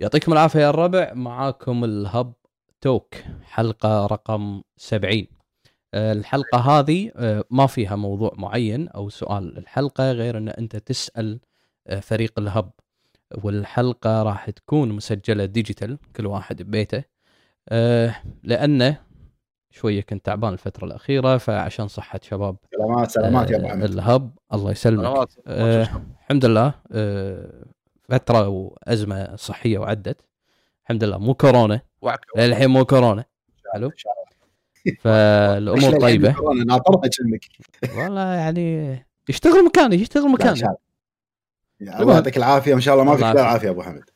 [0.00, 1.12] يعطيكم العافية يا الربع.
[1.14, 2.32] معاكم الهب
[2.80, 5.26] توك حلقة رقم 70
[5.94, 9.58] آه، الحلقة هذه آه، ما فيها موضوع معين أو سؤال.
[9.58, 11.40] الحلقة غير إن أنت تسأل
[11.86, 12.70] آه، فريق الهب.
[13.44, 17.04] والحلقة راح تكون مسجلة ديجيتال كل واحد ببيته.
[18.42, 19.00] لأنه
[19.70, 24.70] شوية كنت تعبان الفترة الأخيرة فعشان صحة شباب سلامات سلامات يا أبو حمد الهب الله
[24.70, 25.28] يسلمك.
[25.48, 26.74] الحمد لله.
[28.08, 30.26] فترة وأزمة صحية وعدت.
[30.82, 31.18] الحمد لله.
[31.18, 31.80] مو كورونا.
[32.36, 33.24] للحين مو كورونا.
[33.72, 33.90] حلو.
[35.00, 36.34] فالأمور طيبة.
[36.66, 37.44] ناطرها كأنك
[37.98, 40.60] والله يعني يشتغل مكاني يشتغل مكاني.
[41.80, 42.14] الله.
[42.14, 42.72] يعطيك العافية.
[42.72, 44.10] وان شاء الله ما فيك العافيه أبو حمد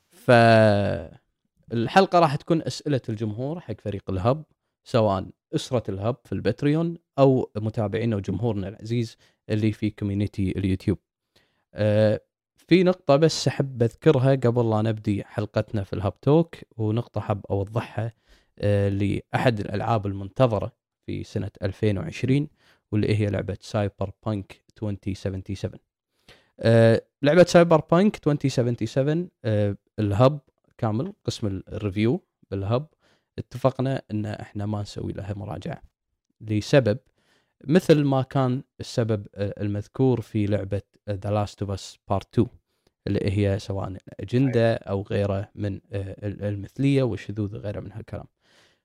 [1.70, 4.44] فالحلقة راح تكون أسئلة الجمهور حق فريق الهب
[4.84, 9.16] سواء أسرة الهب في البتريون أو متابعينا وجمهورنا العزيز
[9.50, 10.98] اللي في community ال YouTube.
[11.74, 12.20] أه
[12.68, 17.40] في نقطة بس أحب أذكرها قبل لا نبدي حلقتنا في ال Hub Talk ونقطة حب
[17.50, 18.12] أوضحها
[18.58, 20.72] آه، لأحد الألعاب المنتظرة
[21.06, 22.48] في سنة 2020
[22.92, 25.78] واللي هي لعبة Cyberpunk 2077
[26.60, 29.28] آه، لعبة Cyberpunk 2077
[29.98, 30.40] ال Hub
[30.78, 32.86] كامل قسم ال review بال Hub
[33.38, 35.82] اتفقنا إن إحنا ما نسوي لها مراجعة
[36.40, 36.98] لسبب
[37.64, 42.48] مثل ما كان السبب آه، المذكور في لعبة The Last of Us Part 2
[43.06, 48.26] اللي هي سواء الاجنده أو غيره من آه، المثلية والشذوذ وغيره من هالكلام.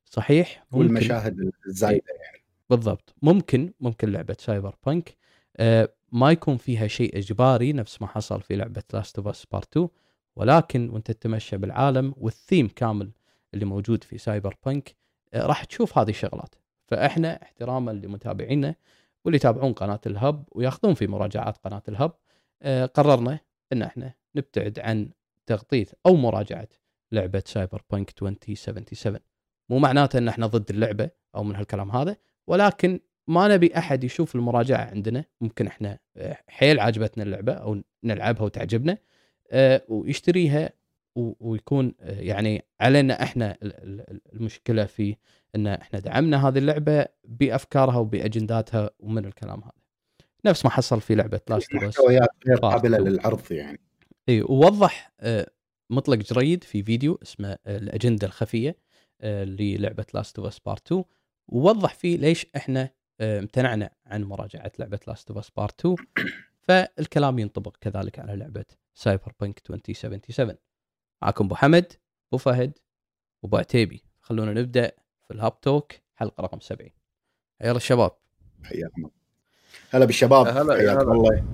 [0.05, 3.13] صحيح؟ والمشاهد الزايدة يعني بالضبط.
[3.21, 5.15] ممكن ممكن لعبة Cyberpunk
[5.57, 9.77] آه، ما يكون فيها شيء إجباري نفس ما حصل في لعبة Last of Us Part
[9.77, 9.89] 2
[10.35, 13.11] ولكن وأنت تتمشى بالعالم والثيم كامل
[13.53, 14.95] اللي موجود في Cyberpunk
[15.35, 16.55] راح تشوف هذه الشغلات.
[16.87, 18.75] فإحنا احتراما لمتابعينا
[19.25, 22.11] واللي يتابعون قناة ال Hub وياخذون في مراجعات قناة ال Hub
[22.61, 23.39] آه، قررنا
[23.73, 25.09] إن إحنا نبتعد عن
[25.45, 26.67] تغطية أو مراجعة
[27.11, 29.19] لعبة Cyberpunk 2077
[29.69, 34.35] مو معناته إن إحنا ضد اللعبة أو من هالكلام هذا ولكن ما نبي أحد يشوف
[34.35, 35.25] المراجعة عندنا.
[35.41, 38.97] ممكن إحنا آه، حيل عجبتنا اللعبة أو نلعبها وتعجبنا
[39.51, 40.69] آه، ويشتريها
[41.17, 43.57] ويكون يعني علينا إحنا
[44.33, 45.15] المشكلة في
[45.55, 49.71] ان إحنا دعمنا هذه اللعبة بأفكارها وبأجنداتها ومن الكلام هذا.
[50.45, 53.79] نفس ما حصل في لعبة Last محتويات غير قابلة للعرض يعني.
[54.29, 55.47] إي ووضح آه،
[55.89, 58.77] مطلق جريد في فيديو اسمه آه، الأجندة الخفية
[59.21, 61.03] آه، للعبة Last of Us Part 2
[61.47, 62.89] ووضح فيه ليش إحنا
[63.21, 65.95] امتنعنا عن مراجعة لعبة Last of Us Part 2
[66.61, 70.55] فالكلام ينطبق كذلك على لعبة Cyberpunk 2077
[71.21, 71.93] معكم أبو حمد
[72.27, 72.73] أبو فهد
[73.43, 74.03] وابو عتيبي.
[74.21, 74.91] خلونا نبدأ
[75.27, 76.89] في ال Hub Talk حلقة رقم 70
[77.61, 78.11] يلا الشباب.
[78.63, 79.09] حياكم
[79.89, 80.47] هلا بالشباب.
[80.47, 81.45] هلا حياكم الله.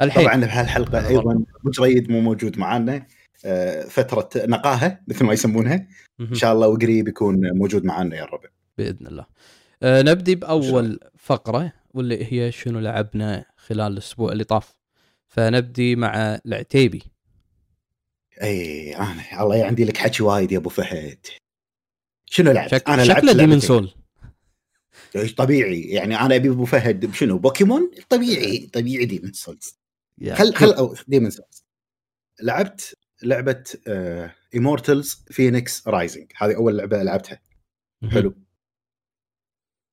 [0.00, 0.24] الحين.
[0.24, 3.06] طبعا بهالحلقه أيضا مجريد مو موجود معنا
[3.44, 5.88] آه، فترة نقاهة مثل ما يسمونها.
[6.20, 9.26] إن شاء الله وقريب يكون موجود معنا يا الربع بإذن الله.
[9.82, 14.74] أه نبدي بأول فقرة واللي هي شنو لعبنا خلال الأسبوع اللي طاف.
[15.28, 17.02] فنبدي مع العتيبي.
[18.42, 21.26] إي أنا الله عندي لك حكي وايد يا أبو فهد.
[22.26, 22.88] شنو لعبت؟ شك...
[22.88, 23.94] أنا لعبت شكله Demon's Souls
[25.36, 25.80] طبيعي.
[25.80, 29.78] يعني أنا أبي أبو فهد شنو؟ بوكيمون؟ طبيعي طبيعي Demon's Souls
[30.32, 31.64] خل خل Demon's Souls
[32.42, 33.64] لعبت لعبة
[34.54, 37.40] Immortals Fenyx Rising هذه أول لعبة لعبتها.
[38.10, 38.34] حلو.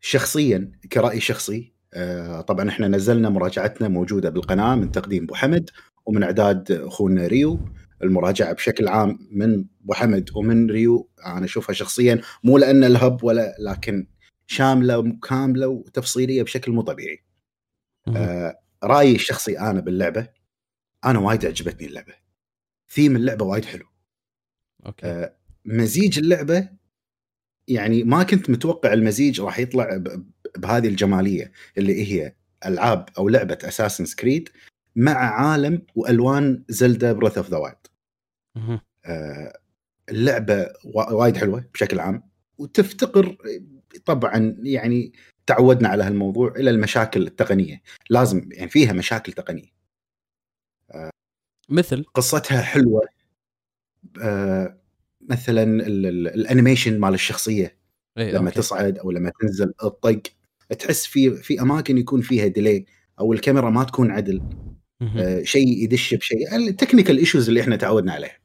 [0.01, 5.69] شخصيا كرأي شخصي آه طبعا إحنا نزلنا مراجعتنا موجودة بالقناة من تقديم أبو حمد
[6.05, 7.59] ومن إعداد أخونا ريو.
[8.03, 13.55] المراجعة بشكل عام من أبو حمد ومن ريو أنا أشوفها شخصيا مو لأن الهب ولا
[13.59, 14.07] لكن
[14.47, 17.23] شاملة وكاملة وتفصيلية بشكل مو طبيعي.
[18.15, 20.27] آه رأيي الشخصي أنا باللعبة
[21.05, 22.13] أنا وايد عجبتني اللعبة.
[22.89, 23.85] ثيم اللعبة وايد حلو.
[24.85, 25.07] okay.
[25.07, 25.35] آه
[25.65, 26.69] مزيج اللعبة
[27.67, 30.03] يعني ما كنت متوقع المزيج راح يطلع
[30.57, 32.35] بهذه الجمالية اللي هي
[32.65, 34.49] ألعاب أو لعبة Assassin's Creed
[34.95, 37.82] مع عالم وألوان Zelda Breath of the Wild.
[40.09, 40.67] اللعبة
[41.11, 42.23] وايد حلوة بشكل عام.
[42.57, 43.38] وتفتقر
[44.05, 45.13] طبعا يعني
[45.47, 47.81] تعودنا على هالموضوع إلى المشاكل التقنية.
[48.09, 49.73] لازم يعني فيها مشاكل تقنية.
[50.91, 51.09] آه،
[51.69, 53.01] مثل؟ قصتها حلوة.
[54.21, 54.79] آه،
[55.29, 55.63] مثلا
[56.35, 57.77] ال animation مال الشخصية.
[58.17, 58.59] إيه لما okay.
[58.59, 60.21] تصعد أو لما تنزل الطق
[60.79, 62.85] تحس في في أماكن يكون فيها delay
[63.19, 64.41] أو الكاميرا ما تكون عدل.
[65.17, 66.55] آه شيء يدش بشيء.
[66.56, 68.38] ال technical issues اللي إحنا تعودنا عليها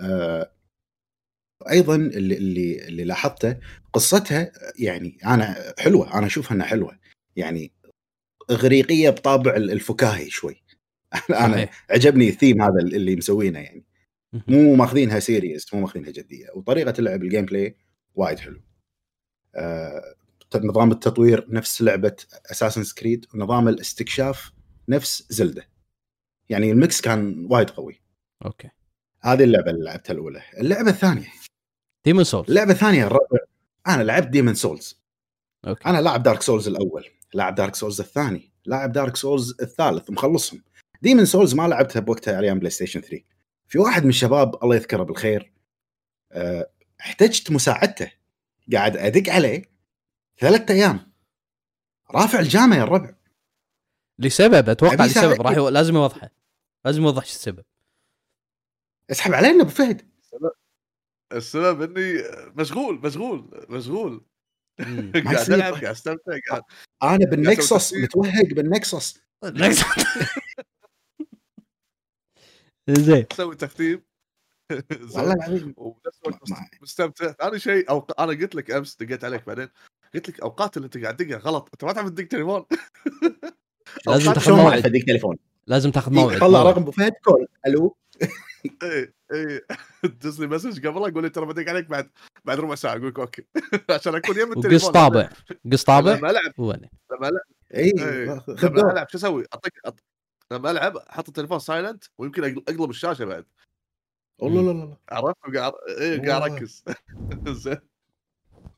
[0.00, 0.52] آه
[1.70, 3.56] أيضا اللي اللي اللي لاحظته
[3.92, 6.98] قصتها يعني أنا حلوة أنا أشوفها إنها حلوة.
[7.36, 7.72] يعني
[8.50, 10.62] إغريقية بطابع الفكاهي شوي.
[11.30, 13.84] أنا عجبني الثيم هذا اللي مسوينه يعني.
[14.48, 16.46] مو ماخذينها serious مو ماخذينها جدية.
[16.54, 17.76] وطريقة اللعب ال gameplay
[18.14, 18.60] وايد حلو.
[19.56, 20.14] آه
[20.56, 22.16] نظام التطوير نفس لعبة
[22.50, 24.52] Assassin's Creed ونظام الاستكشاف
[24.90, 25.68] نفس Zelda.
[26.48, 28.00] يعني ال mix كان وايد قوي.
[28.44, 28.70] okay.
[29.20, 30.42] هذه اللعبة اللي لعبتها الأولى.
[30.58, 31.28] اللعبة الثانية.
[32.04, 33.38] Demon's Souls اللعبة الثانية الرابع
[33.86, 35.02] أنا لعبت Demon's Souls
[35.66, 35.88] okay.
[35.88, 40.62] أنا لاعب Dark Souls الأول لاعب Dark Souls الثاني لاعب Dark Souls الثالث مخلصهم.
[41.02, 43.24] Demon's Souls ما لعبتها بوقتها أيام PlayStation 3
[43.68, 45.52] في واحد من الشباب الله يذكره بالخير
[46.32, 46.70] أه
[47.00, 48.12] احتجت مساعدته.
[48.72, 49.62] قاعد أدق عليه
[50.38, 51.12] ثلاثة أيام.
[52.10, 53.14] رافع الجامه يا الربع.
[54.20, 55.42] لسبب أتوقع لسبب.
[55.42, 56.30] راح لازم يوضحه.
[56.84, 57.64] لازم يوضح شو السبب.
[59.10, 60.10] اسحب علينا أبو فهد.
[61.32, 62.22] السبب إني
[62.54, 64.24] مشغول مشغول مشغول.
[65.24, 66.62] قاعد ألعب قاعد أستمتع قاعد
[67.02, 69.20] أنا بالنكسس متوهق بالنكسس
[72.90, 73.26] زين.
[73.32, 74.02] أسوي تختيم.
[75.14, 75.74] والله العظيم.
[75.76, 76.42] وبنفس الوقت
[76.82, 77.32] مستمتع.
[77.32, 78.06] ثاني شيء أو...
[78.18, 79.68] أنا قلت لك أمس دقيت عليك بعدين.
[80.14, 81.68] قلت لك أوقات اللي انت قاعد تدقها غلط.
[81.72, 82.64] أنت ما تعرف تدق تليفون.
[84.06, 84.82] لازم تاخذ موعد.
[84.82, 85.36] تدق تليفون.
[85.66, 86.38] لازم تاخذ موعد.
[86.38, 87.46] طلع رقم ابو فهد call.
[87.66, 87.96] ألو؟
[88.82, 89.60] اي اي
[90.04, 92.10] دز لي message قبل أقول لي ترى بدق عليك بعد
[92.44, 92.92] بعد ربع ساعة.
[92.92, 93.44] أقول لك okay.
[93.90, 94.88] عشان أكون يم التليفون.
[94.88, 95.28] قص طابع.
[95.72, 97.42] قص طابع؟ لما ألعب لما ألعب.
[97.74, 97.92] اي
[98.62, 100.00] لما ألعب شو أسوي؟ أطق
[100.52, 103.44] لما ألعب أحط التليفون silent ويمكن أقلب الشاشة بعد.
[104.38, 106.84] والله لا لا عرفت؟ قاعد اي قاعد أركز.
[107.48, 107.78] زين.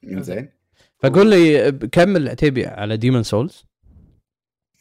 [0.04, 0.52] زين
[0.98, 3.64] فقول لي كمل عتيبي على Demon's Souls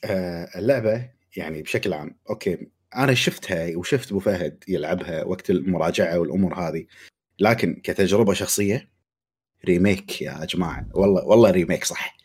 [0.03, 6.53] آه اللعبة يعني بشكل عام okay أنا شفتها وشفت أبو فهد يلعبها وقت المراجعة والأمور
[6.53, 6.85] هذه
[7.39, 8.91] لكن كتجربة شخصية
[9.65, 12.17] remake يا جماعة والله والله remake صح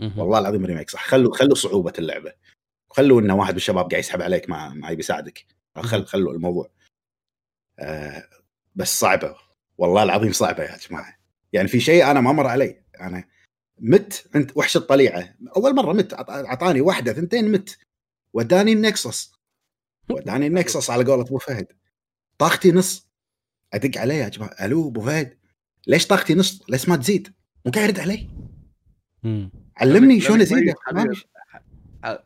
[0.00, 1.04] والله العظيم remake صح.
[1.06, 2.32] خلوا خلوا صعوبة اللعبة
[2.90, 5.46] خلوا انه واحد من الشباب قاعد يسحب عليك ما ما يبي يساعدك
[5.76, 6.70] خل خلوا الموضوع.
[7.78, 8.28] آه
[8.74, 9.36] بس صعبة
[9.78, 11.18] والله العظيم صعبة يا جماعة.
[11.52, 13.24] يعني في شيء أنا ما مر علي أنا
[13.78, 15.34] مت عند وحش الطليعة.
[15.56, 17.78] أول مرة مت أعطاني واحدة ثنتين مت.
[18.32, 19.32] وداني ال Nexus.
[20.10, 21.72] وداني ال Nexus على قولة أبو فهد.
[22.38, 23.08] طاقتي نص.
[23.72, 24.64] أدق عليه يا جماعة.
[24.64, 25.38] ألو أبو فهد.
[25.86, 27.34] ليش طاقتي نص؟ ليش ما تزيد؟
[27.66, 28.30] مو قاعد يرد علي.
[29.76, 30.74] علمني شلون أزيد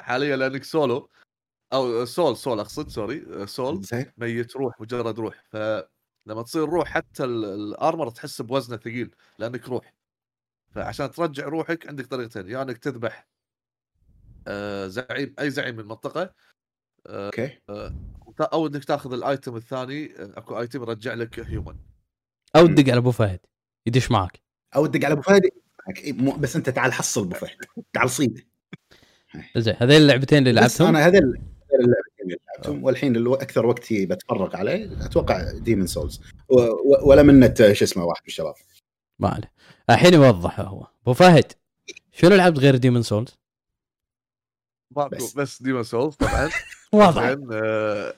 [0.01, 1.11] حاليا, لأنك سولو.
[1.73, 3.47] أو soul soul أقصد sorry.
[3.47, 3.87] soul.
[4.17, 5.45] ميت روح مجرد روح.
[5.51, 9.15] فلما تصير روح حتى ال armor تحس بوزنه ثقيل.
[9.39, 9.96] لأنك روح.
[10.77, 13.29] فعشان ترجع روحك عندك طريقتين يا إنك تذبح
[14.49, 16.35] آه، زعيم أي زعيم من المنطقة
[17.07, 17.59] آه، okay.
[17.69, 17.95] آه،
[18.41, 21.77] أو إنك تأخذ ال item الثاني أكو item يرجع لك human
[22.57, 23.41] أو تدق على أبو فهد
[23.87, 24.41] يدش معك.
[24.77, 25.43] أو تدق على أبو فهد
[26.39, 27.57] بس أنت تعال حصل أبو فهد
[27.93, 28.43] تعال صيده
[29.57, 31.41] زين هذين اللعبتين اللي لعبتهم أنا هذول
[31.75, 36.21] اللعبتين اللي لعبتهم والحين اللي أكثر وقتي بتفرغ عليه أتوقع Demon's Souls
[37.03, 38.55] ولا منت شو اسمه واحد من الشباب.
[39.19, 39.56] ما عليه.
[39.91, 40.87] الحين يوضح هو.
[41.03, 41.53] أبو فهد
[42.13, 43.39] شنو لعبت غير Demon's Souls؟
[44.91, 46.51] بس, بس Demon's Souls طبعا.
[46.93, 47.37] واضح.
[47.53, 48.15] آه،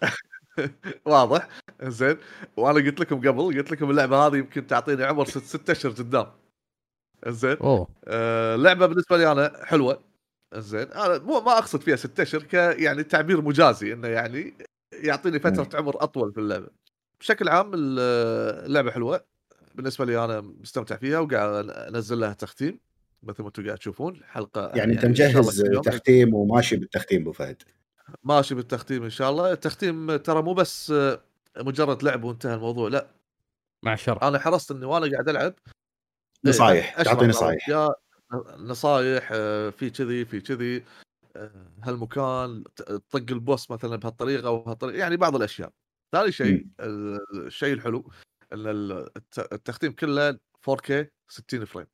[1.06, 1.48] واضح.
[1.82, 2.16] زين
[2.56, 6.26] وأنا قلت لكم قبل قلت لكم اللعبة هذه يمكن تعطيني عمر ست, ست أشهر قدام.
[7.28, 7.56] زين
[8.06, 10.00] آه لعبة بالنسبة لي أنا حلوة.
[10.54, 14.54] زين أنا مو ما أقصد فيها ست أشهر ك يعني تعبير مجازي إنه يعني
[14.92, 16.68] يعطيني فترة عمر أطول في اللعبة.
[17.20, 19.24] بشكل عام اللعبة حلوة.
[19.78, 22.80] بالنسبة لي أنا مستمتع فيها وقاعد أنزل لها تختيم
[23.22, 27.62] مثل ما أنتم قاعد تشوفون حلقة يعني, يعني انت مجهز تختيم وماشي بالتختيم أبو فهد.
[28.24, 29.52] ماشي بالتختيم إن شاء الله.
[29.52, 30.92] التختيم ترى مو بس
[31.56, 33.06] مجرد لعب وانتهى الموضوع لا.
[33.82, 35.54] مع الشر أنا حرصت إني وأنا قاعد ألعب.
[36.44, 37.68] نصايح تعطي نصايح.
[37.68, 37.94] يا
[38.56, 39.28] نصايح
[39.70, 40.84] في كذي في كذي
[41.82, 42.64] هالمكان
[43.10, 45.72] طق ال boss مثلا بهالطريقة وبهالطريقه يعني بعض الأشياء.
[46.12, 48.10] ثاني شيء الشيء الحلو
[48.52, 48.66] إن
[49.52, 50.38] التختيم كله
[50.70, 50.92] 4K
[51.28, 51.86] 60 فريم.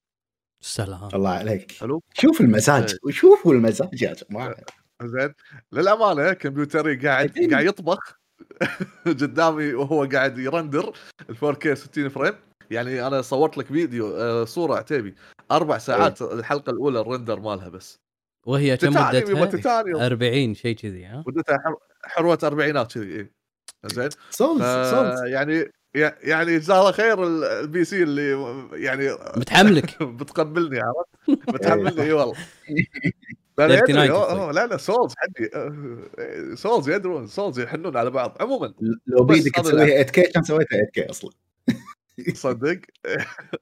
[0.60, 1.08] سلام.
[1.14, 1.72] الله عليك.
[1.72, 2.98] حلو؟ شوف المزاج إيه.
[3.04, 4.56] وشوفوا المزاج يا جماعة.
[5.02, 5.34] زين.
[5.72, 8.20] للأمانة كمبيوتري قاعد قاعد يطبخ
[9.06, 10.92] قدامي وهو قاعد ي render
[11.30, 12.34] ال 4K 60 frame.
[12.70, 15.14] يعني أنا صورت لك فيديو آه، صورة عتيبي.
[15.50, 16.32] أربع ساعات أيه.
[16.32, 17.98] الحلقة الأولى ال render مالها بس.
[18.46, 21.58] وهي كم مدتها؟ 40 شيء كذي ها؟ مدتها
[22.04, 23.32] حروة أربعينات كذي إيه.
[23.84, 24.08] زين.
[24.30, 27.24] صوت صوت يعني يعني جزاه الله خير
[27.60, 28.30] ال PC اللي
[28.72, 30.02] يعني متحملك.
[30.18, 32.36] بتقبلني عرفت؟ بتحملني إي والله.
[33.58, 35.50] لا لا, لا Souls حقي.
[36.56, 38.36] Souls يدرون Souls يحنون على بعض.
[38.40, 38.74] عموما.
[39.06, 41.30] لو بيدك تسويها 8K كان سويتها 8K أصلا؟
[42.34, 42.80] صدق؟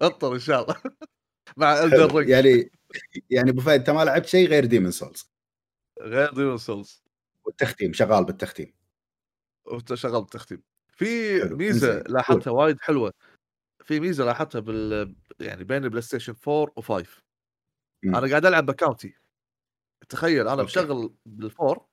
[0.03, 0.77] اطر إن شاء الله.
[1.57, 2.71] مع الدر يعني
[3.31, 5.31] يعني أبو فهد أنت ما لعبت شيء غير Demon's Souls
[6.03, 7.03] غير Demon's Souls
[7.45, 8.73] والتختيم شغال بالتختيم.
[9.95, 10.63] شغال بالتختيم.
[11.05, 13.13] في ميزة لاحظتها وايد حلوة
[13.85, 17.07] في ميزة لاحظتها بال يعني بين ال PlayStation 4 و5
[18.05, 19.15] أنا قاعد ألعب ب account ي.
[20.09, 20.63] تخيل أنا.
[20.63, 21.87] مشغل بال four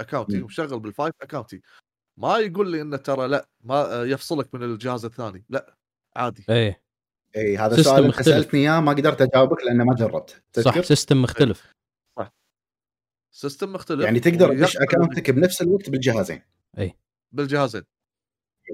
[0.00, 1.62] account ي ومشغل بال five account ي.
[2.18, 5.76] ما يقول لي إنه ترى لأ ما يفصلك من الجهاز الثاني لأ
[6.16, 6.46] عادي.
[6.50, 6.82] إيه.
[7.36, 10.42] اي هذا السؤال أنت سألتني إياه ما قدرت أجاوبك لأنه ما جربت.
[10.60, 11.72] صح system مختلف.
[12.18, 12.32] صح.
[13.34, 16.42] system مختلف يعني تقدر تدش اكونتك بنفس الوقت بالجهازين.
[16.78, 16.96] اي
[17.32, 17.82] بالجهازين.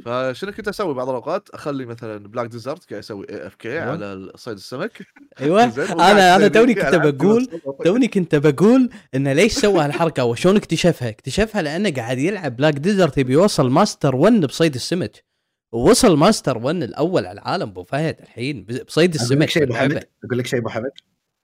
[0.05, 5.03] فشنو كنت أسوي بعض الأوقات؟ أخلي مثلا Black Desert قاعد أسوي AFK على صيد السمك.
[5.41, 5.65] أيوه.
[5.93, 11.63] أنا أنا توني كنت بقول توني كنت بقول انه ليش سوى هالحركة؟ وشلون اكتشفها؟ اكتشفها
[11.63, 15.25] لأنه قاعد يلعب Black Desert يبي يوصل ماستر 1 بصيد السمك.
[15.73, 19.75] ووصل ماستر 1 الأول على العالم أبو فهد الحين بصيد السمك أقول لك شيء أبو
[19.75, 20.91] حمد؟ أقول لك شيء أبو حمد؟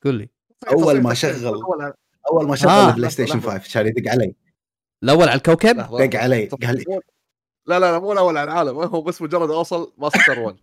[0.04, 0.28] قول لي.
[0.72, 1.62] أول ما شغل
[2.30, 2.90] أول ما شغل آه.
[2.90, 4.34] ال PlayStation 5 كان يدق علي.
[5.02, 6.46] الأول على الكوكب؟ دق علي.
[6.46, 7.00] قال لي
[7.66, 10.56] لا لا لا مو الأول على العالم هو بس مجرد أوصل ماستر 1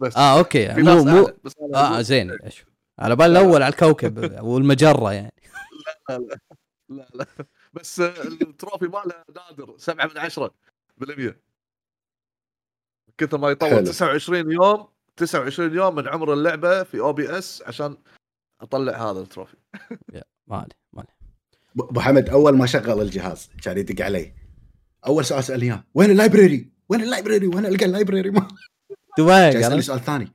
[0.00, 0.16] بس.
[0.16, 0.68] آه okay.
[0.68, 1.28] مو مو.
[1.74, 2.38] آه زين.
[2.98, 5.34] على بال الأول على الكوكب والمجرة يعني.
[6.08, 6.38] لا لا
[6.88, 7.26] لا لا.
[7.72, 9.74] بس ال trophy ماله نادر.
[9.78, 10.54] 7 من 10
[10.96, 11.40] بالمية.
[13.18, 17.96] كثر ما يطول 29 يوم 29 يوم من عمر اللعبة في OBS عشان
[18.60, 19.56] أطلع هذا ال trophy.
[20.46, 21.08] ما علي ما علي
[21.90, 24.34] أبو حمد أول ما شغل الجهاز كان يدق علي
[25.06, 28.48] أول سؤال سالني اياه وين ال library؟ وين ال library؟ وين ألقى ال library؟ ما
[29.18, 30.32] دبي سؤال ثاني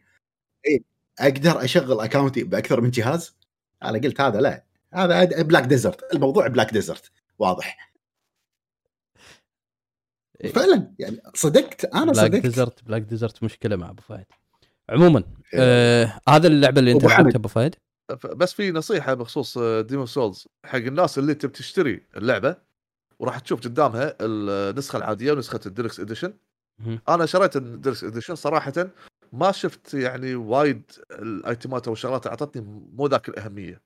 [0.68, 0.84] اي
[1.20, 3.36] أقدر أشغل account ي بأكثر من جهاز؟
[3.84, 7.94] أنا قلت هذا لا هذا Black Desert الموضوع Black Desert واضح
[10.44, 10.52] إيه.
[10.52, 14.26] فعلا يعني صدقت أنا Black صدقت Desert Black Desert مشكلة مع أبو فهد
[14.90, 15.60] عموما إيه.
[15.60, 17.76] آه هذا اللعبة اللي أنت لعبتها أبو فهد
[18.26, 22.58] بس في نصيحة بخصوص Demon's Souls حق الناس اللي تبي تشتري اللعبة
[23.20, 26.34] وراح تشوف قدامها النسخة العادية ونسخة ال deluxe edition.
[27.10, 28.74] أنا شريت الديلكس إديشن صراحة
[29.34, 32.62] ما شفت يعني وايد ال item ات أو الشغلات أعطتني
[32.94, 33.82] مو ذاك الأهمية.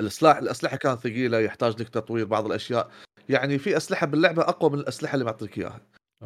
[0.00, 2.90] السلاح الأسلحة كانت ثقيلة يحتاج لك تطوير بعض الأشياء.
[3.28, 5.80] يعني في أسلحة باللعبة أقوى من الأسلحة اللي معطيك إياها.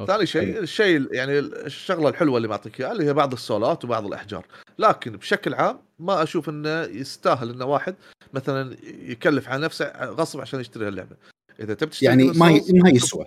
[0.07, 3.85] ثاني شيء الشيء يعني الشغلة الحلوة اللي معطيك إياها اللي هي بعض ال soul ات
[3.85, 4.47] وبعض الأحجار.
[4.79, 7.95] لكن بشكل عام ما أشوف إنه يستاهل إنه واحد
[8.33, 11.17] مثلا يكلف على نفسه غصب عشان يشتري اللعبه
[11.61, 12.63] إذا تبي تشتري يعني ما ي...
[12.73, 13.27] ما يسوى.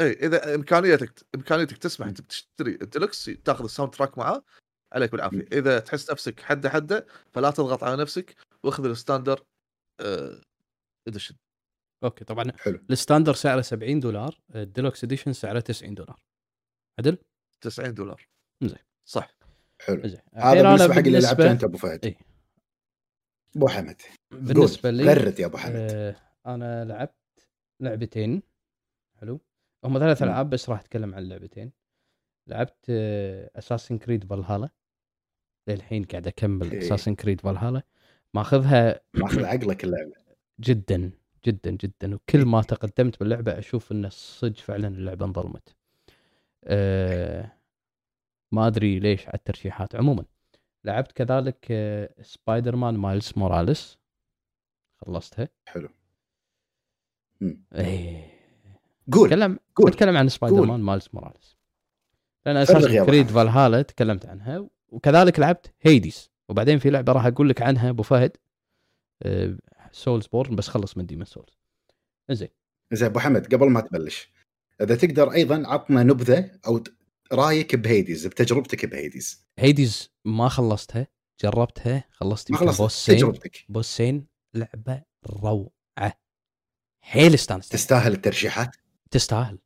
[0.00, 4.44] اي إذا إمكانيتك إمكانيتك تسمح انك تشتري الديلكس تاخذ ال soundtrack معاه
[4.92, 5.46] عليك بالعافية.
[5.52, 9.44] إذا تحس نفسك حدة حدة فلا تضغط على نفسك واخذ ال standard
[11.08, 11.34] edition.
[12.04, 12.80] okay طبعا حلو.
[12.90, 16.20] ال standard سعره 70 دولار ال deluxe edition سعره 90 دولار.
[16.98, 17.18] عدل؟
[17.60, 18.28] 90 دولار.
[18.62, 18.78] زين.
[19.08, 19.36] صح.
[19.80, 20.08] حلو.
[20.08, 20.20] زين.
[20.34, 22.04] هذا بالنسبة حق اللي لعبته أنت أبو فهد.
[22.04, 22.16] اي
[23.56, 24.02] أبو حمد.
[24.30, 25.74] بالنسبة لي غرد يا أبو حمد.
[25.76, 27.14] آه أنا لعبت
[27.80, 28.42] لعبتين.
[29.20, 29.40] حلو.
[29.84, 31.72] هم ثلاث ألعاب بس راح أتكلم عن اللعبتين
[32.46, 32.90] لعبت
[33.56, 34.68] Assassin's Creed Valhalla
[35.68, 37.82] للحين قاعد أكمل Assassin's Creed Valhalla
[38.34, 40.12] ماخذها ماخذ عقلك اللعبة.
[40.60, 41.10] جدا
[41.44, 42.14] جدا جدا.
[42.14, 45.76] وكل ما تقدمت باللعبة أشوف إن صدق فعلا اللعبة انظلمت.
[46.64, 47.52] أه
[48.52, 49.94] ما أدري ليش على الترشيحات.
[49.96, 50.24] عموما
[50.84, 51.66] لعبت كذلك
[52.22, 53.98] Spider-Man Miles Morales
[55.00, 55.48] خلصتها.
[55.66, 55.88] حلو.
[57.74, 58.34] إيه.
[59.12, 59.28] قول.
[59.28, 59.90] تكلم قول.
[59.90, 61.56] اتكلم عن Spider-Man Miles Morales.
[62.46, 67.62] لأن Assassin's Creed Valhalla تكلمت عنها وكذلك لعبت Hades وبعدين في لعبة راح أقول لك
[67.62, 68.36] عنها أبو فهد.
[69.92, 71.58] Soulsborne بس خلص من Demon's Souls.
[72.30, 72.48] زين
[72.92, 74.28] زين أبو حمد قبل ما تبلش
[74.80, 76.82] إذا تقدر أيضا عطنا نبذة أو
[77.32, 81.06] رأيك ب Hades بتجربتك ب Hades Hades ما خلصتها
[81.40, 83.64] جربتها خلصت ما خلصت بوسين تجربتك.
[83.68, 85.70] بوسين لعبة روعة.
[87.04, 88.76] حيل استانست تستاهل الترشيحات؟
[89.10, 89.58] تستاهل.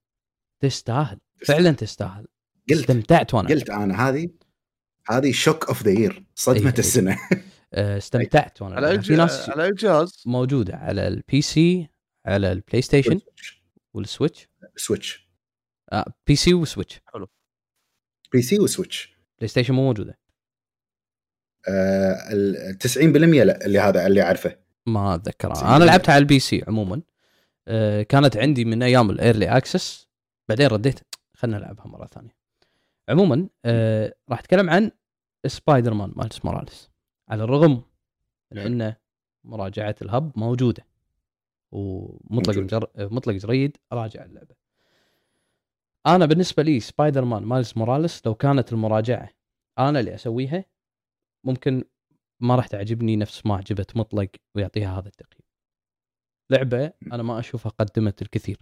[0.61, 1.19] تستاهل.
[1.47, 2.27] فعلا تستاهل.
[2.71, 2.81] قلت.
[2.81, 3.49] استمتعت وأنا.
[3.49, 4.09] قلت أنا.
[4.09, 4.29] هذه
[5.09, 7.19] هذه shock of the year صدمة أيه السنة.
[7.75, 8.77] آه، استمتعت وأنا.
[8.77, 10.77] على في ناس على اي جهاز موجودة.
[10.77, 11.89] على ال PC
[12.27, 13.21] على ال PlayStation
[13.95, 15.29] وال Switch Switch
[15.93, 17.29] آه PC و Switch حلو.
[18.33, 20.19] PC و Switch PlayStation مو موجودة.
[21.69, 22.15] آه
[22.85, 22.99] 90%
[23.45, 24.59] لا اللي هذا اللي أعرفه.
[24.87, 25.77] ما أتذكر.
[25.77, 26.95] أنا لعبتها على ال PC عموما.
[26.97, 27.03] آه
[28.09, 30.09] كانت عندي من أيام ال early access
[30.49, 31.01] بعدين رديت.
[31.35, 32.37] خلنا نلعبها مرة ثانية.
[33.09, 34.91] عموما آه راح أتكلم عن
[35.47, 36.91] Spider-Man Miles Morales
[37.29, 37.83] على الرغم
[38.53, 38.95] من إن
[39.45, 40.87] مراجعة ال Hub موجودة.
[41.73, 42.87] ومطلق مجر...
[42.97, 44.55] مطلق جريد اراجع اللعبة.
[46.07, 49.29] أنا بالنسبة لي Spider-Man Miles Morales لو كانت المراجعة
[49.79, 50.65] أنا اللي أسويها
[51.45, 51.85] ممكن
[52.41, 55.48] ما راح تعجبني نفس ما عجبت مطلق ويعطيها هذا التقييم.
[56.51, 58.59] لعبة أنا ما أشوفها قدمت الكثير.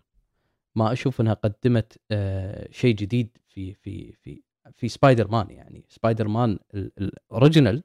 [0.75, 4.43] ما أشوف إنها قدمت آه شيء جديد في في في
[4.76, 7.83] في سبايدر مان يعني Spider-Man ال original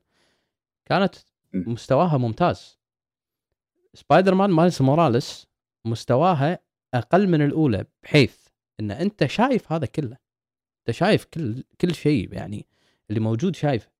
[0.85, 1.15] كانت
[1.53, 2.79] مستواها ممتاز.
[3.93, 5.47] Spider-Man Miles Morales
[5.85, 6.59] مستواها
[6.93, 8.47] أقل من الأولى بحيث
[8.79, 10.17] إن أنت شايف هذا كله.
[10.79, 12.67] أنت شايف كل كل شيء يعني
[13.09, 13.91] اللي موجود شايفه.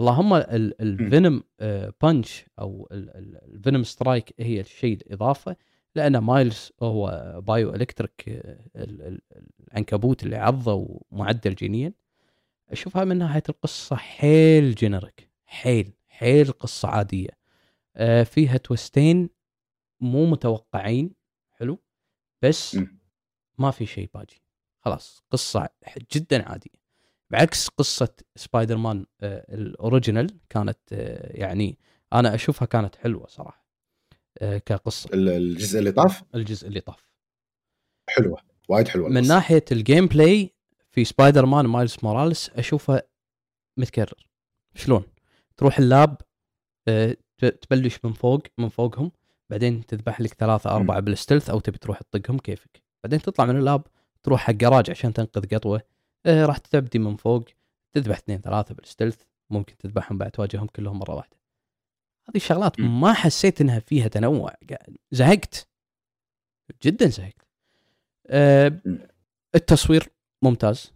[0.00, 1.42] اللهم ال Venom
[2.02, 5.56] Punch آه، أو ال Venom Strike هي الشيء الإضافة
[5.94, 8.42] لأن Miles هو bio-electric
[8.76, 11.92] العنكبوت اللي عضه ومعدل جينيا.
[12.68, 17.38] أشوفها من ناحية القصة حيل generic حيل حيل قصة عادية.
[17.96, 19.30] آه، فيها twist ين
[20.00, 21.14] مو متوقعين
[21.50, 21.78] حلو؟
[22.42, 22.78] بس
[23.58, 24.42] ما في شيء باجي.
[24.78, 25.68] خلاص قصة
[26.14, 26.79] جدا عادية.
[27.30, 31.78] بعكس قصة سبايدر مان آه، ال original كانت آه، يعني
[32.12, 33.66] أنا أشوفها كانت حلوة صراحة
[34.38, 35.10] آه، كقصة.
[35.14, 37.10] الجزء اللي طاف؟ الجزء اللي طاف.
[38.10, 39.34] حلوة وايد حلوة من القصة.
[39.34, 40.54] ناحية ال gameplay
[40.90, 43.02] في Spider-Man Miles Morales اشوفه
[43.76, 44.26] متكرر.
[44.74, 45.02] شلون؟
[45.56, 46.16] تروح ال lab
[47.38, 49.12] تبلش من فوق من فوقهم
[49.50, 52.82] بعدين تذبح لك ثلاثة أربعة بال stealth أو تبي تروح تطقهم كيفك.
[53.04, 53.82] بعدين تطلع من ال lab
[54.22, 55.82] تروح حق جراج عشان تنقذ قطوة.
[56.26, 57.44] راح تبدي من فوق
[57.92, 61.36] تذبح اثنين ثلاثة بال stealth ممكن تذبحهم بعد تواجههم كلهم مرة واحدة.
[62.28, 64.54] هذه الشغلات ما حسيت إنها فيها تنوع
[65.10, 65.68] زهقت.
[66.82, 67.46] جدا زهقت.
[68.26, 68.80] أه
[69.54, 70.08] التصوير
[70.42, 70.92] ممتاز.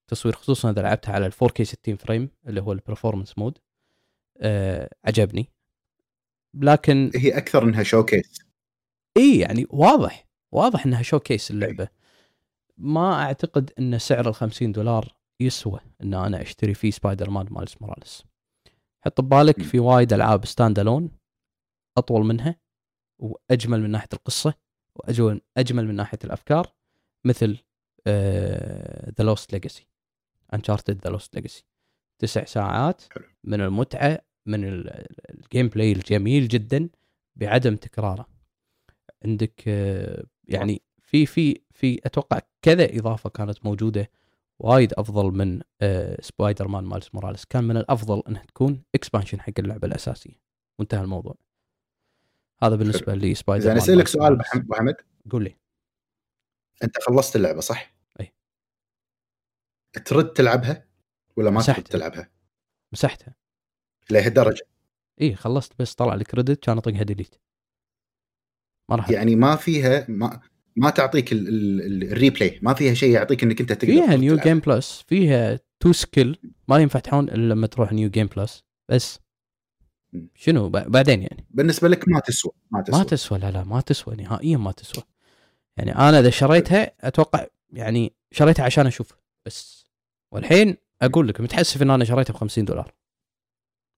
[0.00, 3.58] التصوير خصوصا إذا لعبتها على ال 4K 60 frame اللي هو ال performance mode
[4.38, 5.50] أه عجبني.
[6.54, 8.38] لكن هي أكثر إنها showcase
[9.16, 11.88] إي يعني واضح واضح إنها showcase اللعبة.
[12.78, 18.24] ما أعتقد إن سعر ال 50 دولار يسوى إن أنا أشتري فيه Spider-Man Miles Morales.
[19.00, 21.10] حط ببالك في وايد ألعاب standalone
[21.98, 22.56] أطول منها
[23.18, 24.54] وأجمل من ناحية القصة
[24.94, 26.72] واجمل أجمل من ناحية الأفكار
[27.24, 27.58] مثل
[29.18, 29.86] The Lost Legacy
[30.54, 31.64] Uncharted The Lost Legacy
[32.18, 33.02] تسع ساعات
[33.44, 36.88] من المتعة من ال gameplay الجميل جدا
[37.36, 38.26] بعدم تكراره.
[39.24, 44.10] عندك آه، يعني في في في أتوقع كذا إضافة كانت موجودة
[44.58, 45.62] وايد أفضل من
[46.20, 50.40] Spider-Man Miles Morales كان من الأفضل إنها تكون expansion حق اللعبة الأساسية.
[50.78, 51.34] وانتهى الموضوع.
[52.62, 54.96] هذا بالنسبة لي سبايدر مان أسألك سؤال ابو حمد
[55.30, 55.56] قول لي.
[56.84, 58.34] أنت خلصت اللعبة صح؟ أي.
[60.04, 60.88] ترد تلعبها
[61.36, 62.30] ولا ما ترد تلعبها؟
[62.92, 63.34] مسحتها.
[64.10, 64.62] لهالدرجة.
[65.20, 67.34] إي خلصت بس طلع لي credit كان أطقها delete
[68.90, 70.40] ما راح يعني ما فيها ما
[70.78, 75.04] ما تعطيك ال replay ما فيها شيء يعطيك إنك أنت تقدر فيها new game plus
[75.08, 76.38] فيها two skill
[76.68, 79.20] ما ينفتحون إلا لما تروح new game plus بس.
[80.34, 81.46] شنو؟ بعدين يعني.
[81.50, 83.38] بالنسبة لك ما تسوى ما تسوى ما تسوى.
[83.38, 85.04] لا لا ما تسوى نهائيا ما تسوى.
[85.76, 89.12] يعني أنا إذا شريتها أتوقع يعني شريتها عشان أشوف
[89.46, 89.86] بس.
[90.32, 92.94] والحين أقول لك متحسف إن أنا شريتها ب 50 دولار.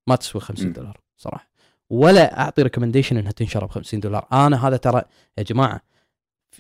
[0.06, 1.50] ما تسوى 50 دولار صراحة.
[1.90, 4.26] ولا أعطي ريكومنديشن إنها تنشر ب 50 دولار.
[4.32, 5.02] أنا هذا ترى
[5.38, 5.89] يا جماعة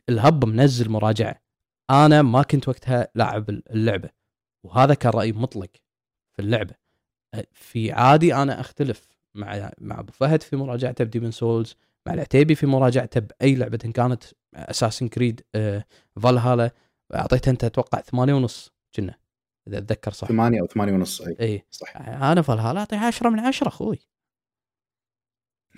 [0.08, 1.40] الهب منزل مراجعة.
[1.90, 4.10] أنا ما كنت وقتها لاعب اللعبة
[4.64, 5.70] وهذا كان رايي مطلق
[6.32, 6.74] في اللعبة.
[7.52, 12.54] في عادي أنا أختلف مع مع أبو فهد في مراجعته ب Demon's Souls مع العتيبي
[12.54, 15.40] في مراجعته بأي لعبة إن كانت Assassin's Creed
[16.16, 16.70] Valhalla
[17.14, 19.14] أعطيته أنت أتوقع ثمانية ونص كنا
[19.68, 20.28] إذا أتذكر صح.
[20.28, 21.64] ثمانية أو ثمانية ونص إي إي.
[21.70, 21.96] صح.
[21.96, 23.98] أنا فالهالا اعطيه 10 من 10 أخوي.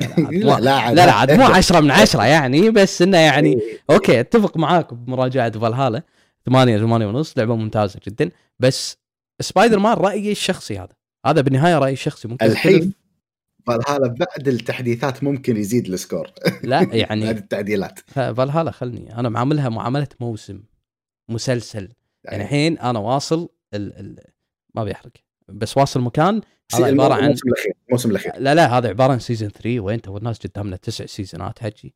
[0.30, 3.78] لا لا لا عاد مو 10 من 10 يعني بس إنه يعني إيه.
[3.90, 6.02] أوكي أتفق معاك بمراجعة فالهالا
[6.46, 8.30] 8 8 ونص لعبة ممتازة جدا.
[8.58, 8.96] بس
[9.40, 10.94] سبايدر مان رأيي الشخصي هذا.
[11.26, 12.28] هذا بالنهاية رأيي الشخصي.
[12.28, 12.92] ممكن الحين
[13.66, 16.30] فالهالا بعد التحديثات ممكن يزيد ال score.
[16.62, 18.00] لا يعني بعد التعديلات.
[18.10, 20.62] فالهالا خلني أنا معاملها معاملة موسم
[21.28, 21.88] مسلسل.
[22.24, 24.18] يعني الحين أنا واصل ال ال
[24.74, 25.12] ما بيحرق
[25.48, 26.40] بس واصل مكان
[26.74, 28.32] هذا عبارة عن الموسم الأخير الموسم الأخير.
[28.38, 31.94] لا لا هذا عبارة عن season 3 وين تو الناس قدامنا تسع season ات حجي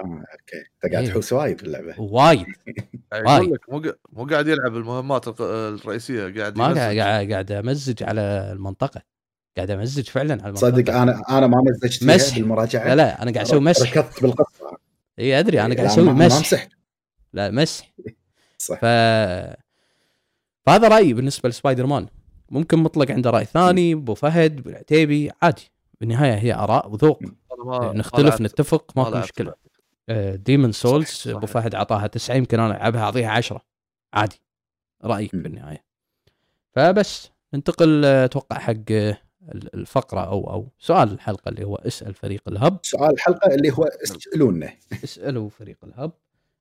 [0.00, 0.56] آه أوكي.
[0.84, 1.10] إنت قاعد إيه.
[1.10, 2.00] تحوس وايد في اللعبة.
[2.00, 2.46] وايد.
[3.26, 3.50] وايد.
[3.52, 3.82] لك مو
[4.12, 8.20] مو قاعد يلعب المهمات الرئيسية قاعد ما قاعد قاعد أمزج على
[8.52, 9.02] المنطقة.
[9.56, 10.70] قاعد أمزج فعلا على المنطقة.
[10.70, 12.88] صدق أنا أنا ما مزجت مسح بالمراجعة.
[12.88, 14.78] لا لا أنا قاعد أسوي مسح ركضت بالقصة.
[15.18, 16.68] إي أدري أنا قاعد أسوي مسح
[17.32, 17.92] لا مسح
[18.58, 18.78] صح.
[18.80, 18.84] ف
[20.66, 22.06] فهذا رأيي بالنسبة لسبايدر مان.
[22.54, 25.70] ممكن مطلق عنده رأي ثاني أبو فهد بالعتيبي عادي.
[26.00, 27.22] بالنهاية هي آراء وذوق.
[27.70, 29.54] نختلف نتفق ماكو مشكلة.
[30.34, 33.60] Demon's Souls أبو فهد أعطاها تسعة يمكن أنا ألعبها أعطيها عشرة.
[34.14, 34.40] عادي.
[35.04, 35.84] رأيك بالنهاية.
[36.72, 38.90] فبس ننتقل أتوقع حق
[39.74, 42.78] الفقرة أو أو سؤال الحلقة اللي هو اسأل فريق ال Hub.
[42.82, 44.72] سؤال الحلقة اللي هو اسألونا.
[45.04, 46.12] اسألوا فريق ال Hub.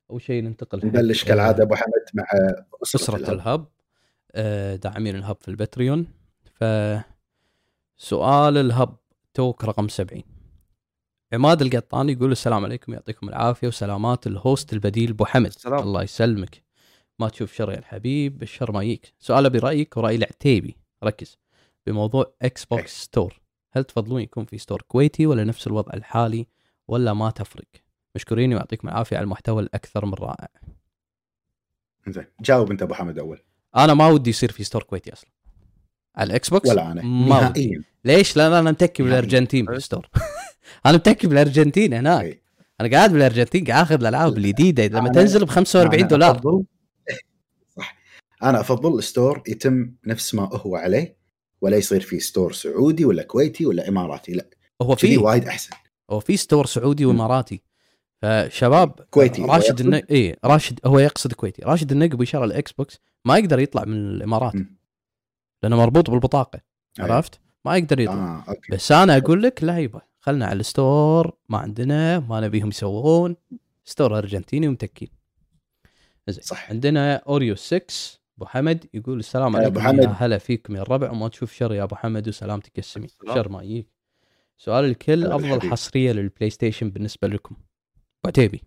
[0.09, 2.23] أول شيء ننتقل نبلش كالعادة أبو حمد مع
[2.83, 3.65] أسرة, أسرة ال Hub, ال Hub.
[4.35, 6.07] آه، داعمين ال Hub في ال Patreon.
[6.59, 6.63] ف
[7.97, 8.95] سؤال ال Hub
[9.33, 10.23] Talk رقم 70
[11.33, 15.45] عماد القطاني يقول السلام عليكم يعطيكم العافية وسلامات ال host البديل أبو حمد.
[15.45, 15.79] السلام.
[15.79, 16.63] الله يسلمك.
[17.19, 19.13] ما تشوف شر يا الحبيب الشر ما يجيك.
[19.19, 20.77] سؤال برايك ورأي العتيبي.
[21.03, 21.37] ركز.
[21.87, 23.41] بموضوع Xbox Store
[23.71, 26.47] هل تفضلون يكون في store كويتي ولا نفس الوضع الحالي
[26.87, 27.67] ولا ما تفرق؟
[28.15, 30.47] مشكورين ويعطيكم العافية على المحتوى الأكثر من رائع.
[32.07, 33.39] زين جاوب أنت أبو حمد أول.
[33.75, 35.29] أنا ما ودي يصير في store كويتي أصلا.
[36.15, 37.01] على ال Xbox ولا أنا.
[37.01, 37.83] نهائيا.
[38.05, 40.09] ليش؟ لأن أنا متكي بالأرجنتين بال store
[40.85, 42.25] أنا متكي بالأرجنتين هناك.
[42.25, 42.41] أي.
[42.81, 44.87] أنا قاعد بالأرجنتين قاعد اخذ الألعاب الجديدة.
[44.87, 46.31] لما تنزل ب 45 دولار.
[46.31, 46.63] أفضل
[47.77, 47.97] صح.
[48.43, 51.17] أنا أفضل ال store يتم نفس ما هو عليه
[51.61, 54.33] ولا يصير في store سعودي ولا كويتي ولا إماراتي.
[54.33, 54.45] لا.
[54.81, 55.17] هو في.
[55.17, 55.75] وايد أحسن.
[56.09, 57.61] هو في store سعودي وإماراتي.
[58.23, 59.41] فشباب كويتي.
[59.41, 60.03] راشد النق...
[60.11, 61.61] اي راشد هو يقصد كويتي.
[61.61, 64.65] راشد النقبي يشتغل ال Xbox ما يقدر يطلع من الإمارات م.
[65.63, 66.59] لأنه مربوط بالبطاقة
[66.99, 67.05] أيه.
[67.05, 68.13] عرفت؟ ما يقدر يطلع.
[68.15, 68.71] آه، okay.
[68.71, 73.35] بس أنا أقول لك لا يبا خلنا على ال store ما عندنا ما نبيهم يسوون.
[73.85, 75.09] store أرجنتيني ومتكين.
[76.27, 76.69] زين صح.
[76.69, 77.85] عندنا Oreo 6
[78.37, 80.15] أبو حمد يقول السلام عليكم ابو حمد.
[80.17, 83.87] هلا فيكم يا الربع وما تشوف شر يا أبو حمد وسلامتك السمي شر ما يجيك.
[84.57, 85.69] سؤال الكل أفضل.
[85.71, 87.55] حصرية لل PlayStation بالنسبة لكم؟
[88.25, 88.63] عتيبي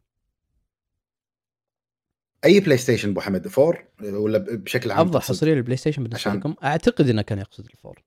[2.45, 6.41] أي PlayStation أبو حمد 4 ولا بشكل عام أفضل حصرية لل PlayStation بالنسبة عشان...
[6.41, 8.03] لكم؟ أعتقد إنه كان يقصد ال four.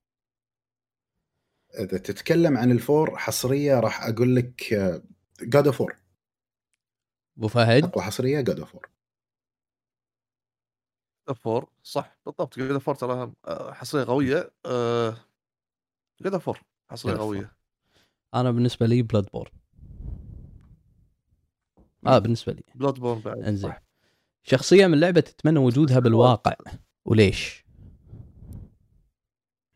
[1.79, 4.73] إذا تتكلم عن ال four حصرية راح أقول لك
[5.41, 5.97] God of War
[7.37, 8.91] أبو فهد؟ أقوى حصرية God of War
[11.47, 12.59] 4 صح بالضبط.
[12.59, 14.51] God of War ترى آه، حصرية قوية.
[16.21, 17.55] God of War حصرية قوية.
[18.33, 19.51] أنا بالنسبة لي Bloodborne
[22.07, 22.63] آه بالنسبة لي.
[22.75, 23.37] Bloodborne بعد.
[23.39, 23.73] إنزين.
[24.43, 26.55] شخصيه من لعبة تتمنى وجودها بالواقع.
[27.05, 27.65] وليش؟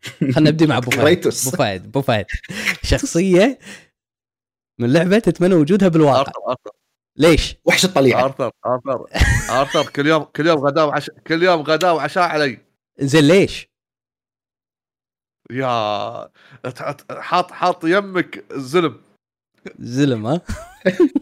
[0.04, 1.18] خلينا نبدي مع أبو فهد.
[1.18, 2.26] أبو فهد أبو فهد.
[2.84, 3.60] شخصية
[4.80, 6.20] من لعبة تتمنى وجودها بالواقع.
[6.20, 6.72] آرثر آرثر.
[7.18, 8.24] ليش؟ وحش الطليعة.
[8.26, 9.06] ارثر ارثر
[9.50, 12.60] ارثر كل يوم كل يوم غداء وعشاء كل يوم غداء وعشاء علي.
[13.00, 13.68] زين ليش؟
[15.52, 16.32] يا
[17.10, 19.02] حاط حاط يمك زلم
[19.80, 20.42] زلم ها؟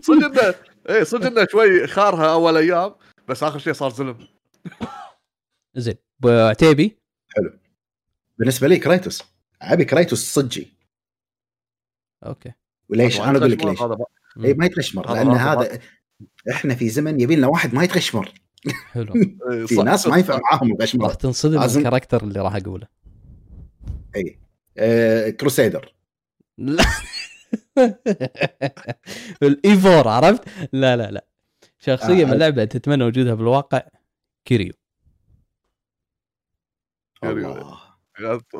[0.01, 2.95] صدق إيه صدق إنه شوي خارها أول أيام
[3.27, 4.27] بس آخر شيء صار زلم
[5.75, 6.97] زين عتيبي؟
[7.35, 7.53] حلو.
[8.37, 9.23] بالنسبة لي كرايتوس
[9.61, 10.73] أبي كرايتوس صجي.
[12.25, 12.51] okay.
[12.89, 13.81] وليش؟ أنا أقول لك ليش.
[14.45, 15.79] اي ما يتغشمر لأن هذا
[16.51, 18.33] إحنا في زمن يبي لنا واحد ما يتغشمر
[18.91, 19.13] حلو.
[19.67, 21.61] في ناس ما ينفع معاهم الغشمر راح تنصدم.
[21.61, 22.87] ال character اللي راح أقوله.
[24.15, 24.39] اي
[24.77, 25.29] آه...
[25.29, 25.95] Crusader.
[26.57, 26.83] لا.
[29.43, 31.25] الإيفور عرفت؟ لا لا لا.
[31.79, 33.81] شخصية آه من لعبه تتمنى وجودها بالواقع
[34.45, 34.73] كيريو.
[37.21, 37.77] كيريو.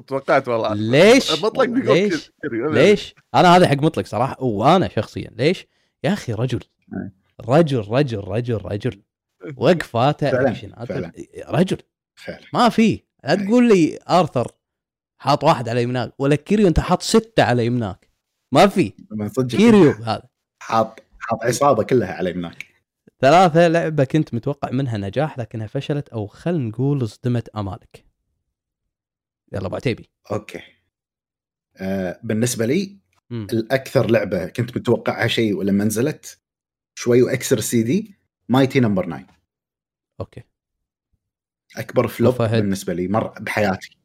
[0.07, 0.73] توقعت والله.
[0.73, 5.67] ليش؟ مطلق ليش؟ ليش؟ أنا هذا حق مطلق صراحة وأنا شخصيا ليش؟
[6.03, 6.59] يا أخي رجل.
[7.41, 9.01] رجل رجل رجل رجل.
[9.57, 10.29] وقفاته
[11.49, 11.77] رجل.
[12.15, 12.45] فعلا.
[12.53, 13.03] ما في.
[13.23, 14.51] لا تقول لي أرثر
[15.17, 18.10] حاط واحد على يمناك ولا كيريو أنت حاط ستة على يمناك.
[18.51, 18.93] ما في.
[19.49, 20.29] كيريو هذا.
[20.61, 22.65] حاط حاط عصابة كلها على يمناك
[23.21, 28.05] ثلاثة لعبة كنت متوقع منها نجاح لكنها فشلت أو خل نقول صدمت أمالك.
[29.53, 30.09] يلا أبو عتيبي.
[30.31, 30.61] okay.
[31.77, 32.97] آه بالنسبة لي
[33.29, 33.43] م.
[33.53, 36.39] الأكثر لعبة كنت متوقعها شيء ولما نزلت
[36.95, 38.15] شوي وأكسر ال CD
[38.49, 39.25] Mighty Number 9
[40.19, 40.43] okay.
[41.77, 43.97] أكبر flop بالنسبة لي مر بحياتي.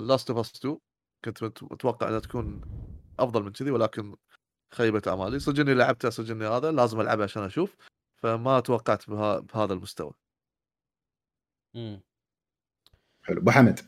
[0.00, 0.78] Last of Us 2
[1.24, 2.60] كنت متوقع إنها تكون
[3.18, 4.16] أفضل من كذي ولكن
[4.74, 7.76] خيبت امالي صدق إني لعبتها صدق اني هذا لازم ألعبها عشان أشوف
[8.16, 10.12] فما توقعت بها بهذا المستوى.
[11.76, 12.00] امم
[13.22, 13.40] حلو.
[13.40, 13.80] أبو حمد.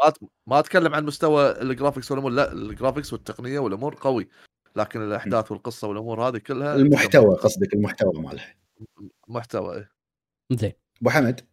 [0.00, 0.12] ما
[0.46, 4.28] ما أتكلم عن مستوى ال graphics والأمور لا ال graphics والتقنية والأمور قوي
[4.76, 8.54] لكن الأحداث والقصة والأمور هذه كلها المحتوى قصدك المحتوى مالها.
[9.28, 9.90] محتوى إيه.
[10.52, 10.72] زين.
[11.00, 11.48] أبو حمد.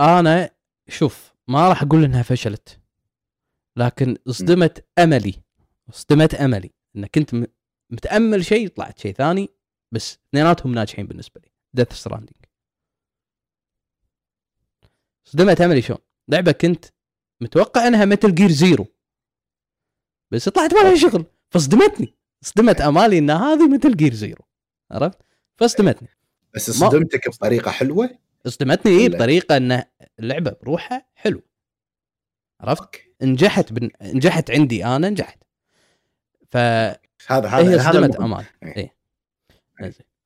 [0.00, 0.50] أنا
[0.88, 2.83] شوف ما راح أقول إنها فشلت.
[3.76, 5.34] لكن صدمت أملي.
[5.92, 6.70] صدمت أملي.
[6.96, 7.48] ان كنت
[7.90, 9.48] متأمل شيء طلعت شيء ثاني
[9.92, 11.50] بس اثنيناتهم ناجحين بالنسبة لي.
[11.74, 12.36] Death Stranding
[15.24, 16.84] صدمت أملي شلون؟ لعبة كنت
[17.40, 18.86] متوقع إنها Metal Gear Zero
[20.30, 21.24] بس طلعت ما لها شغل.
[21.50, 24.44] فصدمتني صدمت أمالي إن هذه Metal Gear Zero
[24.90, 25.18] عرفت؟
[25.56, 26.08] فصدمتني
[26.54, 29.82] بس صدمتك بطريقة حلوة؟ صدمتني إيه بطريقة إن
[30.18, 31.42] اللعبة بروحها حلو.
[32.68, 32.88] عرفت؟
[33.22, 33.90] نجحت بن...
[34.02, 35.38] نجحت عندي أنا نجحت.
[36.50, 38.44] ف هذا هذا هي صدمت أمالي.
[38.62, 38.94] اي إيه.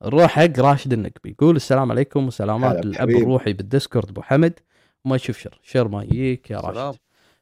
[0.03, 1.31] نروح حق راشد النقبي.
[1.31, 4.61] يقول السلام عليكم وسلامات الأب الروحي بال Discord أبو حمد.
[5.05, 5.61] وما يشوف شر.
[5.63, 6.75] شر ما يجيك يا راشد.
[6.75, 6.95] سلام.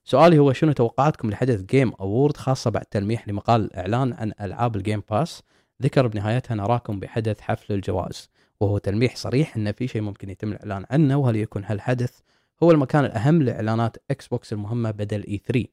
[0.05, 4.82] سؤالي هو شنو توقعاتكم لحدث Game Award خاصة بعد تلميح لمقال الاعلان عن ألعاب ال
[4.82, 5.43] Game Pass
[5.83, 8.31] ذكر بنهايتها نراكم بحدث حفل الجوائز.
[8.61, 12.19] وهو تلميح صريح إن في شيء ممكن يتم الإعلان عنه وهل يكون هالحدث
[12.63, 15.67] هو المكان الأهم لإعلانات Xbox المهمة بدل E3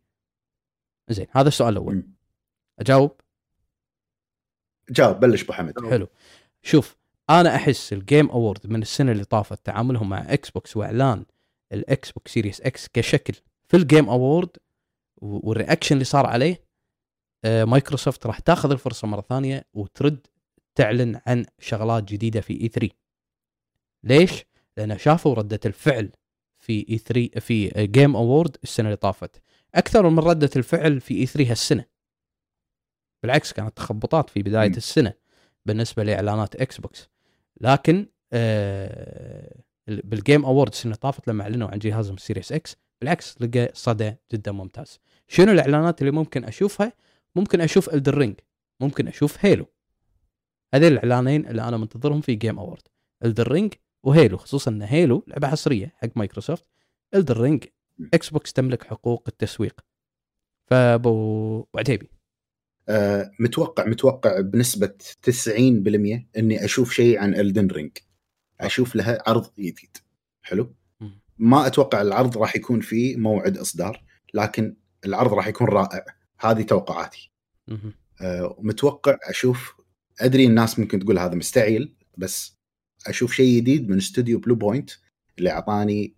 [1.10, 2.08] زين هذا السؤال الأول.
[2.80, 3.22] أجاوب؟
[4.90, 5.90] جاوب بلش أبو حمد.
[5.90, 6.08] حلو.
[6.62, 6.98] شوف
[7.30, 11.26] أنا أحس ال Game Award من السنة اللي طافت تعاملهم مع Xbox وإعلان
[11.72, 13.34] ال Xbox Series X كشكل
[13.68, 14.50] في ال Game Award
[15.18, 16.64] وال reaction اللي صار عليه
[17.46, 20.28] آه، مايكروسوفت راح تاخذ الفرصة مرة ثانية وترد
[20.76, 22.90] تعلن عن شغلات جديدة في E3
[24.04, 24.46] ليش؟
[24.78, 26.12] لأن شافوا ردة الفعل
[26.64, 29.42] في E3 في Game Award السنة اللي طافت.
[29.76, 31.86] أكثر من ردة الفعل في E3 هالسنة.
[33.24, 34.74] بالعكس كانت تخبطات في بداية م.
[34.74, 35.14] السنة
[35.66, 37.10] بالنسبة لإعلانات Xbox
[37.62, 39.56] لكن آه
[39.88, 44.14] بال Game Award السنة اللي طافت لما أعلنوا عن جهازهم Series X بالعكس لقى صدى
[44.34, 45.00] جدا ممتاز.
[45.28, 46.94] شنو الإعلانات اللي ممكن أشوفها؟
[47.36, 48.36] ممكن أشوف Elden Ring
[48.80, 49.66] ممكن أشوف Halo
[50.74, 52.82] هذين الإعلانين اللي أنا منتظرهم في Game Award
[53.26, 56.66] Elden Ring و Halo خصوصا إن هيلو لعبة حصرية حق مايكروسوفت
[57.16, 57.66] Elden
[58.14, 59.82] Ring Xbox تملك حقوق التسويق.
[60.66, 62.10] فابو عتيبي
[62.90, 65.50] آه متوقع متوقع بنسبة 90%
[66.38, 67.92] إني أشوف شيء عن Elden Ring
[68.62, 69.98] أشوف لها عرض جديد.
[70.42, 70.76] حلو.
[71.38, 76.06] ما أتوقع العرض راح يكون في موعد إصدار لكن العرض راح يكون رائع.
[76.40, 77.32] هذه توقعاتي.
[78.22, 79.76] آه متوقع أشوف
[80.20, 82.58] أدري الناس ممكن تقول هذا مستعجل بس
[83.08, 84.92] أشوف شيء جديد من استوديو Bluepoint
[85.38, 86.14] اللي أعطاني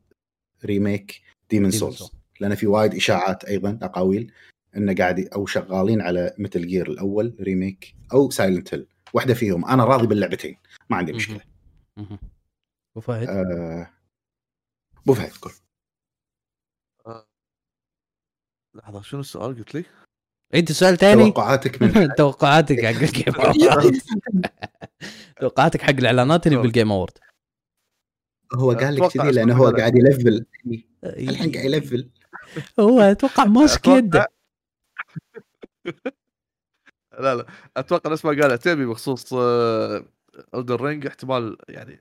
[0.65, 4.31] remake Demon's Souls لأن في وايد إشاعات أيضا أقاويل
[4.77, 9.65] إنه قاعد أو شغالين على Metal Gear الأول remake أو Silent Hill واحدة فيهم.
[9.65, 10.57] أنا راضي باللعبتين.
[10.89, 11.41] ما عندي مشكلة.
[11.97, 13.89] أبو فهد؟ آه،
[14.97, 15.53] أبو فهد قول.
[17.07, 17.27] آه،
[18.75, 19.85] لحظة شنو السؤال قلت لي؟
[20.53, 23.33] أنت سؤال ثاني توقعاتك من توقعاتك حق ال Game
[25.39, 27.17] توقعاتك حق الإعلانات اللي بال Game Award
[28.53, 30.45] هو قال لك كذي لأنه هو قاعد يلفل.
[31.03, 32.09] الحين قاعد يلفل.
[32.79, 34.27] هو أتوقع ماسك يده.
[37.19, 37.45] لا لا.
[37.77, 41.99] أتوقع نفس ما قال عتيبي بخصوص Elden آه، Ring احتمال يعني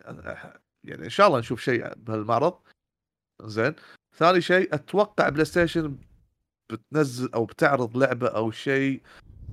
[0.85, 2.59] يعني إن شاء الله نشوف شيء بهالمعرض.
[3.43, 3.75] زين.
[4.17, 5.99] ثاني شيء أتوقع PlayStation
[6.73, 9.03] بتنزل أو بتعرض لعبة أو شيء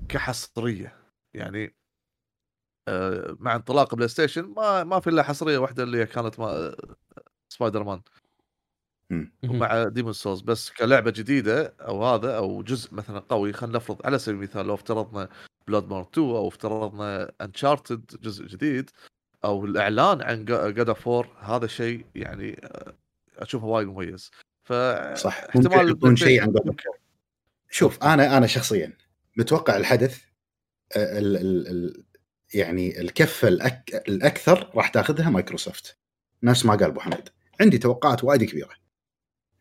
[0.10, 0.96] كحصرية.
[1.36, 1.76] يعني
[3.40, 6.76] مع انطلاق PlayStation ما ما في إلا حصرية واحدة اللي كانت ما
[7.50, 8.02] سبايدر مان.
[9.50, 10.42] ومع Demon's Souls.
[10.42, 14.74] بس كلعبة جديدة أو هذا أو جزء مثلا قوي خلينا نفرض على سبيل المثال لو
[14.74, 15.30] افترضنا
[15.68, 18.90] Bloodborne 2 أو افترضنا Uncharted جزء جديد
[19.46, 21.08] أو الإعلان عن God of
[21.40, 22.94] هذا شيء يعني آه،
[23.38, 24.32] أشوفه وايد مميز.
[24.64, 24.74] ف
[25.14, 26.54] صح احتمال يكون شيء عن
[27.70, 28.94] شوف أنا أنا شخصيا
[29.38, 30.22] متوقع الحدث
[30.96, 32.04] آه، ال ال ال
[32.54, 35.98] يعني الكفة الأك الأكثر راح تاخذها مايكروسوفت.
[36.44, 37.30] نفس ما قال أبو حميد.
[37.62, 38.70] عندي توقعات وايد كبيرة.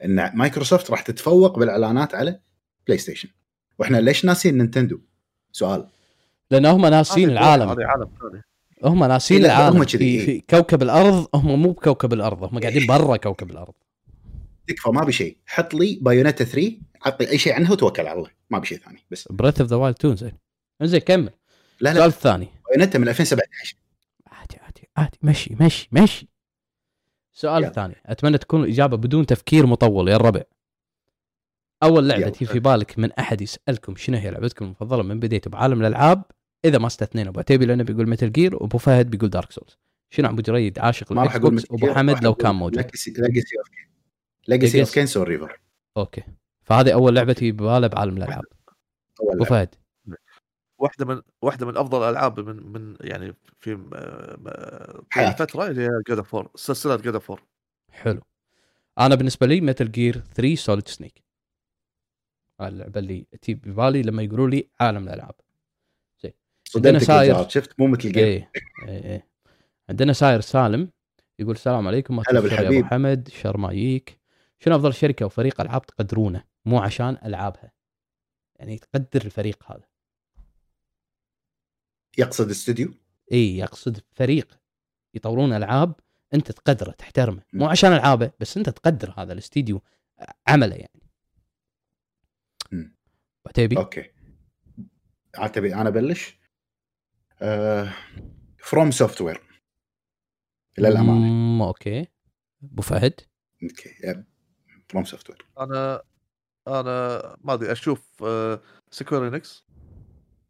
[0.04, 2.40] إن مايكروسوفت راح تتفوق بالإعلانات على
[2.86, 3.28] PlayStation
[3.78, 5.00] وإحنا ليش ناسين Nintendo؟
[5.52, 5.86] سؤال.
[6.50, 7.76] لأن هم ناسين العالم.
[8.84, 9.84] هم ناسين إيه العالم.
[9.84, 13.74] في, إيه؟ في كوكب الأرض هم مو بكوكب الأرض هم قاعدين برا كوكب الأرض.
[14.66, 16.72] تكفى ما بشيء حط لي Bayonetta 3
[17.02, 18.30] عطي أي شيء عنها وتوكل على الله.
[18.50, 19.28] ما بشيء ثاني بس.
[19.30, 20.32] Breath of the Wild 2 زين.
[20.82, 21.30] زين كمل.
[21.80, 21.90] لا لا.
[21.90, 23.76] السؤال الثاني Bayonetta من 2017
[24.26, 25.18] عادي عادي عادي.
[25.22, 26.28] مشي مشي مشي.
[27.34, 30.42] السؤال الثاني أتمنى تكون الإجابة بدون تفكير مطول يا الربع.
[31.82, 35.80] أول لعبة تجي في بالك من أحد يسألكم شنو هي لعبتكم المفضلة من بديتوا بعالم
[35.80, 36.22] الألعاب؟
[36.64, 39.78] إذا ما استثنينا أبو عتيبي لأنه بيقول Metal Gear وأبو فهد بيقول Dark Souls
[40.10, 42.76] شنو ابو جريد عاشق ما راح أقول أبو حمد لو كان موجود.
[42.76, 43.68] Legacy of
[44.48, 45.60] Legacy of Kain Soul Reaver
[45.96, 46.22] أوكي.
[46.62, 48.44] فهذه أول لعبة تجي بباله بعالم الألعاب.
[49.20, 49.74] أبو فهد.
[50.80, 53.76] واحدة من واحدة من أفضل الألعاب من من يعني في
[55.38, 57.32] فترة اللي هي God of سلسلة God of
[57.90, 58.20] حلو.
[58.98, 61.22] أنا بالنسبة لي Metal Gear 3 Solid Snake
[62.60, 65.34] اللعبة اللي تجي ببالي لما يقولوا لي عالم الألعاب.
[66.22, 66.32] زين.
[66.76, 68.50] عندنا ساير شفت؟ مو Metal Gear إيه
[68.88, 69.26] إيه.
[69.88, 70.90] عندنا ساير سالم
[71.38, 72.22] يقول السلام عليكم.
[72.28, 73.28] هلا بالحبيب أبو حمد.
[73.28, 74.20] شرمايك.
[74.58, 77.72] شنو أفضل شركة وفريق ألعاب تقدرونه؟ مو عشان ألعابها.
[78.56, 79.89] يعني تقدر الفريق هذا.
[82.20, 82.94] يقصد استوديو؟
[83.32, 84.58] إي يقصد فريق
[85.14, 85.94] يطورون ألعاب
[86.34, 87.42] أنت تقدره تحترمه.
[87.52, 89.82] مو عشان ألعابه بس أنت تقدر هذا الاستديو
[90.48, 91.00] عمله يعني.
[93.46, 94.10] عتيبي؟ أوكي.
[95.34, 96.38] عتيبي أنا بلش
[97.42, 97.92] أه
[98.58, 99.62] From Software
[100.78, 102.06] للامانه أوكي.
[102.62, 103.20] أبو فهد؟
[103.62, 104.24] أوكي.
[104.88, 106.02] From Software أنا
[106.68, 108.24] أنا ما أدري أشوف
[108.90, 109.64] Square Enix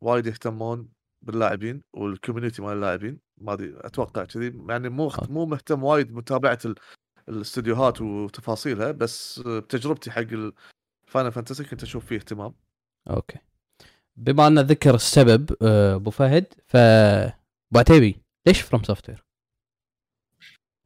[0.00, 0.88] وايد يهتمون.
[1.22, 3.18] باللاعبين وال community مال اللاعبين.
[3.38, 4.64] ما أدري أتوقع كذي.
[4.68, 6.58] يعني مو مو مهتم وايد بمتابعة
[7.28, 10.26] الاستديوهات وتفاصيلها بس بتجربتي حق
[11.06, 12.54] Final Fantasy كنت أشوف فيه اهتمام.
[13.10, 13.38] أوكي.
[14.16, 19.24] بما أن ذكر السبب آه، أبو فهد ف أبو عتيبي ليش From Software؟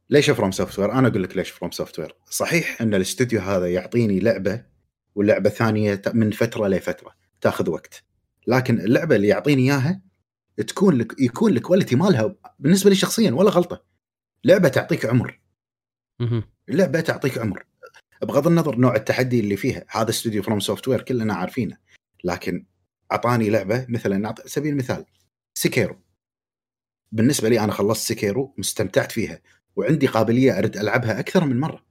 [0.09, 4.65] ليش From Software؟ أنا أقول لك ليش From Software، صحيح أن الاستوديو هذا يعطيني لعبة
[5.15, 8.03] واللعبة الثانية من فترة لفترة تاخذ وقت،
[8.47, 10.01] لكن اللعبة اللي يعطيني إياها
[10.57, 13.83] تكون لك يكون ال quality مالها بالنسبة لي شخصيا ولا غلطة.
[14.43, 15.39] لعبة تعطيك عمر.
[16.69, 17.65] اللعبه تعطيك عمر.
[18.21, 21.77] بغض النظر نوع التحدي اللي فيها، هذا استوديو From Software كلنا عارفينه،
[22.23, 22.65] لكن
[23.11, 25.05] أعطاني لعبة مثلا سبيل المثال
[25.53, 26.01] Sekiro
[27.11, 29.41] بالنسبة لي أنا خلصت Sekiro مستمتعت فيها
[29.75, 31.85] وعندي قابلية ارد ألعبها أكثر من مرة.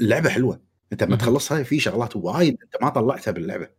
[0.00, 0.62] اللعبه حلوة.
[0.92, 3.70] أنت لما تخلصها في شغلات وايد أنت ما طلعتها باللعبة.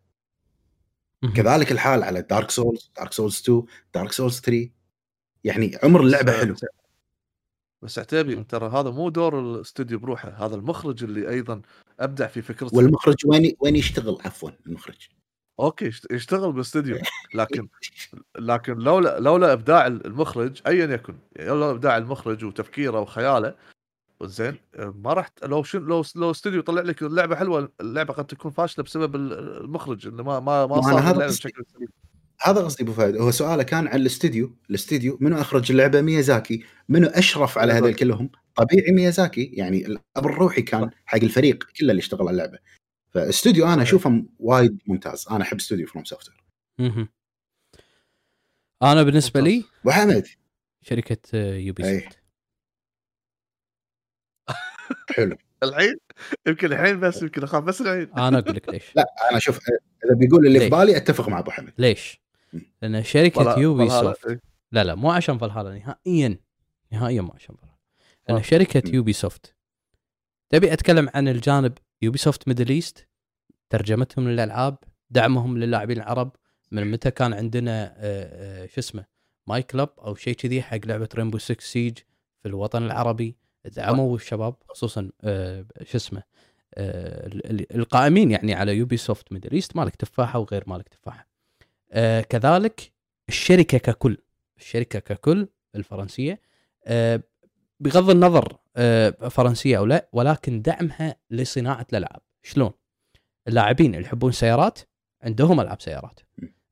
[1.35, 4.69] كذلك الحال على Dark Souls Dark Souls 2 Dark Souls 3
[5.43, 6.55] يعني عمر اللعبة حلو.
[7.81, 11.61] بس عتيبي ترى هذا مو دور الاستوديو بروحه هذا المخرج اللي أيضا
[11.99, 15.09] أبدع في فكرته والمخرج وين وين يشتغل؟ عفوا المخرج.
[15.59, 16.97] أوكي يشتغل باستوديو
[17.35, 17.67] لكن
[18.39, 23.55] لكن لولا لولا إبداع المخرج أيا يكن يعني لولا إبداع المخرج وتفكيره وخياله
[24.23, 24.57] زين.
[24.77, 28.83] ما راح لو شن لو لو استوديو طلع لك اللعبة حلوة اللعبة قد تكون فاشلة
[28.83, 31.87] بسبب المخرج إنه ما ما ما صار هذا بشكل سليم.
[32.41, 33.17] هذا قصدي أبو فهد.
[33.17, 34.57] هو سؤاله كان عن الاستديو.
[34.69, 36.63] الاستديو منو أخرج اللعبة؟ ميازاكي.
[36.89, 39.43] منو أشرف على هذول كلهم؟ طبيعي ميازاكي.
[39.43, 42.59] يعني الاب الروحي كان حق الفريق كله اللي اشتغل على اللعبة.
[43.09, 45.25] فاستوديو أنا أشوفه وايد ممتاز.
[45.31, 46.29] أنا أحب استوديو فروم سوفت
[46.79, 47.07] وير
[48.83, 50.27] أنا بالنسبة لي ابو حمد
[50.81, 52.19] شركة يوبي سوفت
[55.15, 55.37] حلو.
[55.63, 55.97] الحين
[56.47, 58.83] يمكن الحين بس يمكن اخاف بس الحين أنا أقول لك ليش.
[58.95, 59.59] لا أنا شوف
[60.05, 62.21] إذا بيقول اللي في بالي أتفق مع أبو حمد ليش؟
[62.81, 64.39] لأن شركة يوبي سوفت
[64.71, 66.37] لا لا مو عشان فالهالا نهائيا
[66.91, 67.77] نهائيا مو عشان فالهالا.
[68.29, 69.55] لأن شركة يوبي سوفت
[70.49, 73.07] تبي أتكلم عن الجانب يوبي سوفت ميدل إيست؟
[73.69, 74.77] ترجمتهم للألعاب
[75.09, 76.31] دعمهم للاعبين العرب.
[76.71, 79.05] من متى كان عندنا آه، آه، شو اسمه
[79.47, 81.97] ماي club أو شيء كذي حق لعبة Rainbow 6 Siege
[82.41, 83.35] في الوطن العربي؟
[83.75, 86.23] دعموا الشباب خصوصا آه، شو اسمه
[87.75, 91.27] القائمين يعني على يوبي سوفت ميدل ايست مالك تفاحة وغير مالك تفاحة.
[92.21, 92.91] كذلك
[93.29, 94.17] الشركة ككل
[94.57, 96.41] الشركة ككل الفرنسية
[97.79, 102.21] بغض النظر آه، فرنسية أو لا ولكن دعمها لصناعة الألعاب.
[102.43, 102.71] شلون؟
[103.47, 104.79] اللاعبين اللي يحبون سيارات
[105.21, 106.19] عندهم ألعاب سيارات.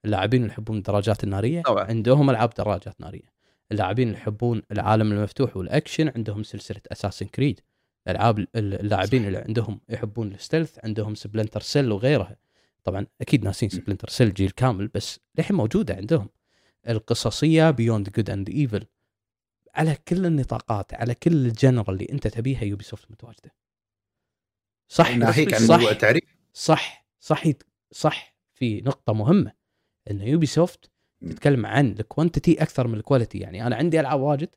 [0.05, 1.83] اللاعبين اللي يحبون الدراجات النارية طبعا.
[1.83, 3.34] عندهم ألعاب دراجات نارية.
[3.71, 7.61] اللاعبين اللي يحبون العالم المفتوح والأكشن عندهم سلسلة Assassin's Creed
[8.07, 12.37] العاب اللاعبين اللي عندهم يحبون ال stealth عندهم Splinter Cell وغيرها.
[12.83, 16.29] طبعا أكيد ناسين Splinter Cell جيل كامل بس للحين موجودة عندهم.
[16.89, 18.85] القصصية Beyond Good and Evil
[19.75, 23.55] على كل النطاقات على كل ال genre ال اللي أنت تبيها يوبي سوفت متواجدة.
[24.87, 26.23] صح ناهيك عن صح التعريف.
[26.53, 27.43] صح صح
[27.91, 29.51] صح في نقطة مهمة.
[30.11, 34.19] إن يوبي سوفت تتكلم عن ال quantity أكثر من ال quality يعني أنا عندي ألعاب
[34.19, 34.49] واجد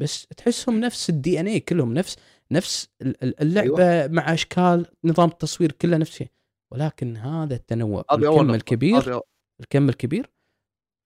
[0.00, 2.16] بس تحسهم نفس ال DNA كلهم نفس
[2.50, 2.88] نفس
[3.22, 4.08] اللعبة أيوة.
[4.12, 6.30] مع أشكال نظام التصوير كله نفس الشيء
[6.72, 9.20] ولكن هذا التنوع الكم الكبير
[9.60, 10.30] الكم الكبير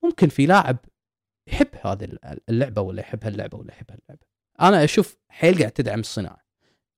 [0.04, 0.76] ممكن في لاعب
[1.48, 4.26] يحب هذه اللعبة ولا يحب هاللعبة ولا يحب هاللعبة.
[4.60, 6.46] أنا أشوف حيل قاعد تدعم الصناعة.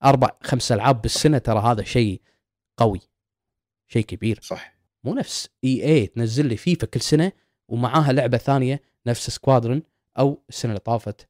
[0.04, 2.22] أربع خمس ألعاب بالسنة ترى هذا شيء
[2.76, 3.00] قوي
[3.86, 4.40] شيء كبير.
[4.42, 4.78] صح.
[5.04, 7.32] مو نفس EA تنزل لي فيفا كل سنة
[7.68, 9.82] ومعاها لعبة ثانية نفس Squadrons
[10.18, 11.28] أو السنة اللي طافت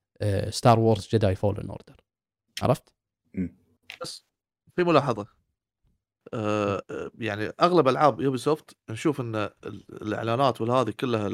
[0.48, 1.96] Star Wars Jedi Fallen Order
[2.62, 2.92] عرفت؟
[4.03, 4.27] بس
[4.77, 5.27] في ملاحظة.
[6.35, 6.83] أه
[7.18, 9.51] يعني أغلب ألعاب يوبي سوفت نشوف إن
[10.03, 11.31] الإعلانات والهذه كلها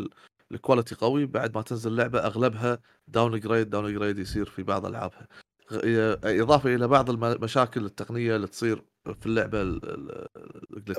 [0.52, 1.26] ال quality قوي.
[1.26, 2.78] بعد ما تنزل لعبة أغلبها
[3.08, 5.28] downgrade downgrade يصير في بعض ألعابها.
[6.24, 8.84] إضافة إلى بعض المشاكل التقنية اللي تصير
[9.20, 9.64] في اللعبة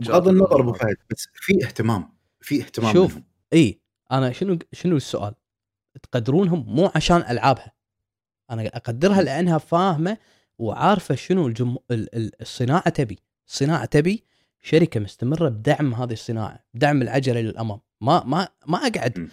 [0.02, 2.18] بغض النظر أبو فهد بس في اهتمام.
[2.42, 3.28] في اهتمام شوف منهم.
[3.54, 3.82] إي
[4.12, 5.34] أنا شنو شنو السؤال؟
[6.04, 7.72] تقدرونهم مو عشان ألعابها.
[8.52, 10.18] أنا أقدرها لأنها فاهمة
[10.58, 11.76] وعارفة شنو الجم...
[12.42, 13.20] الصناعة تبي.
[13.48, 14.24] الصناعة تبي
[14.62, 19.30] شركة مستمرة بدعم هذه الصناعة بدعم العجله للامام ما ما ما أقعد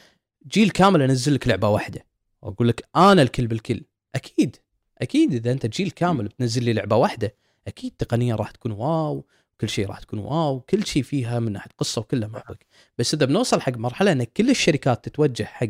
[0.47, 2.07] جيل كامل أنزل لك لعبة واحدة
[2.43, 3.83] وأقول لك أنا الكل بالكل.
[4.15, 4.57] أكيد
[4.99, 7.35] أكيد إذا أنت جيل كامل بتنزل لي لعبة واحدة
[7.67, 9.27] أكيد تقنيا راح تكون واو
[9.61, 12.67] كل شيء راح تكون واو كل شيء فيها من ناحية قصة وكلها محبك
[12.99, 15.67] بس إذا بنوصل حق مرحلة إن كل الشركات تتوجه حق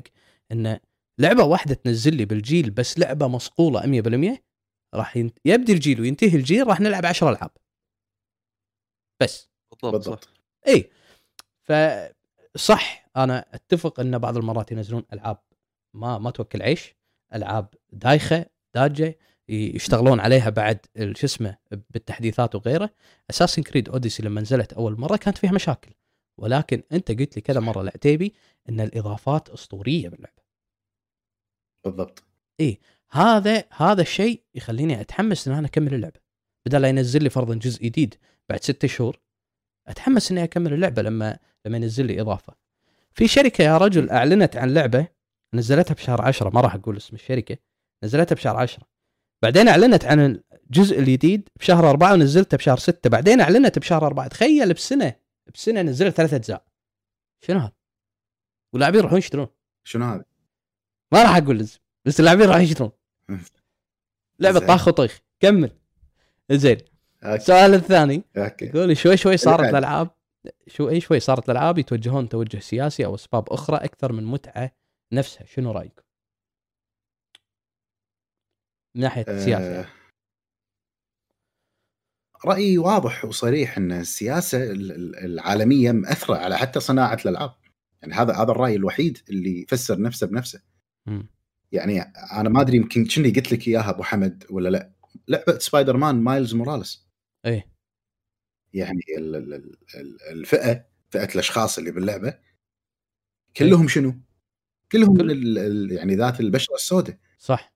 [0.53, 0.78] إن
[1.18, 4.43] لعبة واحدة تنزل لي بالجيل بس لعبة مصقولة 100%
[4.95, 7.51] راح يبدي الجيل وينتهي الجيل راح نلعب 10 ألعاب.
[9.22, 9.49] بس.
[9.72, 10.28] بالضبط, بالضبط.
[10.68, 10.91] إي.
[11.62, 15.39] فصح أنا أتفق إن بعض المرات ينزلون ألعاب
[15.95, 16.95] ما ما توكل عيش
[17.35, 19.18] ألعاب دايخة داجة.
[19.49, 21.57] يشتغلون عليها بعد شو اسمه
[21.90, 22.90] بالتحديثات وغيره.
[23.30, 25.90] اساسن كريد اوديسي لما نزلت أول مرة كانت فيها مشاكل.
[26.38, 28.34] ولكن أنت قلت لي كذا مرة العتيبي
[28.68, 30.43] إن الإضافات أسطورية باللعبه
[31.84, 32.24] بالضبط.
[32.61, 32.80] إي
[33.11, 36.20] هذا هذا الشيء يخليني أتحمس إن أنا أكمل اللعبة.
[36.66, 38.14] بدل لا ينزل لي فرضا جزء جديد
[38.49, 39.20] بعد ستة شهور
[39.88, 42.55] أتحمس إني أكمل اللعبة لما لما ينزل لي إضافة.
[43.14, 45.07] في شركة يا رجل أعلنت عن لعبة
[45.55, 47.57] نزلتها بشهر 10 ما راح أقول اسم الشركة
[48.05, 48.91] نزلتها بشهر 10
[49.43, 50.40] بعدين أعلنت عن
[50.70, 53.11] الجزء الجديد بشهر أربعة ونزلته بشهر ستة.
[53.11, 54.28] بعدين أعلنت بشهر أربعة.
[54.28, 55.16] تخيل بسنة
[55.55, 56.64] بسنة نزلت ثلاث أجزاء.
[57.40, 57.72] شنو هذا؟
[58.72, 59.49] واللاعبين يروحون يشترون.
[59.84, 60.24] شنو هذا؟
[61.12, 62.90] ما راح أقول اسم بس اللاعبين راح يشترون.
[64.40, 65.20] لعبة طاخ وطيخ.
[65.40, 65.70] كمل.
[66.51, 66.78] زين.
[67.24, 68.24] السؤال الثاني.
[68.62, 70.11] يقول شوي شوي صارت الألعاب
[70.66, 74.72] شوي شوي صارت الألعاب يتوجهون توجه سياسي أو أسباب أخرى أكثر من متعة
[75.12, 75.47] نفسها.
[75.47, 76.03] شنو رايكم؟
[78.95, 79.80] من ناحية السياسة.
[79.80, 79.86] أه
[82.45, 84.59] رأيي واضح وصريح إن السياسة
[85.24, 87.55] العالمية مأثرة على حتى صناعة الألعاب.
[88.03, 90.62] يعني هذا هذا الرأي الوحيد اللي يفسر نفسه بنفسه.
[91.07, 91.22] م.
[91.72, 92.01] يعني
[92.32, 94.93] أنا ما أدري يمكن كني قلت لك إياها أبو حمد ولا لا.
[95.28, 97.07] لعبة Spider-Man Miles Morales.
[97.47, 97.72] إيه.
[98.72, 99.01] يعني
[100.30, 102.38] الفئة فئة الأشخاص اللي باللعبة
[103.57, 104.14] كلهم شنو؟
[104.93, 105.93] كلهم كل...
[105.93, 107.18] يعني ذات البشرة السوداء.
[107.38, 107.71] صح.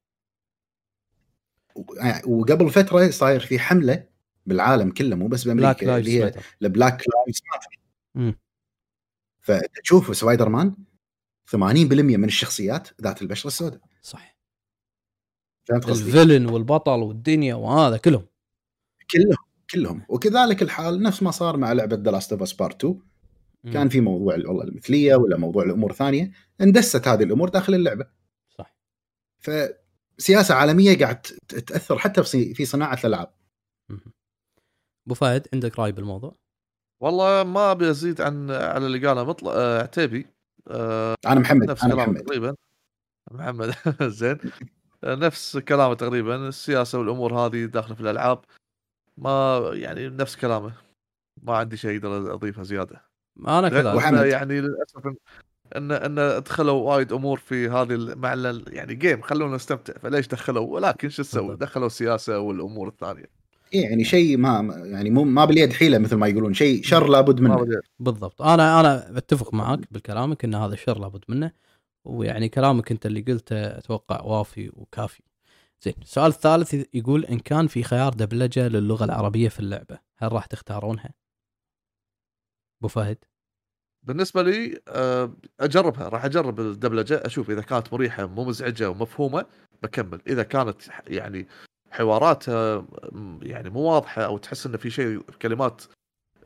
[2.27, 4.07] وقبل فترة صاير في حملة
[4.47, 7.81] بالعالم كله مو بس بأمريكا اللي هي ال Black Lives Matter
[9.41, 10.77] فتشوف سبايدر مان
[11.51, 11.57] 80%
[12.17, 13.81] من الشخصيات ذات البشرة السوداء.
[14.03, 14.37] صح
[15.71, 18.27] ال villain والبطل والدنيا وهذا كلهم.
[19.11, 19.37] كلهم
[19.71, 20.03] كلهم.
[20.09, 23.01] وكذلك الحال نفس ما صار مع لعبة The Last of Us Part 2
[23.73, 28.07] كان في موضوع والله المثلية ولا موضوع الأمور ثانية اندست هذه الأمور داخل اللعبة.
[28.49, 28.77] صح.
[30.19, 32.23] فسياسه عالمية قاعد تأثر حتى
[32.55, 33.33] في صناعة الألعاب.
[35.07, 36.35] أبو فهد عندك رأي بالموضوع؟
[37.03, 40.27] والله ما أبي أزيد عن على اللي قاله مطلع آه عتيبي.
[40.69, 42.23] آه أنا محمد نفس أنا محمد.
[42.23, 42.57] تقريبا.
[43.31, 44.39] محمد زين.
[45.05, 46.49] آه، نفس كلامه تقريبا.
[46.49, 48.45] السياسة والأمور هذه داخلة في الألعاب.
[49.17, 50.75] ما يعني نفس كلامه.
[51.43, 53.05] ما عندي شيء أقدر أضيفه زيادة.
[53.49, 55.15] أنا كذا يعني للأسف
[55.77, 59.93] ان إن دخلوا وايد أمور في هذه مع يعني جيم خلونا نستمتع.
[59.99, 63.27] فليش دخلوا؟ ولكن شو تسوي؟ دخلوا السياسة والأمور الثانية.
[63.75, 66.55] إيه يعني شيء ما يعني مو ما باليد حيلة مثل ما يقولون.
[66.55, 67.67] شيء شر لابد منه.
[67.99, 68.43] بالضبط.
[68.43, 71.53] أنا أنا أتفق معك بكلامك إن هذا الشر لابد منه.
[72.05, 75.23] ويعني كلامك أنت اللي قلته أتوقع وافي وكافي.
[75.83, 80.47] زين السؤال الثالث يقول إن كان في خيار دبلجة للغة العربية في اللعبة هل راح
[80.47, 81.15] تختارونها؟
[82.81, 83.19] أبو فهد.
[84.07, 89.47] بالنسبة لي آه، أجربها راح أجرب الدبلجة أشوف إذا كانت مريحة مو مزعجة ومفهومة
[89.83, 90.21] بكمل.
[90.27, 91.47] إذا كانت يعني
[91.91, 92.87] حواراتها
[93.43, 95.83] يعني مو واضحة أو تحس انه في شيء كلمات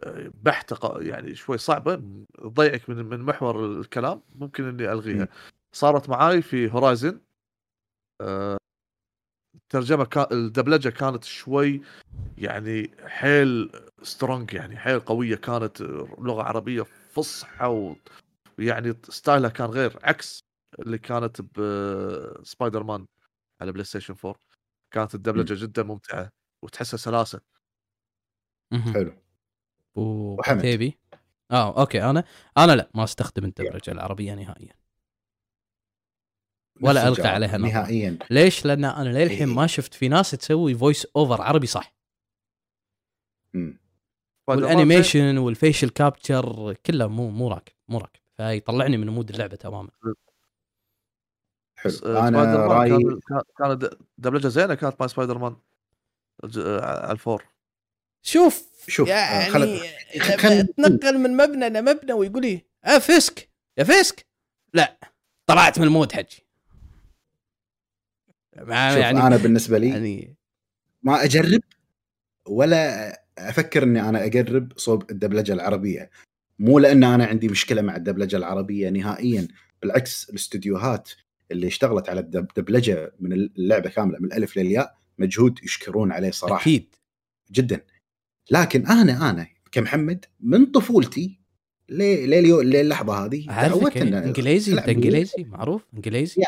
[0.04, 2.02] آه، بحتة يعني شوي صعبة
[2.38, 5.28] تضيعك من من محور الكلام ممكن إني ألغيها.
[5.72, 7.20] صارت معاي في Horizon
[9.56, 11.80] الترجمه كان الدبلجة كانت شوي
[12.38, 13.70] يعني حيل
[14.02, 15.80] strong يعني حيل قوية كانت
[16.18, 17.94] لغة عربية فصحى
[18.58, 20.40] ويعني style ها كان غير عكس
[20.78, 23.06] اللي كانت بسبايدر مان
[23.60, 24.36] على بلاي ستيشن 4
[24.94, 26.30] كانت الدبلجة جدا ممتعة
[26.64, 27.40] وتحسها سلاسة.
[28.94, 29.14] حلو.
[29.94, 30.92] وحمد.
[31.50, 32.24] آه أوكي أنا
[32.58, 34.74] أنا لا ما أستخدم الدبلجة العربية نهائيا.
[36.82, 37.68] ولا ألقى عليها نظر.
[37.68, 38.18] نهائيا.
[38.30, 41.94] ليش؟ لأن أنا للحين ما شفت في ناس تسوي voice over عربي صح.
[44.50, 48.20] وال animation وال facial capture كله مو مو راكب مو راكب.
[48.36, 49.90] فيطلعني من mood اللعبة تماما.
[51.76, 51.92] حلو.
[52.04, 53.20] أنا رأيي
[53.58, 55.56] كانت دبلجة زينة كانت ماي سبايدر مان
[56.82, 57.44] على ال four.
[58.22, 59.80] شوف شوف آه، يعني خل...
[60.38, 60.66] خل...
[60.66, 64.26] تنقل من مبنى لمبنى ويقول لي آه Fisk يا Fisk.
[64.74, 64.98] لا
[65.46, 66.46] طلعت من ال mood حجي.
[68.56, 70.36] يعني أنا بالنسبة لي يعني
[71.02, 71.60] ما أجرب
[72.46, 73.12] ولا
[73.48, 76.10] أفكر إني أنا أقرب صوب الدبلجة العربية.
[76.58, 79.48] مو لأن أنا عندي مشكلة مع الدبلجة العربية نهائيا
[79.82, 81.10] بالعكس الاستديوهات
[81.50, 86.62] اللي اشتغلت على الدبلجه من اللعبة كاملة من الالف للياء مجهود يشكرون عليه صراحة.
[86.62, 86.94] أكيد.
[87.52, 87.80] جدا.
[88.50, 91.40] لكن أنا أنا كمحمد من طفولتي
[91.88, 96.42] ليه ليه للحظة هذه تعودت إنجليزي انت إنجليزي معروف إنجليزي.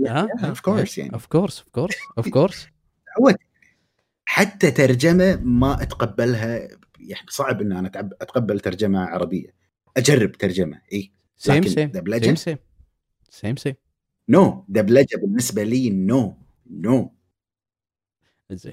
[0.00, 1.12] يعني of course يعني.
[1.12, 2.66] of course of course of course
[3.16, 3.40] تعودت
[4.28, 6.68] حتى ترجمة ما أتقبلها
[6.98, 9.54] يعني صعب إن أنا أتقبل ترجمة عربية.
[9.96, 11.12] أجرب ترجمة إي.
[11.36, 12.56] same same دبلجه same same
[13.30, 13.74] same same
[14.28, 14.64] no.
[14.68, 16.38] دبلجه بالنسبة لي no.
[16.70, 17.14] نو.
[18.50, 18.72] زين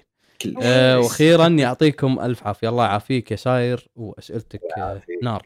[0.62, 2.70] آه وأخيرا يعطيكم ألف عافية.
[2.70, 3.90] الله يعافيك يا ساير.
[3.96, 4.62] وأسئلتك
[5.24, 5.44] نار.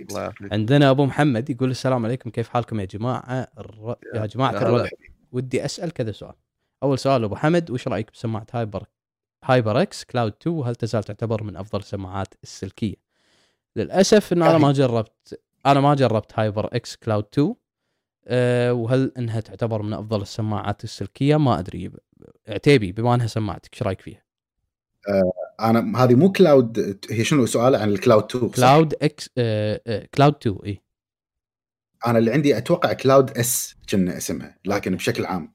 [0.51, 2.29] عندنا أبو محمد يقول السلام عليكم.
[2.29, 3.95] كيف حالكم يا جماعة؟ الر...
[4.15, 4.89] يا جماعة الربع.
[5.31, 6.35] ودي أسأل كذا سؤال.
[6.83, 7.71] أول سؤال أبو حمد.
[7.71, 8.85] وش رأيك بسماعة Hyper
[9.43, 12.95] HyperX Cloud 2 وهل تزال تعتبر من أفضل السماعات السلكية؟
[13.75, 17.55] للأسف إن أنا ما جربت أنا ما جربت HyperX Cloud 2
[18.27, 21.91] أه وهل إنها تعتبر من أفضل السماعات السلكية؟ ما أدري.
[22.47, 24.23] عتيبي بما أنها سماعتك إيش رأيك فيها؟
[25.09, 29.29] آه أنا هذه مو Cloud هي شنو سؤال عن ال Cloud 2 Cloud X
[30.15, 30.81] Cloud 2 إي.
[32.07, 35.53] أنا اللي عندي أتوقع Cloud S كنا اسمها لكن بشكل عام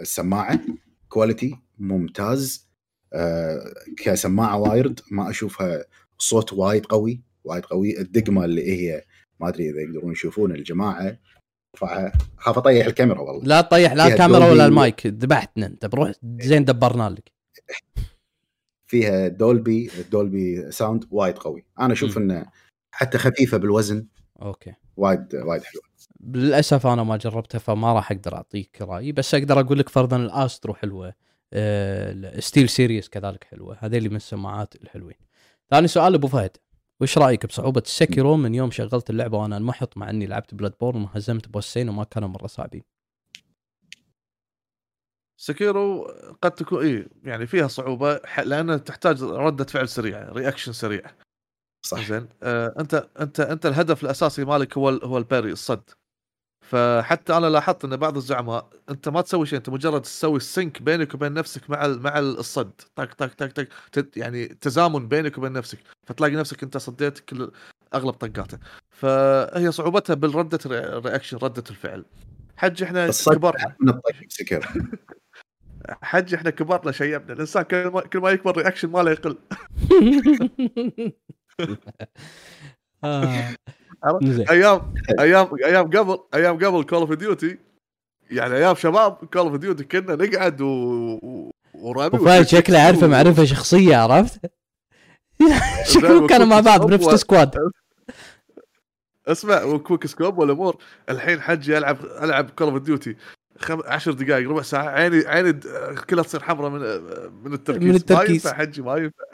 [0.00, 0.60] السماعة
[1.08, 2.63] quality ممتاز.
[3.96, 5.84] كسماعة wired ما أشوفها
[6.18, 8.00] صوت وايد قوي وايد قوي.
[8.00, 9.04] الدقمة اللي هي
[9.40, 11.18] ما أدري إذا يقدرون يشوفون الجماعة
[12.36, 13.44] خاف أطيح الكاميرا والله.
[13.44, 15.06] لا تطيح لا الكاميرا ولا المايك.
[15.06, 17.32] ذبحتنا انت بروح زين دبرنا لك.
[18.86, 21.64] فيها Dolby Dolby sound وايد قوي.
[21.80, 22.46] أنا أشوف إنه
[22.90, 24.06] حتى خفيفة بالوزن.
[24.42, 24.74] okay.
[24.96, 25.84] وايد وايد حلوة.
[26.34, 29.12] للأسف أنا ما جربتها فما راح أقدر أعطيك رأيي.
[29.12, 31.14] بس أقدر أقول لك فرضا ال Astro حلوة.
[32.38, 33.76] SteelSeries كذلك حلوة.
[33.80, 35.16] هذول من السماعات الحلوين.
[35.70, 36.56] ثاني سؤال ابو فهد.
[37.00, 41.02] وش رأيك بصعوبة ال Sekiro من يوم شغلت اللعبة وأنا انمحط مع إني لعبت Bloodborne
[41.02, 42.82] وهزمت boss ين وما كانوا مرة صعبين؟
[45.36, 46.04] Sekiro
[46.42, 51.02] قد تكون اي يعني فيها صعوبة لأنها تحتاج ردة فعل سريعة reaction سريع.
[51.86, 52.08] صح.
[52.08, 52.28] زين.
[52.42, 55.90] آه انت انت أنت الهدف الأساسي مالك هو هو ال parry الصد.
[56.70, 60.82] فحتى أنا لاحظت إن بعض الزعماء أنت ما تسوي شيء أنت مجرد تسوي ال sync
[60.82, 62.72] بينك وبين نفسك مع مع الصد.
[62.96, 65.78] طق طق طق طق يعني تزامن بينك وبين نفسك.
[66.06, 67.50] فتلاقي نفسك أنت صديت كل
[67.94, 68.58] أغلب طقاته.
[68.90, 72.04] فهي صعوبتها بالردة ال reaction ردة الفعل.
[72.56, 73.76] حج إحنا كبرنا.
[74.28, 74.68] سكر
[76.02, 77.32] حج إحنا كبرنا شيبنا.
[77.32, 79.38] الإنسان كل ما, كل ما يكبر reaction ماله يقل.
[83.04, 87.58] أيام أيام أيام قبل أيام قبل Call of Duty
[88.30, 93.96] يعني أيام شباب Call of Duty كنا نقعد و ورامي وفايد شكله عارفه معرفة شخصية
[93.96, 94.40] عرفت؟
[95.94, 97.70] شكلهم كانوا مع بعض بنفس ال squad.
[99.26, 100.76] اسمع و quick scope والامور
[101.10, 103.16] الحين حجي العب ألعب Call of Duty
[103.58, 103.80] خم...
[103.86, 104.88] عشر دقائق ربع ساعة.
[104.88, 105.60] عيني عيني
[106.10, 106.80] كلها تصير حمراء من
[107.44, 107.82] من التركيز.
[107.88, 108.46] من التركيز.
[108.46, 109.24] ما ينفع حجي ما ينفع.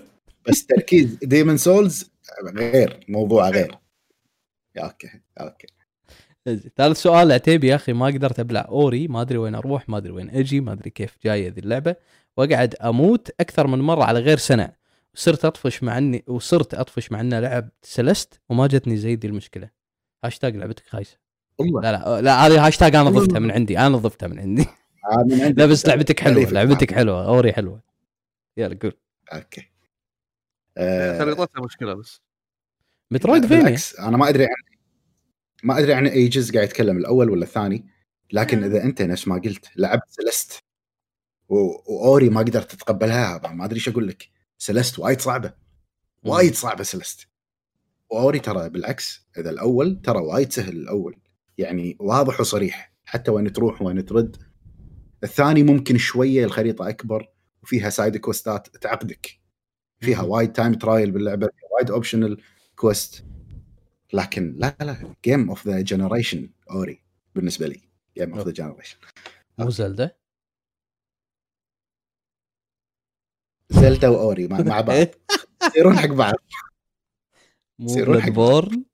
[0.48, 2.10] بس تركيز Demon's Souls
[2.54, 3.78] غير موضوع غير.
[4.78, 5.08] okay
[5.40, 5.66] okay.
[6.76, 10.12] ثالث سؤال عتيبي يا أخي ما قدرت أبلع Ori ما أدري وين أروح ما أدري
[10.12, 11.96] وين أجي ما أدري كيف جاية ذي اللعبة.
[12.36, 14.72] وأقعد أموت أكثر من مرة على غير سنع.
[15.14, 19.70] وصرت أطفش مع إني وصرت أطفش مع إني لعب Celeste وما جتني زي دي المشكلة.
[20.24, 21.18] هاشتاج لعبتك خايسة.
[21.58, 21.80] والله.
[21.80, 24.66] لا لا لا هذه هاشتاج أنا ضفتها من عندي أنا ضفتها من عندي.
[25.56, 27.80] لا بس لعبتك حلوة لعبتك حلوة Ori حلوة.
[28.56, 28.92] يلا قول.
[29.32, 29.70] okay.
[31.18, 32.20] خريطتها مشكلة بس.
[33.10, 33.76] metroidvania.
[33.98, 34.50] أنا ما أدري عن
[35.62, 37.86] ما أدري عن أي جزء قاعد يتكلم الأول ولا الثاني؟
[38.32, 40.64] لكن إذا أنت نفس ما قلت لعبت Celeste
[41.48, 44.28] و Ori ما قدرت تتقبلها ما أدري إيش أقول لك.
[44.58, 45.52] Celeste وايد صعبة.
[46.24, 47.28] وايد صعبة Celeste
[48.10, 51.16] و Ori ترى بالعكس إذا الأول ترى وايد سهل الأول.
[51.58, 54.36] يعني واضح وصريح حتى وين تروح وين ترد.
[55.24, 57.28] الثاني ممكن شوية الخريطة أكبر
[57.62, 59.45] وفيها side quest ات تعقدك.
[60.00, 62.40] فيها وايد time trial باللعبة وايد optional
[62.76, 63.24] quest
[64.12, 67.02] لكن لا لا game of the generation Ori
[67.34, 67.80] بالنسبة لي
[68.18, 68.98] game of the generation
[69.58, 70.16] مو Zelda؟
[73.70, 75.06] Zelda و Ori مع بعض.
[75.66, 76.34] يصيرون حق بعض.
[77.78, 78.84] يصيرون حق بورن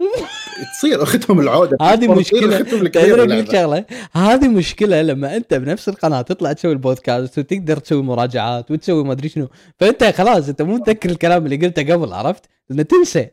[0.64, 1.76] تصير اختهم العودة.
[1.82, 2.60] هذه مشكلة.
[2.60, 9.04] تدري شغلة؟ هذه مشكلة لما أنت بنفس القناة تطلع تسوي البودكاست وتقدر تسوي مراجعات وتسوي
[9.04, 9.48] ما أدري شنو.
[9.78, 13.28] فأنت خلاص أنت مو متذكر الكلام اللي قلته قبل عرفت؟ لأنه تنسى.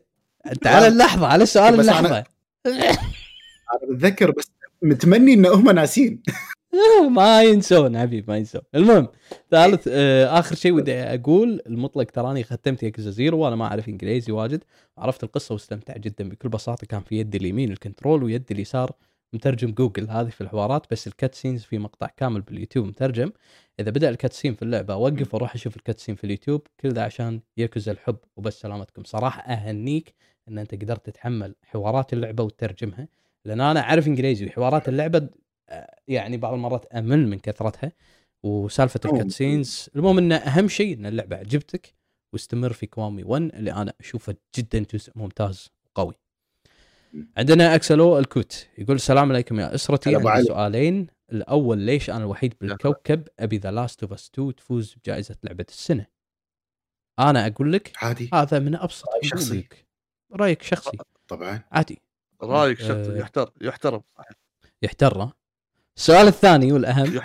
[0.52, 2.24] أنت على اللحظة على سؤال اللحظة.
[2.66, 2.96] أنا
[3.90, 4.50] بتذكر بس
[4.82, 6.22] متمني إن هم ناسين.
[7.16, 8.60] ما ينسون حبيب ما ينسون.
[8.74, 9.08] المهم
[9.50, 14.32] ثالث آه آخر شيء ودي أقول المطلق تراني ختمت Yakuza Zero وأنا ما أعرف إنجليزي
[14.32, 14.64] واجد.
[14.98, 18.92] عرفت القصة واستمتع جدا بكل بساطة كان في يدي اليمين ال control ويدي اليسار
[19.32, 20.10] مترجم جوجل.
[20.10, 23.32] هذه في الحوارات بس ال cutscenes في مقطع كامل باليوتيوب مترجم.
[23.80, 26.62] إذا بدأ ال cutscene في اللعبة أوقف وأروح أشوف ال cutscene في اليوتيوب.
[26.80, 28.16] كل ذا عشان يكز الحب.
[28.36, 29.04] وبس سلامتكم.
[29.04, 30.14] صراحة أهنيك
[30.48, 33.08] إن أنت قدرت تتحمل حوارات اللعبة وتترجمها.
[33.48, 35.28] لأن أنا أعرف إنجليزي وحوارات اللعبة
[36.08, 37.92] يعني بعض المرات أمل من كثرتها.
[38.42, 41.94] وسالفة ال cutscenes المهم إن أهم شيء إن اللعبة عجبتك
[42.32, 46.14] واستمر في Kiwami 1 اللي أنا أشوفه جدا جزء ممتاز وقوي.
[47.36, 51.06] عندنا أكسلو الكوت يقول السلام عليكم يا أسرتي عندي سؤالين.
[51.32, 56.06] الأول ليش أنا الوحيد بالكوكب أبي The Last of Us 2 تفوز بجائزة لعبة السنة؟
[57.18, 58.30] أنا أقول لك عادي.
[58.34, 59.68] هذا من أبسط شخصي.
[60.32, 60.98] رأيك شخصي.
[61.28, 61.62] طبعا.
[61.72, 62.02] عادي.
[62.42, 63.48] رأيك شخصي أه يحترم.
[63.60, 64.02] يحترم
[64.82, 65.30] يحترم.
[65.96, 67.20] السؤال الثاني والأهم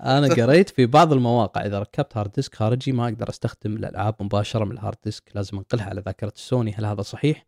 [0.00, 4.64] أنا قريت في بعض المواقع إذا ركبت hard disk خارجي ما أقدر أستخدم الألعاب مباشرة
[4.64, 7.46] من ال hard disk لازم أنقلها على ذاكرة السوني هل هذا صحيح؟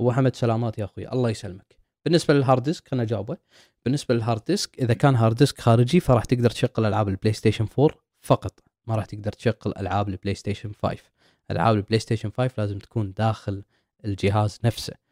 [0.00, 1.08] ابو حمد سلامات يا أخوي.
[1.12, 1.76] الله يسلمك.
[2.04, 3.36] بالنسبة لل hard disk خلينا نجاوبه
[3.84, 7.66] بالنسبة لل hard disk إذا كان hard disk خارجي فراح تقدر تشغل ألعاب ال PlayStation
[7.78, 8.60] 4 فقط.
[8.86, 10.98] ما راح تقدر تشغل ألعاب ال PlayStation 5
[11.50, 13.62] ألعاب ال PlayStation 5 لازم تكون داخل
[14.04, 14.92] الجهاز نفسه.
[14.92, 15.09] آه،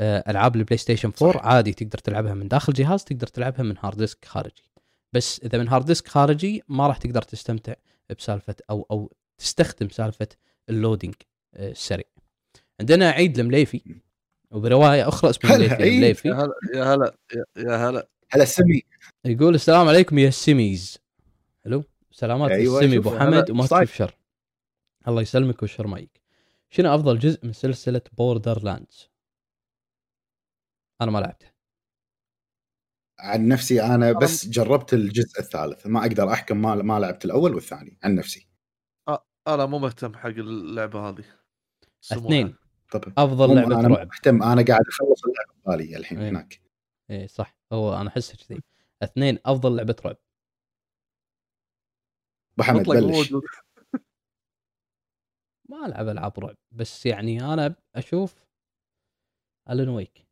[0.00, 1.46] ألعاب ال PlayStation 4 صح.
[1.46, 4.70] عادي تقدر تلعبها من داخل جهاز تقدر تلعبها من hard disk خارجي.
[5.12, 7.74] بس إذا من hard disk خارجي ما راح تقدر تستمتع
[8.18, 10.28] بسالفة أو أو تستخدم سالفة
[10.68, 11.14] ال loading
[11.54, 12.04] آه، السريع.
[12.80, 13.80] عندنا عيد المليفي
[14.50, 17.16] وبرواية أخرى اسمه المليفي المليفي يا هلا يا هلا
[17.56, 18.08] يا هلا.
[18.30, 18.82] هلا سمي.
[19.24, 20.98] يقول السلام عليكم يا السميز
[21.64, 24.16] حلو؟ سلامات أيوة السمي أبو حمد وما تكتب شر.
[25.08, 26.20] الله يسلمك ويشر مايك.
[26.70, 29.08] شنو أفضل جزء من سلسلة Borderlands
[31.02, 31.52] أنا ما لعبته.
[33.18, 37.98] عن نفسي أنا بس جربت الجزء الثالث ما أقدر أحكم ما ما لعبت الأول والثاني
[38.04, 38.48] عن نفسي.
[39.08, 41.24] آه أنا مو مهتم حق اللعبة هذه.
[42.12, 42.56] اثنين.
[42.90, 46.28] طبعا أفضل لعبة أنا رعب مهتم أنا قاعد أخلص اللعبة بالي الحين إيه.
[46.28, 46.62] هناك.
[47.10, 47.56] اي صح.
[47.72, 48.62] هو أنا أحس كذي.
[49.02, 50.16] اثنين أفضل لعبة رعب.
[52.54, 53.32] أبو حمد بلش.
[55.68, 58.44] ما ألعب ألعاب رعب بس يعني أنا أشوف
[59.70, 60.25] Alan Wake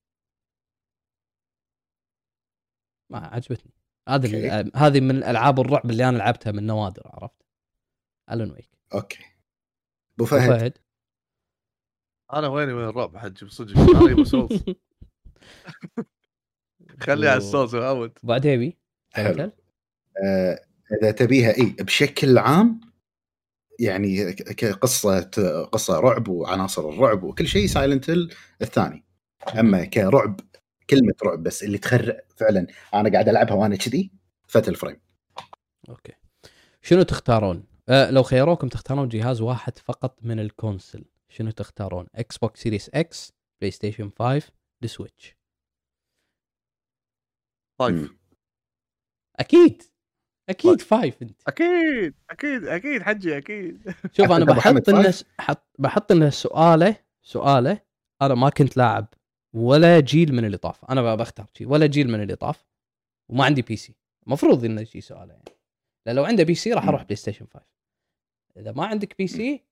[3.10, 3.72] ما عجبتني.
[4.08, 7.42] هذه هذه من الألعاب الرعب اللي أنا لعبتها من نوادر عرفت؟
[8.30, 8.70] Alan Wake.
[8.94, 9.24] okay.
[10.16, 10.78] أبو فهد, فهد.
[12.32, 14.64] أنا ويني وين الرعب حجي صدق أنا يبغى سولز
[17.04, 18.76] خلي على السولز عود بعد هيبي
[20.24, 22.80] آه إذا تبيها إي بشكل عام
[23.80, 25.20] يعني كقصة
[25.72, 28.10] قصة رعب وعناصر الرعب وكل شيء سايلنت
[28.62, 29.04] الثاني.
[29.58, 30.40] أما كرعب
[30.90, 32.66] كلمة رعب بس اللي تخرع فعلا.
[32.94, 34.10] أنا قاعد ألعبها وأنا كذي
[34.46, 35.00] فتل فريم.
[35.88, 36.12] أوكي.
[36.82, 41.04] شنو تختارون؟ أه لو خيروكم تختارون جهاز واحد فقط من الكونسل.
[41.28, 44.52] شنو تختارون؟ إكس بوكس سيريس إكس PlayStation 5
[44.82, 45.36] ولا Switch
[47.78, 48.10] 5
[49.36, 49.82] أكيد.
[50.48, 51.40] أكيد 5 أنت.
[51.46, 52.14] أكيد.
[52.30, 52.64] أكيد.
[52.64, 53.02] أكيد.
[53.02, 53.94] حجي أكيد.
[54.12, 57.80] شوف أنا بحط لنا حط بحط لنا سؤاله سؤاله
[58.22, 59.14] أنا ما كنت لاعب.
[59.54, 62.64] ولا جيل من اللي طاف أنا بختار شيء ولا جيل من اللي طاف
[63.28, 63.94] وما عندي PC
[64.26, 65.44] المفروض إنه يجي سؤال يعني.
[66.06, 67.66] لأن لو عنده PC راح أروح PlayStation 5
[68.56, 69.64] إذا ما عندك PC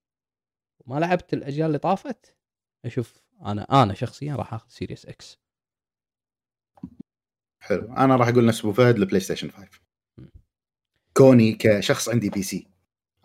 [0.81, 2.37] وما لعبت الأجيال اللي طافت
[2.85, 5.39] أشوف أنا أنا شخصيا راح آخذ Series X
[7.61, 7.93] حلو.
[7.93, 9.69] أنا راح أقول نفس أبو فهد ال PlayStation 5
[11.17, 12.67] كوني كشخص عندي PC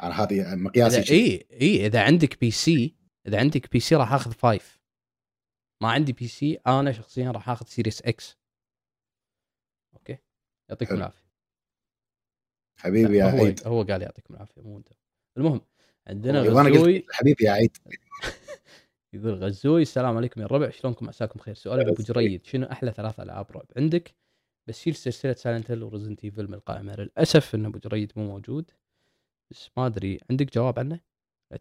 [0.04, 2.96] أنا هذه مقياسي اي اي إذا عندك PC
[3.28, 4.77] إذا عندك PC راح آخذ 5
[5.82, 8.38] ما عندي PC أنا شخصيا راح آخذ Series X
[9.94, 10.18] okay؟
[10.70, 11.28] يعطيكم العافية.
[12.78, 13.68] حبيبي يا عيد.
[13.68, 14.90] هو قال يعطيكم العافية مو أنت.
[15.38, 15.62] المهم
[16.08, 17.06] عندنا غزوي.
[17.12, 17.78] حبيبي يا عيد.
[19.14, 22.46] يقول غزوي السلام عليكم يا الربع شلونكم؟ عساكم خير سؤال ابو جريد.
[22.46, 24.16] شنو أحلى ثلاث ألعاب رعب عندك؟
[24.68, 26.96] بس شيل سلسلة Silent Hill و Resident Evil من القائمة.
[26.96, 28.72] للأسف إن أبو جريد مو موجود.
[29.52, 31.00] بس ما أدري عندك جواب عنه؟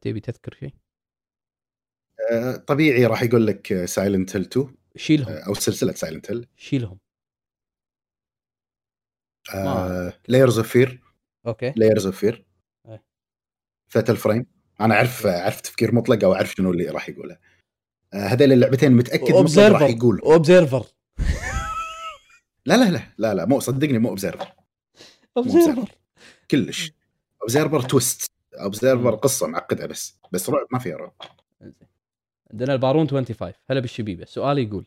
[0.00, 0.72] تبي تذكر شيء؟
[2.32, 5.32] آه، طبيعي راح يقول لك Silent Hill 2 شيلهم.
[5.32, 6.98] أو سلسلة Silent Hill شيلهم.
[10.28, 11.00] Layers of Fear
[11.46, 11.72] okay.
[11.76, 12.46] Layers of Fear
[13.88, 14.46] Fatal Frame
[14.80, 17.38] أنا أعرف أعرف تفكير مطلق أو أعرف شنو اللي راح يقوله.
[18.14, 20.20] آه، هذول اللعبتين متأكد مطلق راح يقول.
[20.20, 20.86] Observer
[22.66, 24.52] لا لا لا لا لا مو صدقني مو Observer
[25.36, 25.94] Observer
[26.50, 26.92] كلش.
[27.42, 30.18] Observer twist Observer قصة معقدة بس.
[30.32, 31.14] بس رعب ما فيها رعب.
[32.52, 34.86] عندنا البارون 25 هلا بالشبيبه سؤال يقول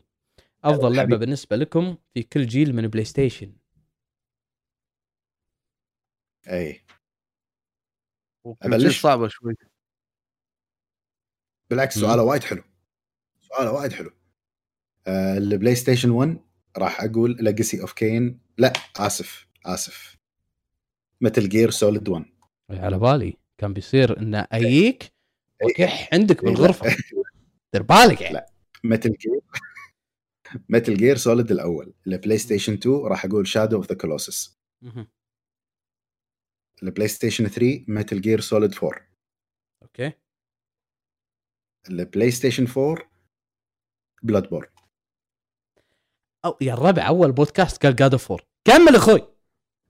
[0.64, 3.52] أفضل لعبة بالنسبة لكم في كل جيل من PlayStation
[6.48, 6.84] اي
[8.62, 9.00] أبلش.
[9.00, 9.54] صعبة شوي.
[11.70, 12.62] بالعكس سؤاله وايد حلو.
[13.40, 14.10] سؤاله وايد حلو.
[15.06, 16.40] آه ال PlayStation 1
[16.76, 20.16] راح أقول Legacy of Kain لا آسف آسف.
[21.20, 22.24] Metal Gear Solid 1
[22.70, 23.36] على بالي.
[23.58, 25.12] كان بيصير ان اجيك
[25.62, 26.96] وكح عندك بالغرفة.
[27.74, 28.46] دير بالك يعني لا.
[28.84, 29.40] Metal Gear
[30.68, 34.58] Metal Gear Solid الأول ال PlayStation 2 راح أقول Shadow of the Colossus
[36.82, 39.08] ال PlayStation 3 Metal Gear Solid 4
[39.82, 40.12] okay.
[41.88, 43.10] ال PlayStation 4
[44.22, 44.68] Bloodborne
[46.44, 49.34] أو يا الربع أول بودكاست قال God of War كمل أخوي.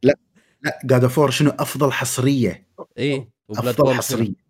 [0.03, 0.15] لا
[0.63, 2.69] لا God of War شنو أفضل حصرية؟
[2.99, 4.50] إيه أفضل حصرية.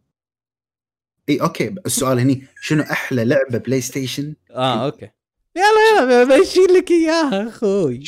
[1.30, 5.10] اي أوكي السؤال هني شنو أحلى لعبة بلاي ستيشن؟ آه أوكي.
[5.56, 8.02] يلا يلا بشيل لك إياها أخوي.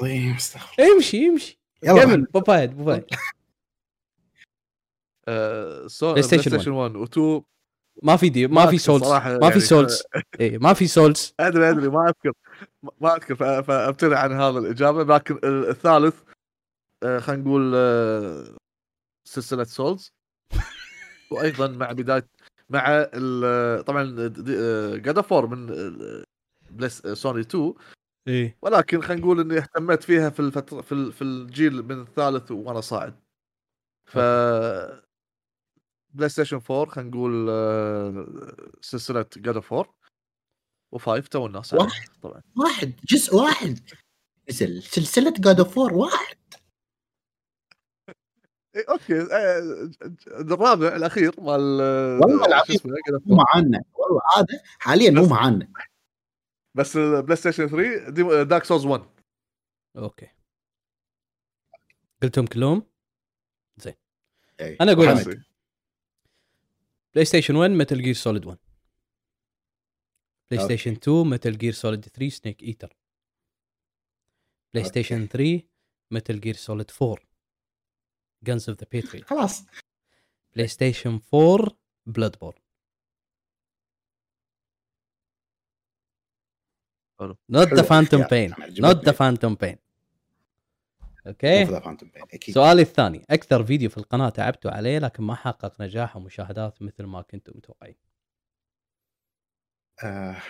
[0.00, 1.60] العظيم استغفر امشي امشي.
[1.82, 3.04] كمل بوفايد بوفايد
[6.02, 7.42] بلاي ستيشن 1 و2
[8.02, 10.02] ما في دي ما في سولز ما في سولز
[10.40, 12.32] اي ما في سولز أدري أدري ما أذكر.
[13.00, 15.14] ما أذكر فابتعد عن هذا الإجابة.
[15.14, 16.14] لكن الثالث
[17.02, 18.56] آه، خلينا نقول آه،
[19.28, 20.15] سلسلة سولز
[21.30, 22.28] وأيضا مع بداية
[22.70, 23.04] مع
[23.86, 24.28] طبعا
[24.96, 25.66] جاد فور من
[26.70, 27.74] بلس سوني 2
[28.28, 28.58] إيه.
[28.62, 33.20] ولكن خلينا نقول إني اهتميت فيها في الفترة في, في الجيل من الثالث وأنا صاعد.
[34.06, 34.18] ف
[36.14, 37.46] بلاي ستيشن 4 خلينا نقول
[38.80, 39.94] سلسلة جاد 4
[40.96, 42.08] و5 تو الناس واحد.
[42.22, 42.42] طبعا.
[42.56, 43.80] واحد جزء واحد.
[44.50, 46.36] نزل سلسلة جاد 4 واحد.
[46.36, 46.45] إيه
[48.88, 49.90] okay آه،
[50.26, 52.78] الرابع الأخير مال آه، والله العظيم
[53.26, 53.84] مو معانا.
[53.94, 55.68] والله هذا حاليا مو معانا.
[56.74, 59.02] بس ال PlayStation 3 Dark Souls 1
[59.96, 60.28] okay.
[62.22, 62.82] قلتهم كلهم؟
[63.76, 63.94] زين.
[64.60, 64.76] إيه.
[64.80, 65.36] أنا أقول
[67.14, 68.58] PlayStation 1 Metal Gear Solid 1
[70.50, 72.96] PlayStation 2 Metal Gear Solid 3 Snake Eater
[74.74, 75.62] PlayStation 3
[76.10, 77.25] Metal Gear Solid 4
[78.46, 79.64] Guns of the Patriots خلاص.
[80.54, 81.68] PlayStation 4
[82.06, 82.58] Bloodborne
[87.48, 89.78] not The Phantom Pain not The Phantom Pain
[91.26, 93.24] okay سؤالي الثاني.
[93.30, 97.96] أكثر فيديو في القناة تعبتوا عليه لكن ما حقق نجاح ومشاهدات مثل ما كنتم متوقعين؟
[100.04, 100.42] آه.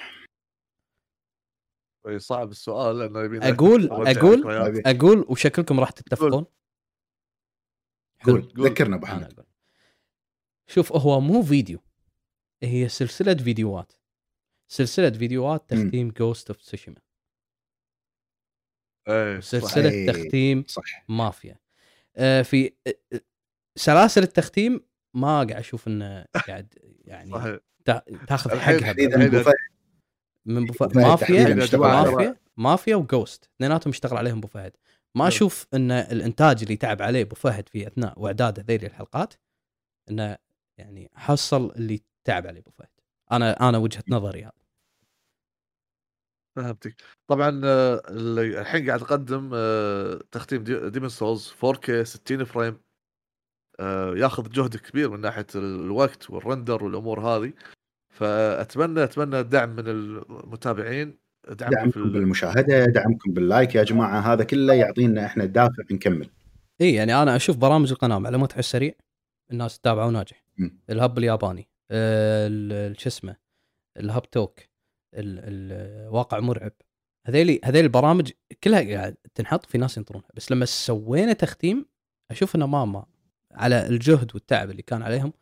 [2.16, 4.42] صعب السؤال لأنه أقول أقول
[4.86, 6.46] أقول وشكلكم راح تتفقون؟
[8.26, 9.44] قول ذكرنا أبو حمد.
[10.66, 11.78] شوف هو مو فيديو
[12.62, 13.92] هي سلسلة فيديوهات.
[14.68, 16.96] سلسلة فيديوهات تختيم Ghost of Tsushima
[19.40, 20.12] سلسله صحيح.
[20.12, 21.04] تختيم صح.
[21.08, 21.58] مافيا.
[22.16, 23.20] آه في آه، آه،
[23.76, 24.80] سلاسل التختيم
[25.14, 26.74] ما قاعد أشوف إنه قاعد
[27.04, 27.58] يعني صحيح.
[28.26, 28.94] تاخذ حقها
[30.46, 34.72] من بو فهد Mafia Mafia Mafia و Ghost اثنيناتهم اشتغل عليهم ابو فهد
[35.16, 35.28] ما نعم.
[35.28, 39.34] أشوف إن الإنتاج اللي تعب عليه أبو فهد في أثناء واعداد هذيل الحلقات
[40.10, 40.36] إنه
[40.78, 42.88] يعني حصل اللي تعب عليه أبو فهد.
[43.32, 44.52] أنا أنا وجهة نظري هذا.
[46.56, 46.94] فهمتك.
[47.26, 52.80] طبعا آه، الحين قاعد أقدم آه، تختيم Demon's Souls 4K 60 frame.
[54.16, 57.52] ياخذ جهد كبير من ناحية الوقت وال render والأمور هذه.
[58.10, 61.18] فأتمنى أتمنى الدعم من المتابعين.
[61.48, 66.28] دعمكم, دعمكم في بالمشاهدة دعمكم بال like يا جماعة هذا كله يعطينا إحنا دافع نكمل.
[66.80, 68.92] إي يعني أنا أشوف برامج القناة معلومات على السريع
[69.52, 70.44] الناس تتابعه وناجح
[70.90, 73.36] ال Hub الياباني آه، شو اسمه
[73.96, 74.60] ال Hub Talk
[75.14, 76.72] الواقع مرعب.
[77.26, 78.32] هذيلي هذيل البرامج
[78.64, 80.28] كلها قاعد تنحط في ناس ينطرونها.
[80.34, 81.86] بس لما سوينا تختيم
[82.30, 83.06] أشوف إنه ما ما
[83.52, 85.32] على الجهد والتعب اللي كان عليهم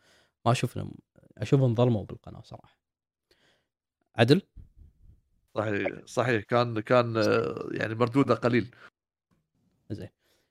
[0.45, 0.93] ما أشوف إنهم
[1.37, 2.79] أشوفهم ظلموا بالقناة صراحة.
[4.15, 4.41] عدل؟
[5.55, 6.43] صحيح صحيح.
[6.43, 7.15] كان كان
[7.71, 8.75] يعني مردوده قليل.
[9.91, 10.09] زين.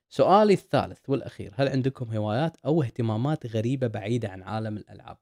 [0.09, 5.17] سؤالي الثالث والأخير هل عندكم هوايات أو اهتمامات غريبة بعيدة عن عالم الألعاب؟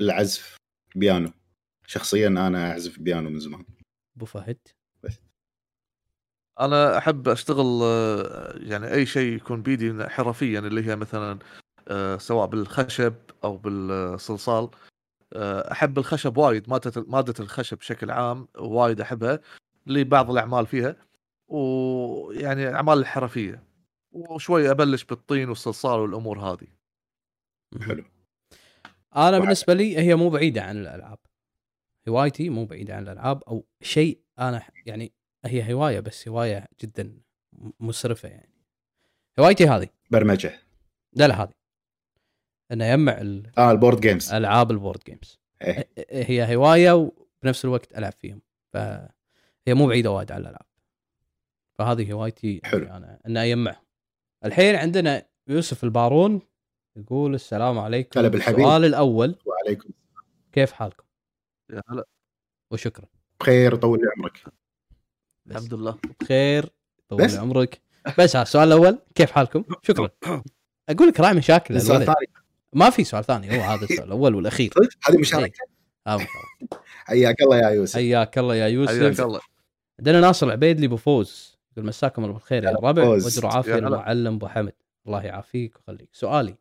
[0.00, 0.56] العزف
[0.96, 1.32] بيانو.
[1.86, 3.64] شخصيا أنا أعزف بيانو من زمان.
[4.16, 4.58] أبو فهد؟
[5.02, 5.20] بس.
[6.60, 7.80] أنا أحب أشتغل
[8.62, 11.38] يعني أي شيء يكون بيدي حرفيا اللي هي مثلا
[11.88, 13.14] آه، سواء بالخشب
[13.44, 14.64] أو بالصلصال.
[14.64, 14.89] آه،
[15.72, 19.40] أحب الخشب وايد ماده ماده الخشب بشكل عام وايد أحبها
[19.86, 20.96] لبعض الأعمال فيها
[21.48, 23.62] ويعني أعمال الحرفية
[24.12, 26.66] وشوي أبلش بالطين والصلصال والأمور هذه
[27.80, 28.04] حلو.
[29.16, 31.18] أنا بالنسبة لي هي مو بعيدة عن الألعاب.
[32.08, 35.12] هوايتي مو بعيدة عن الألعاب أو شيء أنا يعني
[35.44, 37.20] هي هواية بس هواية جدا
[37.80, 38.54] مسرفه يعني.
[39.38, 39.88] هوايتي هذه.
[40.10, 40.52] برمجة.
[41.12, 41.59] لا لا هذه.
[42.72, 43.50] إنه يجمع ال...
[43.58, 45.88] آه ال board games ألعاب ال board games إيه.
[46.10, 48.42] هي هواية وبنفس الوقت ألعب فيهم.
[48.72, 50.66] فهي مو بعيدة وايد عن الألعاب.
[51.78, 52.86] فهذه هوايتي حلو.
[52.86, 53.84] أنا ان اجمعهم
[54.44, 56.40] الحين عندنا يوسف البارون
[56.96, 58.20] يقول السلام عليكم.
[58.20, 58.58] هلا بالحبيب.
[58.58, 59.36] السؤال الأول.
[59.46, 59.90] وعليكم
[60.52, 61.04] كيف حالكم؟
[61.70, 62.04] يا هلا.
[62.70, 63.06] وشكرا.
[63.40, 64.44] بخير طول لي عمرك
[65.46, 65.98] الحمد لله.
[66.20, 66.68] بخير
[67.08, 67.82] طول لي عمرك.
[68.18, 70.10] بس السؤال الأول كيف حالكم؟ شكرا.
[70.90, 72.39] أقول لك راعي مشاكل السؤال الثاني
[72.72, 74.72] ما في سؤال ثاني هو هذا السؤال الأول والأخير.
[75.08, 75.64] هذه مشاركة؟
[76.08, 76.26] إيه.
[77.04, 77.94] حياك الله يا يوسف.
[77.94, 79.00] حياك الله يا يوسف.
[79.00, 79.40] حياك الله.
[79.98, 81.58] عندنا ناصر العبيدلي بفوز.
[81.72, 84.72] يقول مساكم الله بالخير يا ربع واجروا عافية المعلم أبو حمد.
[85.06, 86.08] الله يعافيك ويخليك.
[86.12, 86.56] سؤالي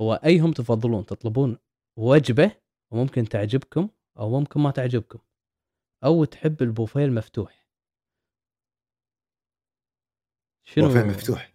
[0.00, 1.58] هو أيهم تفضلون؟ تطلبون
[1.96, 2.50] وجبة
[2.90, 3.88] وممكن تعجبكم
[4.18, 5.18] أو ممكن ما تعجبكم؟
[6.04, 7.64] أو تحب البوفيه المفتوح؟
[10.64, 11.42] شنو بوفيه مفتوح.
[11.42, 11.53] آه.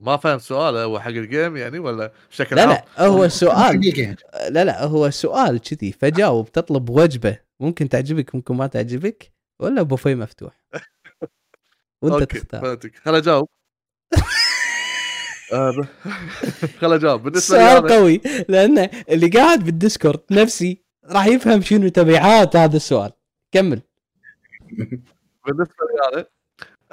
[0.00, 3.80] ما فهم سؤال هو حق الجيم يعني ولا بشكل لا لا هو سؤال.
[4.48, 7.38] لا لا هو سؤال كذي فجاوب تطلب وجبة.
[7.60, 10.60] ممكن تعجبك ممكن ما تعجبك ولا بوفيه مفتوح؟
[12.02, 12.60] وأنت تختار.
[12.60, 12.96] فهمتك.
[12.96, 13.48] خل أجاوب.
[15.52, 15.88] آه،
[16.78, 17.22] خل أجاوب.
[17.22, 23.12] بالنسبة لي سؤال قوي لأن اللي قاعد بالديسكورد نفسي راح يفهم شنو تبعات هذا السؤال.
[23.52, 23.82] كمل.
[25.46, 26.26] بالنسبة لي أنا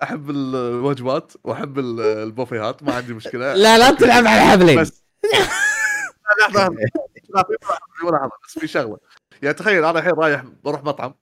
[0.04, 3.54] أحب الوجبات وأحب البوفيهات ما عندي مشكلة.
[3.54, 4.82] لا لا تلعب على حبلين.
[4.82, 5.04] بس
[6.54, 6.70] لا
[8.12, 8.98] لا بس في شغلة.
[9.42, 11.14] يعني تخيل أنا الحين رايح بروح مطعم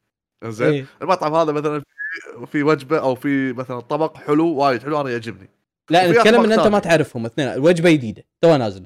[0.45, 1.83] زين؟ إيه؟ المطعم هذا مثلا
[2.51, 5.49] في وجبة أو في مثلا طبق حلو وايد حلو أنا يعجبني.
[5.89, 8.85] لا نتكلم إن أنت ما تعرفهم اثنين وجبة جديدة تو نازلة.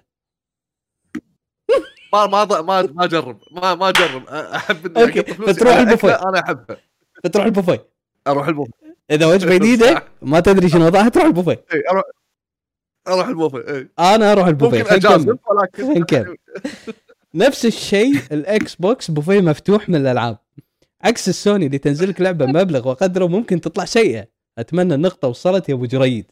[2.14, 6.30] ما ما ما ما اجرب ما ما اجرب أحب إني okay فتروح البوفيه.
[6.30, 6.78] أنا أحبها.
[7.24, 7.90] فتروح البوفيه.
[8.28, 8.83] أروح البوفيه.
[9.12, 11.66] إذا وجبه جديده ما تدري شنو وضعها تروح البوفيه.
[11.74, 12.04] اي أروح
[13.08, 14.78] أروح البوفيه اي أنا أروح البوفيه.
[14.78, 16.36] ممكن أجازف ولكن
[17.36, 20.38] نفس الشيء ال Xbox بوفيه مفتوح من الألعاب.
[21.02, 24.28] عكس السوني اللي تنزل لك لعبة مبلغ وقدره ممكن تطلع سيئه
[24.58, 26.26] أتمنى النقطة وصلت يا أبو جريد.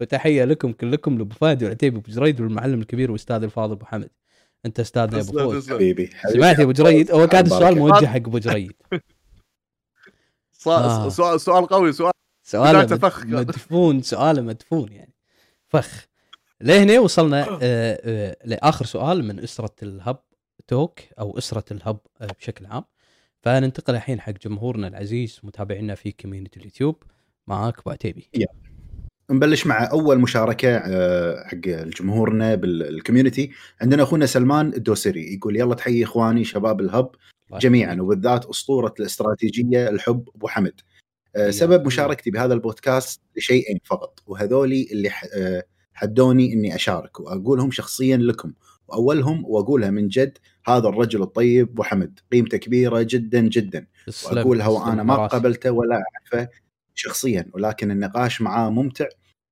[0.00, 4.10] وتحية لكم كلكم لأبو فهد والعتيبي أبو جريد والمعلم الكبير واستاذ الفاضل أبو حمد.
[4.66, 5.70] أنت أستاذ يا أبو فوز.
[5.70, 8.72] حبيبي سمعت يا أبو جريد؟ هو كان السؤال موجه حق أبو جريد.
[10.66, 11.08] آه.
[11.08, 12.76] سؤال سؤال قوي سؤال سؤال
[13.24, 15.14] مدفون سؤال مدفون يعني.
[15.68, 16.06] فخ.
[16.60, 20.18] لهنا وصلنا آه، آه، لآخر سؤال من أسرة ال Hub
[20.66, 21.98] Talk أو أسرة ال Hub
[22.38, 22.84] بشكل عام.
[23.42, 27.02] فننتقل الحين حق جمهورنا العزيز متابعينا في community ال YouTube
[27.46, 28.30] معاك أبو عتيبي.
[29.30, 30.78] نبلش مع أول مشاركة
[31.44, 31.56] حق
[32.00, 33.50] جمهورنا بال community
[33.80, 37.10] عندنا أخونا سلمان الدوسري يقول يلا تحيي إخواني شباب ال Hub.
[37.52, 40.80] جميعا وبالذات أسطورة الاستراتيجية ال Hub أبو حمد.
[41.50, 45.10] سبب مشاركتي بهذا البودكاست لشيئين فقط وهذولي اللي
[45.92, 48.52] حدوني إني أشارك وأقولهم شخصيا لكم
[48.88, 52.20] وأولهم وأقولها من جد هذا الرجل الطيب أبو حمد.
[52.32, 53.86] قيمته كبيرة جدا جدا.
[54.32, 56.02] وأقولها وأنا ما قابلته ولا
[56.34, 56.48] أعرفه
[56.94, 59.06] شخصيا ولكن النقاش معاه ممتع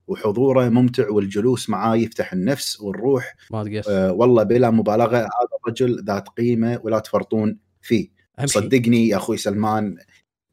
[0.09, 3.35] وحضوره ممتع والجلوس معاه يفتح النفس والروح.
[3.51, 5.29] ما آه والله بلا مبالغة هذا
[5.63, 8.09] الرجل ذات قيمة ولا تفرطون فيه.
[8.45, 9.97] صدقني يا أخوي سلمان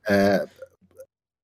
[0.10, 0.48] آه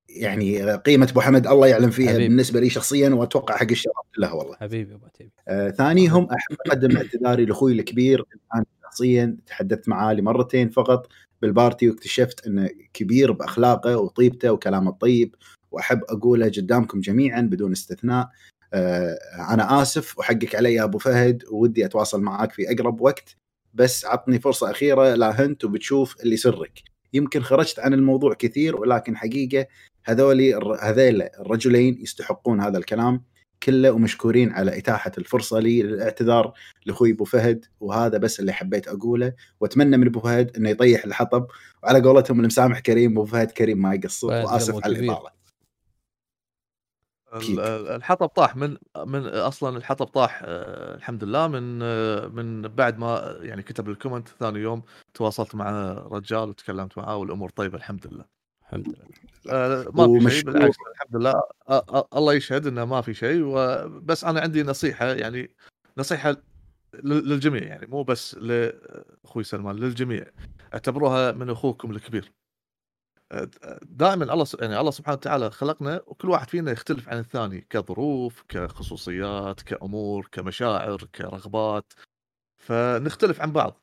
[0.09, 2.21] يعني قيمة أبو حمد الله يعلم فيها حبيب.
[2.21, 4.55] بالنسبة لي شخصيا وأتوقع حق الشباب كلها والله.
[4.55, 5.31] حبيبي أبو حبيبي.
[5.47, 8.25] آه ثانيهم احب اقدم اعتذاري لأخوي الكبير.
[8.55, 11.07] أنا شخصيا تحدثت معاه لمرتين فقط.
[11.41, 15.35] بالبارتي واكتشفت إنه كبير بأخلاقه وطيبته وكلامه الطيب
[15.71, 18.29] وأحب أقوله قدامكم جميعا بدون استثناء.
[18.73, 19.19] آه
[19.49, 23.35] أنا آسف وحقك علي يا أبو فهد ودي أتواصل معاك في أقرب وقت.
[23.73, 29.17] بس عطني فرصة أخيرة لا هنت وبتشوف اللي سرك يمكن خرجت عن الموضوع كثير ولكن
[29.17, 29.67] حقيقة
[30.03, 33.23] هذولي هذيل الرجلين يستحقون هذا الكلام
[33.63, 36.53] كله ومشكورين على إتاحة الفرصة لي للاعتذار
[36.85, 37.65] لأخوي أبو فهد.
[37.79, 39.33] وهذا بس اللي حبيت أقوله.
[39.59, 41.47] وأتمنى من أبو فهد إنه يطيح الحطب.
[41.83, 45.29] وعلى قولتهم المسامح كريم أبو فهد كريم ما يقصر وآسف على الإطالة.
[47.33, 53.37] الحطب طاح من من أصلا الحطب طاح آه، الحمد لله من آه، من بعد ما
[53.41, 54.81] يعني كتب الكومنت ثاني يوم
[55.13, 58.25] تواصلت مع رجال وتكلمت معاه والأمور طيبة الحمد لله.
[58.63, 59.05] الحمد لله.
[59.49, 61.43] آه ما في شيء بالعكس الحمد لله.
[62.17, 65.55] الله يشهد إنه ما في شيء وبس أنا عندي نصيحة يعني
[65.97, 66.35] نصيحة
[67.03, 70.25] للجميع يعني مو بس لاخوي سلمان للجميع.
[70.73, 72.31] اعتبروها من أخوكم الكبير.
[73.81, 79.61] دائما الله يعني الله سبحانه وتعالى خلقنا وكل واحد فينا يختلف عن الثاني كظروف كخصوصيات
[79.61, 81.93] كأمور كمشاعر كرغبات.
[82.57, 83.81] فنختلف عن بعض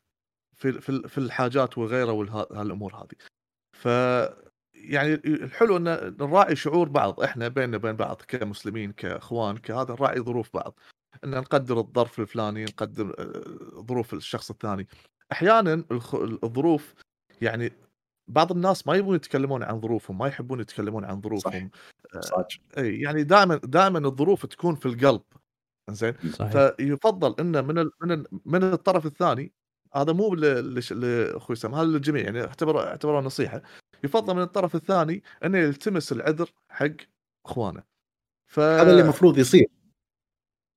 [0.54, 0.72] في
[1.08, 3.16] في الحاجات وغيره والامور هذه.
[3.72, 3.84] ف
[4.74, 10.54] يعني الحلو إن نراعي شعور بعض إحنا بيننا وبين بعض كمسلمين كإخوان كهذا نراعي ظروف
[10.54, 10.78] بعض.
[11.24, 14.86] إن نقدر الظرف الفلاني نقدر آه، ظروف الشخص الثاني.
[15.32, 15.84] أحيانا
[16.44, 16.94] الظروف
[17.40, 17.72] يعني
[18.28, 21.70] بعض الناس ما يبون يتكلمون عن ظروفهم ما يحبون يتكلمون عن ظروفهم.
[22.20, 22.36] صح.
[22.36, 22.46] آه
[22.78, 25.22] إي يعني دائما دائما الظروف تكون في القلب.
[25.90, 29.52] زين فيفضل إنه من ال من ال من الطرف الثاني
[29.94, 33.62] هذا مو لاخوي سام هذا للجميع يعني اعتبره اعتبره نصيحة.
[34.04, 36.96] يفضل من الطرف الثاني إنه يلتمس العذر حق
[37.46, 37.82] إخوانه.
[38.46, 38.60] ف...
[38.60, 39.66] هذا اللي المفروض يصير.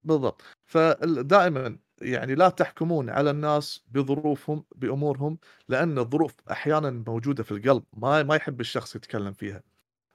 [0.04, 0.42] بالضبط.
[0.66, 5.38] فدائما يعني لا تحكمون على الناس بظروفهم بأمورهم
[5.70, 9.62] لأن الظروف أحيانا موجودة في القلب ما ما يحب الشخص يتكلم فيها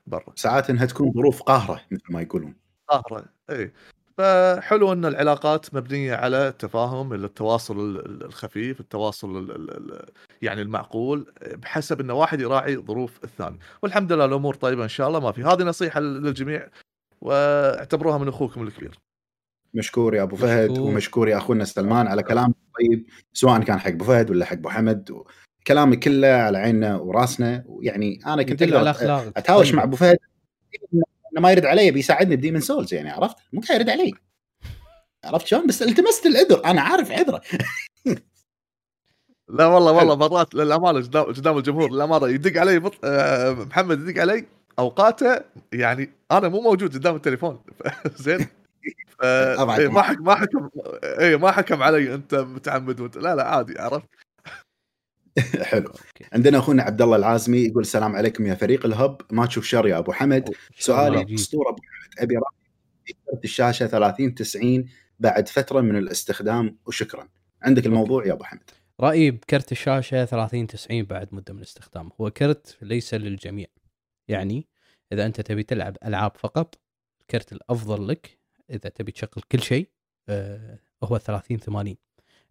[0.06, 0.32] برا.
[0.36, 2.54] ساعات إنها تكون ظروف قاهرة مثل ما يقولون.
[2.88, 3.72] قاهرة إي.
[4.18, 9.48] فحلو إن العلاقات مبنية على التفاهم التواصل الخفيف التواصل
[10.42, 13.58] يعني المعقول بحسب إن واحد يراعي ظروف الثاني.
[13.82, 15.44] والحمد لله الأمور طيبة إن شاء الله ما في.
[15.44, 16.68] هذه نصيحة للجميع
[17.20, 19.03] واعتبروها من أخوكم الكبير.
[19.74, 20.88] مشكور يا أبو فهد مشكور.
[20.88, 24.68] ومشكور يا أخونا سلمان على كلام طيب سواء كان حق أبو فهد ولا حق أبو
[24.68, 25.10] حمد
[25.66, 27.64] كلامي كله على عيننا وراسنا.
[27.66, 28.62] ويعني أنا كنت
[29.36, 30.18] أتهاوش مع أبو فهد
[31.34, 34.12] إنه ما يرد علي بيساعدني بديمن سولز يعني عرفت؟ مو قاعد يرد علي.
[35.24, 36.64] عرفت شلون؟ بس التمست العذر.
[36.64, 37.40] أنا عارف عذره.
[39.48, 41.90] لا والله والله مرات للامانه قدام الجمهور.
[41.90, 42.94] للامانه يدق علي بط...
[43.04, 44.46] آه، محمد يدق علي
[44.78, 45.40] أوقاته
[45.72, 47.60] يعني أنا مو موجود قدام التليفون.
[48.16, 48.46] زين.
[49.24, 50.70] إيه، ما حكم ما حكم
[51.04, 54.08] اي ما حكم علي أنت متعمد وانت لا لا عادي عرفت؟
[55.70, 55.92] حلو.
[56.32, 59.20] عندنا أخونا عبد الله العازمي يقول السلام عليكم يا فريق الهب.
[59.30, 60.54] ما تشوف شر يا أبو حمد.
[60.78, 62.22] سؤالي اسطوره أبو حمد.
[62.22, 62.34] أبي
[63.30, 64.84] كرت الشاشة 30 90
[65.20, 67.28] بعد فترة من الاستخدام وشكرا.
[67.62, 68.70] عندك الموضوع يا أبو حمد.
[69.00, 72.10] رأيي بكرت الشاشة 30 90 بعد مدة من الاستخدام.
[72.20, 73.66] هو كرت ليس للجميع.
[74.28, 74.68] يعني
[75.12, 76.78] إذا أنت تبي تلعب ألعاب فقط
[77.20, 78.38] الكرت الأفضل لك
[78.70, 79.88] إذا تبي تشغل كل شيء
[80.28, 81.96] آه هو 30 80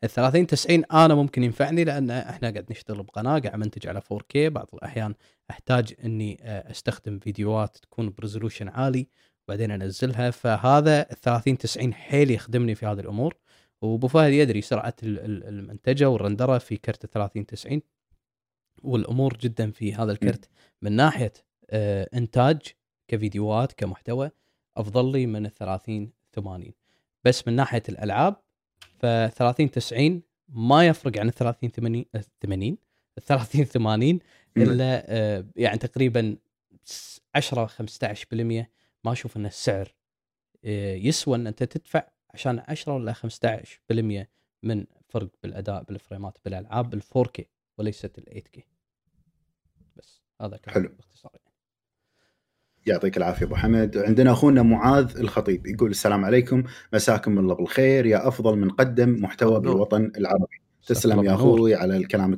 [0.03, 4.37] ال 30 90 أنا ممكن ينفعني لأن إحنا قاعد نشتغل بقناة قاعد منتج على 4K
[4.37, 5.15] بعض الأحيان
[5.49, 9.07] أحتاج إني آه، أستخدم فيديوهات تكون بريزولوشن عالي
[9.47, 10.31] وبعدين أنزلها.
[10.31, 13.35] فهذا ال 30 90 حيل يخدمني في هذه الأمور.
[13.81, 17.81] وأبو فهد يدري سرعة المنتجة والرندرة في كرت ال 30 90
[18.83, 20.49] والأمور جدا في هذا الكرت
[20.81, 21.33] من ناحية
[21.69, 22.61] آه، إنتاج
[23.07, 24.31] كفيديوهات كمحتوى.
[24.77, 26.73] أفضل لي من ال 30 80
[27.23, 28.35] بس من ناحية الألعاب
[28.99, 32.05] ف 30 90 ما يفرق عن ال 30 80
[32.41, 32.77] 80
[33.17, 34.19] ال 30 80
[34.57, 36.37] إلا آه يعني تقريبا
[37.35, 37.73] 10 15%
[39.03, 39.93] ما أشوف إن السعر
[40.65, 44.27] آه يسوى إن أنت تدفع عشان 10 ولا 15%
[44.63, 47.43] من فرق بالأداء بالفريمات بالألعاب ال 4K
[47.77, 48.61] وليست ال 8K
[49.95, 50.89] بس هذا كلام حلو.
[50.95, 51.52] باختصار يعني.
[52.85, 53.97] يعطيك العافية أبو حمد.
[53.97, 56.63] عندنا أخونا معاذ الخطيب يقول السلام عليكم.
[56.93, 58.05] مساكم الله بالخير.
[58.05, 60.61] يا أفضل من قدم محتوى بالوطن العربي.
[60.87, 62.37] تسلم يا أخوي على الكلام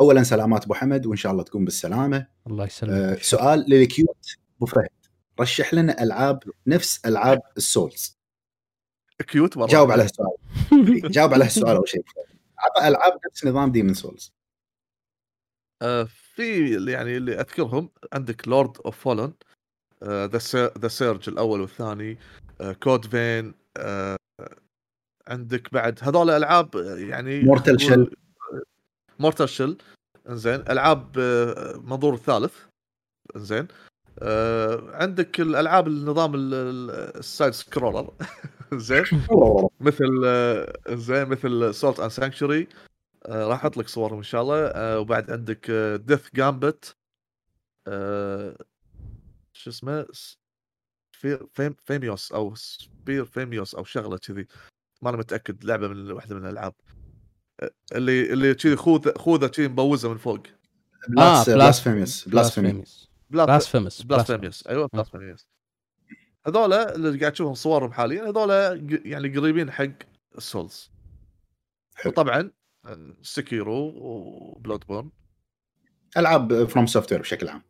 [0.00, 2.26] اولا سلامات أبو حمد وإن شاء الله تكون بالسلامة.
[2.46, 2.92] الله يسلمك.
[2.92, 4.26] آه سؤال لل cute.
[4.56, 4.88] أبو فهد
[5.40, 8.18] رشح لنا ألعاب نفس ألعاب ال Souls.
[9.26, 9.66] cute مرة.
[9.66, 11.12] جاوب على السؤال.
[11.12, 12.04] جاوب على السؤال أول شيء.
[12.58, 14.34] عطى ألعاب نفس نظام Demon's Souls.
[15.82, 19.32] آه في يعني اللي أذكرهم عندك Lords of the Fallen
[20.78, 22.18] The Surge الأول والثاني
[22.82, 23.54] Code Vein
[25.28, 28.16] عندك بعد هذول ألعاب يعني Mortal Shell
[29.18, 29.76] Mortal Shell
[30.28, 30.54] إنزين.
[30.54, 32.54] ألعاب آه، منظور الثالث
[33.36, 33.68] إنزين.
[34.18, 38.14] آه عندك الألعاب النظام ال side scroller
[38.74, 39.04] زين
[39.80, 42.93] مثل آه، زين مثل Salt and Sanctuary آه
[43.28, 44.66] راح أحط لك صورهم إن شاء الله.
[44.66, 45.70] آه وبعد عندك
[46.06, 46.96] Death's Gambit
[47.86, 48.56] آه
[49.52, 50.06] شو اسمه؟
[51.52, 54.46] فيم فيميوس أو سبير فيميوس أو شغلة كذي.
[55.02, 56.74] ما أنا متأكد لعبة من واحدة من الألعاب.
[57.60, 60.42] آه، اللي اللي كذي خوذه خوذة كذي مبوزة من فوق.
[61.08, 65.48] بلاس آه بلاس فيميوس بلاس فيميوس بلاس فيميوس بلاس فيميوس أيوه بلاس فيميوس
[66.46, 69.92] هذولا اللي قاعد تشوفهم صورهم حاليا هذولا يعني قريبين حق
[70.38, 70.90] ال Souls
[72.06, 72.50] وطبعا
[73.22, 75.10] Sekiro و Bloodborne
[76.16, 77.62] ألعاب FromSoftware بشكل عام.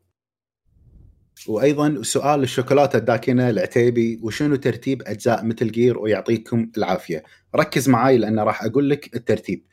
[1.48, 7.22] وأيضا سؤال الشوكولاتة الداكنة العتيبي وشنو ترتيب أجزاء Metal Gear ويعطيكم العافية؟
[7.56, 9.66] ركز معاي لأن راح أقول لك الترتيب.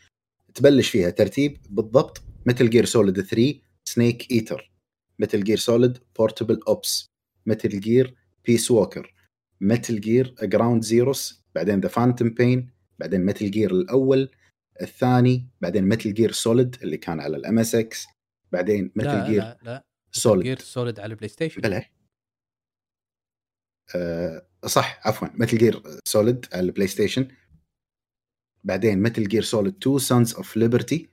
[0.53, 3.53] تبلش فيها ترتيب بالضبط Metal Gear Solid 3
[3.85, 4.71] Snake Eater
[5.19, 7.11] Metal Gear Solid Portable Ops
[7.45, 8.15] Metal Gear
[8.45, 9.13] Peace Walker
[9.61, 12.69] Metal Gear Ground Zeroes بعدين The Phantom Pain
[12.99, 14.29] بعدين Metal Gear الأول
[14.81, 18.05] الثاني بعدين Metal Gear Solid اللي كان على ال MSX
[18.51, 19.83] بعدين Metal Gear لا لا.
[20.11, 21.85] Solid Gear Solid على ال PlayStation بلى.
[23.95, 27.27] أه صح عفوا Metal Gear Solid على ال PlayStation
[28.63, 31.09] بعدين Metal Gear Solid 2 Sons of Liberty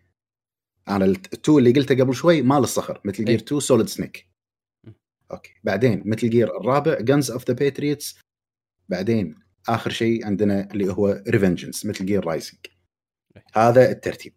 [0.88, 4.28] أنا ال two اللي قلته قبل شوي مال الصخر Metal Gear 2 Solid Snake
[5.30, 8.18] okay بعدين Metal Gear الرابع Guns of the Patriots
[8.88, 9.34] بعدين
[9.68, 12.58] آخر شيء عندنا اللي هو Revengeance Metal Gear Rising
[13.54, 14.34] هذا الترتيب.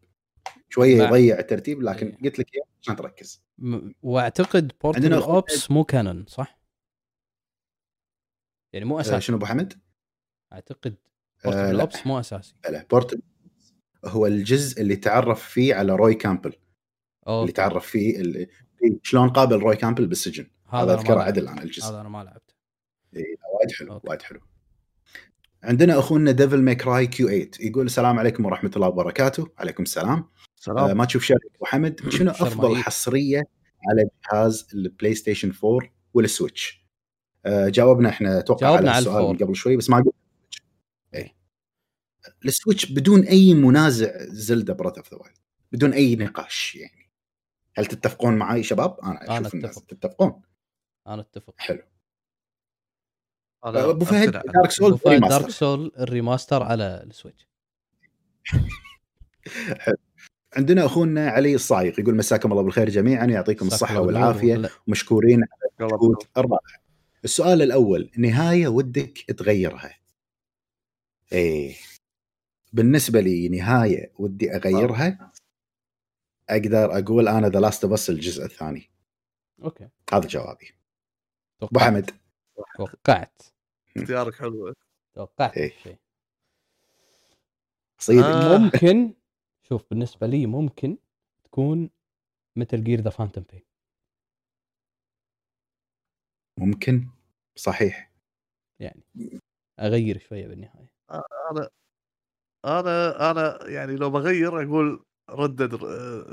[0.70, 2.24] شوية يضيع الترتيب لكن إيه.
[2.24, 3.44] قلت لك إياه عشان تركز.
[4.02, 6.60] واعتقد Portable Ops مو canon صح؟
[8.74, 9.16] يعني مو أساسي.
[9.16, 9.82] آه شنو أبو حمد؟
[10.54, 10.96] أعتقد
[11.44, 12.56] Portable آه Ops مو أساسي.
[12.70, 13.22] لا Portable
[14.06, 16.54] هو الجزء اللي تعرف فيه على روي كامبل
[17.28, 17.42] okay.
[17.42, 18.48] اللي تعرف فيه اللي
[19.04, 20.48] شلون قابل روي كامبل بالسجن.
[20.68, 21.90] هذا أذكره عدل عن الجزء.
[21.90, 22.54] هذا أنا ما لعبته.
[23.16, 24.02] اي وايد حلو.
[24.04, 24.42] وايد حلو.
[25.64, 29.48] عندنا أخونا Devil May Cry Q8 يقول السلام عليكم ورحمة الله وبركاته.
[29.58, 30.30] عليكم السلام.
[30.56, 30.78] سلام.
[30.78, 33.42] آه ما تشوف شركه وحمد شنو أفضل حصرية
[33.90, 35.80] على جهاز ال PlayStation 4
[36.14, 36.86] وال Switch
[37.46, 40.16] آه جاوبنا إحنا أتوقع على السؤال من قبل شوي بس ما قلت
[41.14, 41.36] إيه.
[42.46, 45.38] ال Switch بدون أي منازع Zelda Breath of the Wild
[45.72, 47.12] بدون أي نقاش يعني.
[47.76, 50.42] هل تتفقون معي شباب؟ أنا أشوف الناس تتفقون.
[51.08, 51.54] أنا أتفق.
[51.58, 51.82] حلو.
[53.64, 57.48] أبو فهد Dark Souls Dark Souls ال remaster على ال Switch.
[59.78, 59.98] حلو
[60.58, 65.44] عندنا أخونا علي الصايغ يقول مساكم الله بالخير جميعا يعطيكم الصحة والعافية ومشكورين
[65.80, 66.82] على مجهود الرائع
[67.24, 69.98] السؤال الأول نهاية ودك تغيرها؟
[71.34, 71.76] إيه.
[72.74, 75.32] بالنسبة لي نهاية ودي أغيرها
[76.50, 78.90] أقدر أقول أنا The Last of Us الجزء الثاني.
[79.64, 79.90] okay.
[80.14, 80.76] هذا جوابي.
[81.62, 82.12] أبو حمد.
[82.78, 83.42] توقعت.
[83.98, 84.74] اختيارك حلو.
[85.14, 85.70] توقعت إيه.
[85.84, 85.98] شيء
[88.00, 88.58] صيد آه.
[88.58, 89.14] ممكن
[89.70, 90.98] شوف بالنسبة لي ممكن
[91.44, 91.90] تكون
[92.56, 93.62] Metal Gear The Phantom Pain
[96.60, 97.08] ممكن؟
[97.56, 98.12] صحيح.
[98.80, 99.04] يعني
[99.80, 100.94] أغير شوية بالنهاية.
[101.12, 101.70] أنا
[102.66, 105.74] أنا أنا يعني لو بغير أقول Red Dead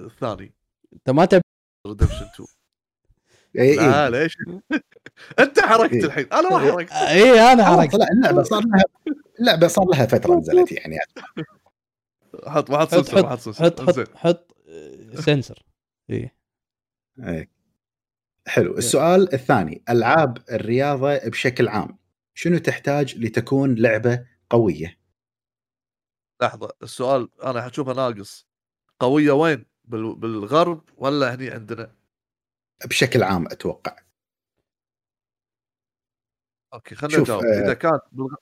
[0.04, 0.54] الثاني.
[0.92, 1.42] أنت ما تبي
[1.86, 2.57] Redemption 2
[3.58, 4.08] اي لا إيه.
[4.08, 4.36] ليش؟
[5.38, 6.04] أنت حرقت إيه.
[6.04, 8.84] الحين أنا ما حرقت اي أنا حرقت لا اللعبة صار لها
[9.40, 10.96] اللعبة صار لها فترة نزلت يعني
[12.46, 14.56] حط ما حط سنسر حط حط حط, حط
[15.14, 15.62] سنسر
[16.10, 16.30] اي
[17.22, 17.50] إيه.
[18.46, 21.98] حلو السؤال الثاني ألعاب الرياضة بشكل عام
[22.34, 24.98] شنو تحتاج لتكون لعبة قوية؟
[26.42, 28.46] لحظة السؤال أنا حشوفه ناقص
[29.00, 31.97] قوية وين؟ بالغرب ولا هني عندنا؟
[32.86, 33.96] بشكل عام أتوقع.
[36.74, 37.64] okay خلينا نجاوب آه...
[37.64, 38.34] إذا كان بالغ...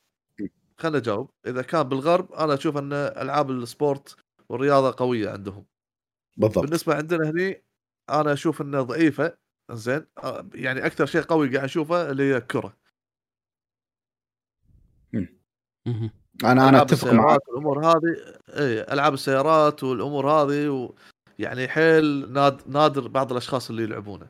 [0.79, 4.17] خلينا نجاوب إذا كان بالغرب أنا أشوف أن ألعاب ال sport
[4.49, 5.67] والرياضة قوية عندهم.
[6.37, 6.65] بالضبط.
[6.65, 7.65] بالنسبة عندنا هني
[8.11, 9.39] أنا أشوف أنها ضعيفة.
[9.73, 10.07] زين.
[10.19, 12.77] آه، يعني أكثر شيء قوي قاعد أشوفه اللي هي الكرة.
[16.45, 20.95] أنا أنا أتفق معك الأمور هذه اي ألعاب السيارات والأمور هذه و...
[21.39, 22.61] يعني حيل ناد...
[22.69, 24.27] نادر بعض الأشخاص اللي يلعبونه.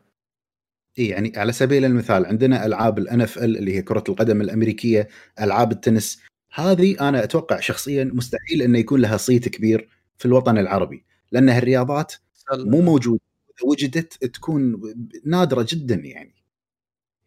[0.98, 5.08] إي يعني على سبيل المثال عندنا ألعاب ال NFL اللي هي كرة القدم الأمريكية
[5.40, 6.22] ألعاب التنس.
[6.54, 9.88] هذه أنا أتوقع شخصيا مستحيل إنه يكون لها صيت كبير
[10.18, 12.14] في الوطن العربي لأن هالرياضات
[12.52, 13.20] مو موجودة.
[13.64, 14.80] وجدت تكون
[15.24, 16.34] نادرة جدا يعني.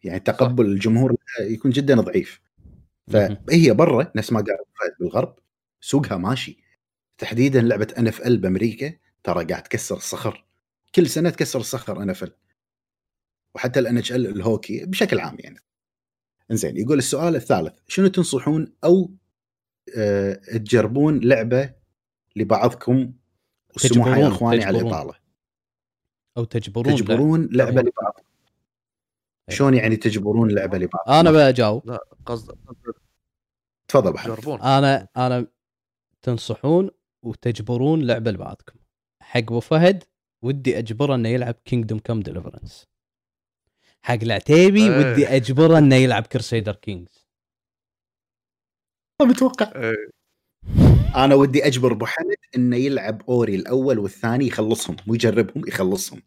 [0.04, 0.70] يعني تقبل صح.
[0.70, 2.40] الجمهور يكون جدا ضعيف.
[3.08, 4.56] فهي برا نفس ما قال
[5.00, 5.34] بالغرب
[5.80, 6.58] سوقها ماشي.
[7.18, 10.46] تحديدا لعبة ان اف ال بأمريكا ترى قاعد تكسر الصخر.
[10.94, 12.14] كل سنة تكسر الصخر ان
[13.54, 15.58] وحتى الان اتش ال الهوكي بشكل عام يعني.
[16.50, 19.10] إنزين يقول السؤال الثالث شنو تنصحون أو
[19.96, 21.74] أه تجربون لعبة
[22.36, 23.12] لبعضكم؟
[23.76, 25.14] وسموها يا إخواني على الإطالة.
[26.36, 28.20] أو تجبرون تجبرون لعبة, لعبة لبعض.
[29.48, 29.56] إيه.
[29.56, 31.86] شلون يعني تجبرون لعبة لبعض؟ أنا بجاوب.
[31.86, 32.58] لا قصد
[33.88, 35.46] تفضل بحب أنا أنا
[36.22, 36.90] تنصحون
[37.22, 38.79] وتجبرون لعبة لبعضكم.
[39.30, 40.04] حق أبو فهد
[40.42, 42.86] ودي أجبره إنه يلعب Kingdom Come Deliverance
[44.02, 45.12] حق العتيبي إيه.
[45.12, 47.26] ودي أجبره إنه يلعب Crusader Kings
[49.22, 49.72] متوقع.
[49.74, 50.10] إيه.
[51.16, 56.22] أنا ودي أجبر أبو حمد إنه يلعب Ori الأول والثاني يخلصهم مو يجربهم يخلصهم.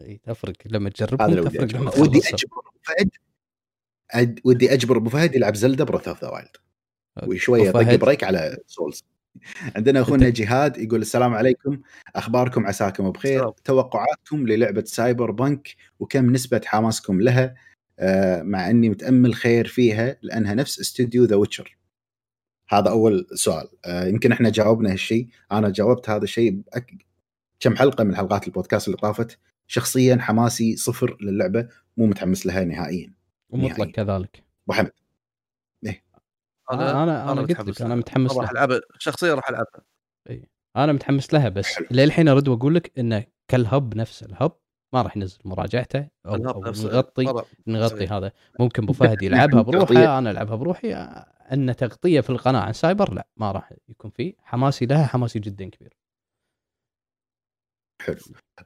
[0.00, 0.56] إي تفرق.
[0.66, 3.10] لما تجربهم تفرق لما ودي أجبر أبو فهد
[4.44, 6.56] ودي أجبر أبو فهد يلعب Zelda Breath of the Wild
[7.26, 9.04] وشوية طق break على Souls
[9.76, 11.80] عندنا أخونا جهاد يقول السلام عليكم
[12.16, 17.54] أخباركم عساكم بخير؟ توقعاتكم للعبة Cyberpunk وكم نسبة حماسكم لها؟
[17.98, 21.76] آه، مع إني متأمل خير فيها لأنها نفس استوديو The Witcher
[22.68, 23.68] هذا أول سؤال.
[23.84, 26.92] آه، يمكن إحنا جاوبنا هالشيء أنا جاوبت هذا الشيء بأك...
[27.60, 29.38] كم حلقة من حلقات البودكاست اللي طافت.
[29.66, 33.12] شخصيا حماسي صفر للعبة مو متحمس لها نهائيا.
[33.50, 34.42] ومطلق كذلك.
[34.64, 34.90] أبو حمد.
[36.72, 39.84] أنا أنا أنا, أنا قلت لك أنا متحمس راح ألعبها شخصيا راح ألعبها.
[40.30, 44.52] إي أنا متحمس لها بس للحين ارد واقول لك انه كال hype نفس ال hype
[44.92, 47.24] ما راح ينزل مراجعته أو, أو نغطي
[47.66, 48.32] نغطي هذا.
[48.60, 50.94] ممكن أبو فهد يلعبها بروحه أنا ألعبها بروحي.
[51.52, 55.70] أن تغطية في القناة عن سايبر لا ما راح يكون فيه حماسي لها حماسي جدا
[55.70, 55.96] كبير.
[58.04, 58.16] حلو.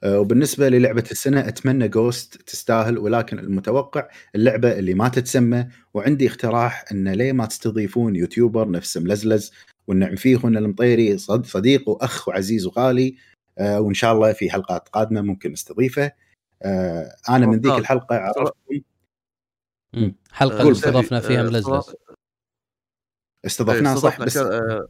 [0.03, 6.85] أه وبالنسبة للعبة السنة أتمنى Ghost تستاهل ولكن المتوقع اللعبة اللي ما تتسمى وعندي اقتراح
[6.91, 9.51] إن ليه ما تستضيفون يوتيوبر نفس ملزلز
[9.87, 13.15] والنعم فيه اخونا المطيري صديق وأخ وعزيز وغالي
[13.57, 16.11] أه وإن شاء الله في حلقات قادمة ممكن نستضيفه.
[16.61, 18.81] أه أنا من ذيك الحلقة عرفتكم.
[20.31, 21.95] حلقة استضفنا فيها ملزلز.
[23.45, 24.87] استضفناه صح بس آه،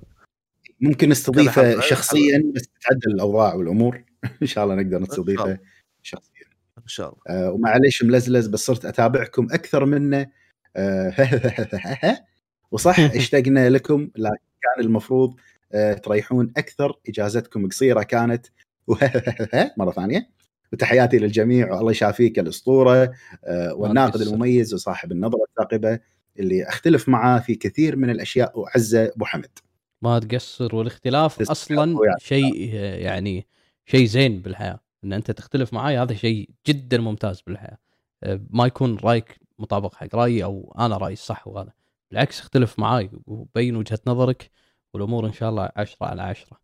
[0.82, 4.09] ممكن نستضيفه شخصيا بس تتعدل الأوضاع والأمور.
[4.42, 5.58] إن شاء الله نقدر نستضيفه
[6.04, 6.46] شخصيا.
[6.78, 7.22] إن شاء الله.
[7.28, 10.28] آه ومعليش ملزلز بس صرت أتابعكم أكثر منه.
[10.76, 11.14] آه
[12.72, 15.36] وصح اشتقنا لكم لكن كان المفروض
[15.74, 18.48] آه تريحون أكثر إجازتكم قصيرة كانت.
[19.78, 20.30] مرة ثانية.
[20.74, 23.12] وتحياتي للجميع والله يشافيك الأسطورة.
[23.46, 26.00] آه والناقد المميز وصاحب النظرة الثاقبة
[26.40, 28.60] اللي أختلف معاه في كثير من الأشياء.
[28.60, 29.60] وعزة أبو حمد.
[30.02, 33.48] ما تقصر والاختلاف أصلا شيء يعني
[33.92, 37.78] شيء زين بالحياة إن أنت تختلف معاي هذا شيء جدا ممتاز بالحياة.
[38.24, 41.74] أه، ما يكون رأيك مطابق حق رأيي أو أنا رأيي الصح وهذا.
[42.12, 44.50] بالعكس اختلف معاي وبين وجهة نظرك
[44.94, 46.60] والأمور إن شاء الله عشرة على عشرة.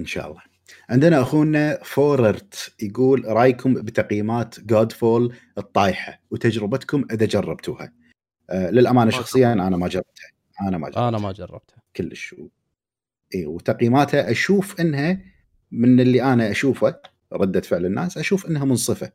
[0.00, 0.42] إن شاء الله.
[0.88, 7.92] عندنا أخونا فوررت يقول رأيكم بتقييمات Godfall الطايحة وتجربتكم إذا جربتوها.
[8.50, 10.30] آه للأمانة شخصيا أنا ما جربتها.
[10.60, 11.08] أنا ما جربتها.
[11.08, 11.82] أنا ما جربتها.
[11.96, 12.34] كلش.
[13.34, 15.37] اي وتقييماتها أشوف إنها
[15.72, 17.00] من اللي أنا أشوفه
[17.32, 19.12] ردة فعل الناس أشوف إنها منصفة.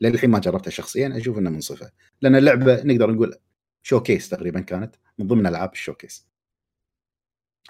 [0.00, 1.90] للحين ما جربتها شخصيا أشوف إنها منصفة.
[2.22, 3.34] لأن اللعبة نقدر نقول
[3.82, 6.26] شوكيس تقريبا كانت من ضمن ألعاب الشوكيس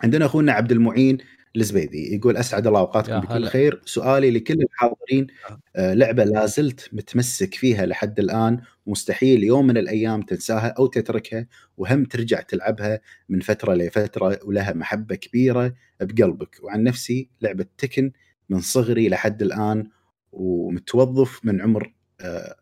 [0.01, 1.19] عندنا أخونا عبد المعين
[1.57, 3.83] الزبيدي يقول أسعد الله أوقاتكم بكل خير.
[3.85, 5.61] سؤالي لكل الحاضرين آه.
[5.77, 11.47] آه لعبة لا زلت متمسك فيها لحد الآن مستحيل يوم من الأيام تنساها أو تتركها
[11.77, 16.57] وهم ترجع تلعبها من فترة لفترة ولها محبة كبيرة بقلبك.
[16.63, 18.13] وعن نفسي لعبة تكن
[18.49, 19.89] من صغري لحد الآن
[20.33, 22.57] ومتوظف من عمر آه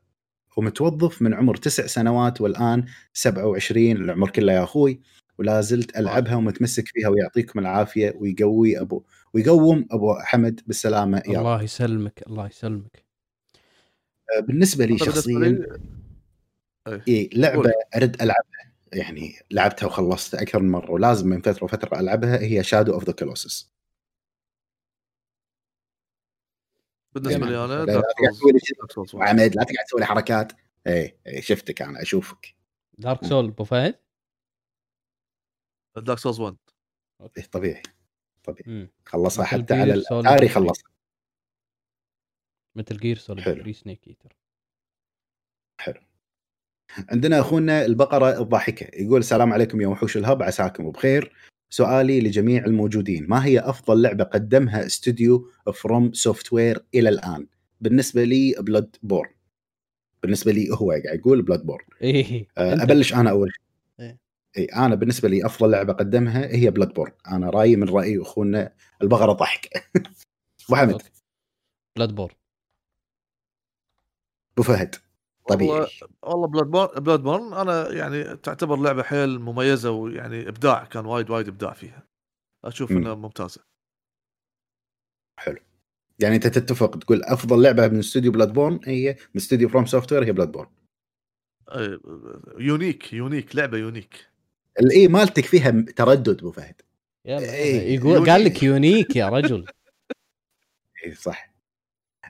[0.57, 5.01] ومتوظف من عمر تسع سنوات والآن 27 العمر كله يا أخوي.
[5.39, 9.03] ولا زلت ألعبها ومتمسك فيها ويعطيكم العافية ويقوي ابو
[9.35, 11.23] ويقوم أبو حمد بالسلامة.
[11.29, 13.05] يا الله يسلمك الله يسلمك.
[14.37, 15.67] آه، بالنسبة لي شخصيا
[17.09, 18.73] اي لعبة أرد ألعبها.
[18.93, 23.13] يعني لعبتها وخلصتها أكثر من مرة ولازم من فترة وفترة ألعبها هي Shadow of the
[23.13, 23.71] Colossus
[27.15, 28.03] بالنسبة لي أنا لا
[29.45, 30.53] تقعد تسوي لي حركات.
[30.87, 32.55] اي اي شفتك أنا أشوفك.
[32.99, 33.95] Dark Souls أبو فهد؟
[35.97, 36.57] Dark Souls 1
[37.39, 37.83] إيه طبيعي
[38.45, 40.91] طبيعي خلصها حتى على الاتاري خلصها
[42.77, 44.37] Metal Gear Solid 3 Snake Eater
[45.81, 46.01] حلو.
[47.09, 51.33] عندنا أخونا البقرة الضاحكة يقول السلام عليكم يا وحوش ال Hub عساكم بخير.
[51.71, 57.47] سؤالي لجميع الموجودين ما هي أفضل لعبة قدمها استوديو FromSoftware إلى الآن؟
[57.81, 59.31] بالنسبة لي Bloodborne
[60.23, 62.49] بالنسبة لي هو قاعد يقول Bloodborne إيه.
[62.59, 63.66] أه أبلش أنا أول شيء.
[64.59, 68.73] إي أنا بالنسبة لي أفضل لعبة قدمها هي Bloodborne أنا رأيي من رأي أخونا
[69.03, 69.69] البقرة الضاحكة.
[70.67, 71.03] أبو حمد
[71.97, 72.35] Bloodborne
[74.53, 74.95] أبو فهد
[75.49, 75.71] طبيعي.
[75.71, 75.89] والله
[76.23, 81.73] والله Bloodborne Bloodborne أنا يعني تعتبر لعبة حيل مميزة ويعني إبداع كان وايد وايد إبداع
[81.73, 82.07] فيها.
[82.65, 83.65] أشوف إنها ممتازة.
[85.41, 85.59] حلو.
[86.19, 90.69] يعني أنت تتفق تقول أفضل لعبة من استوديو Bloodborne هي من استوديو FromSoftware هي Bloodborne
[92.59, 94.36] unique unique لعبة unique.
[94.81, 96.75] الاي مالتك فيها تردد أبو فهد.
[97.27, 99.65] إيه يقول قال لك unique يا رجل.
[101.07, 101.57] اي صح.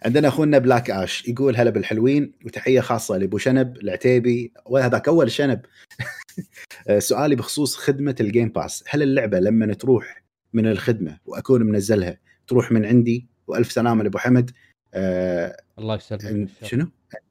[0.05, 5.60] عندنا أخونا Black Ash يقول هلا بالحلوين وتحية خاصة لأبو شنب العتيبي وهذاك أول شنب.
[6.98, 12.73] سؤالي بخصوص خدمة ال Game Pass هل اللعبة لما تروح من الخدمة وأكون منزلها تروح
[12.73, 14.51] من عندي؟ وألف سلامة لأبو حمد.
[14.94, 16.89] آه الله يسلمك شنو؟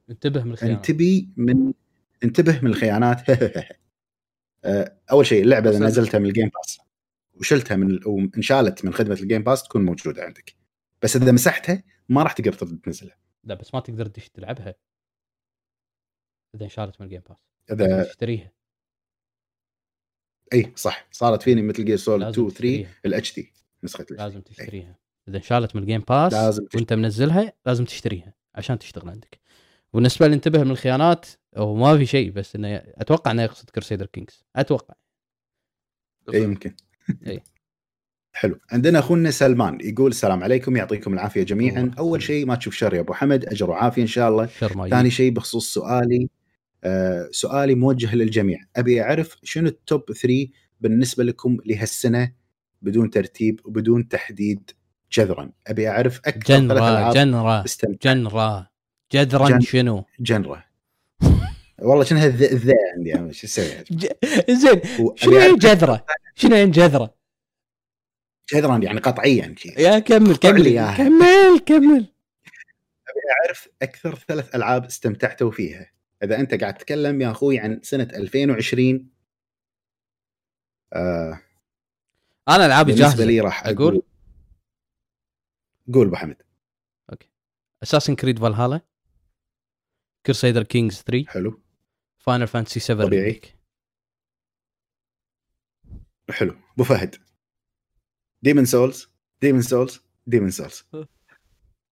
[0.10, 0.78] انتبه من الخيانات.
[0.78, 1.74] انتبه من
[2.24, 3.22] انتبه من الخيانات.
[5.12, 6.80] أول شيء اللعبة إذا نزلتها من ال Game Pass
[7.34, 10.56] وشلتها من وانشالت من خدمة ال Game Pass تكون موجودة عندك.
[11.02, 13.18] بس إذا مسحتها ما راح تقدر تنزلها.
[13.44, 14.76] لا بس ما تقدر تدش تلعبها
[16.56, 17.38] إذا انشالت من الجيم باس
[17.72, 18.52] إذا تشتريها.
[20.54, 21.08] إي صح.
[21.12, 25.00] صارت فيني Metal Gear Solid 2 3 ال HD نسخة لازم تشتريها.
[25.28, 29.40] إذا انشالت من ال Game Pass لازم وأنت منزلها لازم تشتريها عشان تشتغل عندك.
[29.96, 31.26] وبالنسبة لي انتبه من الخيانات
[31.58, 34.94] هو ما في شيء بس إنه أتوقع إنه يقصد Crusader Kings أتوقع.
[36.34, 36.74] اي يمكن.
[37.28, 37.44] اي
[38.32, 38.60] حلو.
[38.72, 41.92] عندنا أخونا سلمان يقول السلام عليكم يعطيكم العافية جميعا.
[42.00, 44.46] أول شيء ما تشوف شر يا أبو حمد أجر وعافية إن شاء الله.
[44.90, 46.30] ثاني شيء بخصوص سؤالي
[46.84, 48.60] آه سؤالي موجه للجميع.
[48.76, 50.48] أبي أعرف شنو ال top 3
[50.82, 52.32] بالنسبة لكم لهالسنة
[52.82, 54.72] بدون ترتيب وبدون تحديد
[55.12, 57.64] جذرا؟ أبي أعرف أكثر جنرا جنرا
[58.04, 58.75] جنرا.
[59.12, 59.60] جذرا جن...
[59.60, 60.64] شنو؟ جنرا.
[61.80, 63.66] والله شنو الذا عندي شو أسوي؟
[64.50, 64.82] زين
[65.16, 66.06] شنو يعني جذرة؟
[66.36, 67.16] شنو يعني جذرة؟
[68.54, 72.06] جذرا يعني قطعيا يا كمل كمل كمل كمل.
[73.08, 75.92] أبي أعرف أكثر ثلاث ألعاب استمتعتوا فيها.
[76.24, 79.10] إذا أنت قاعد تتكلم يا أخوي عن سنة 2020
[80.94, 81.42] آه.
[82.50, 84.02] أنا العابي جاهزة بالنسبة لي راح أقول.
[85.94, 86.42] قول أبو حمد.
[87.12, 87.30] أوكي.
[87.84, 88.82] Assassin's Creed Valhalla
[90.26, 91.62] Crusader Kings 3 حلو.
[92.18, 93.42] Final Fantasy 7 طبيعي.
[96.30, 96.56] حلو.
[96.74, 97.16] أبو فهد.
[98.42, 99.10] Demon's Souls
[99.42, 100.84] Demon's Souls Demon's Souls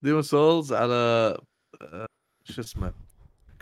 [0.02, 0.94] ديمون سولز على
[1.82, 2.08] آه،
[2.44, 2.94] شو اسمه؟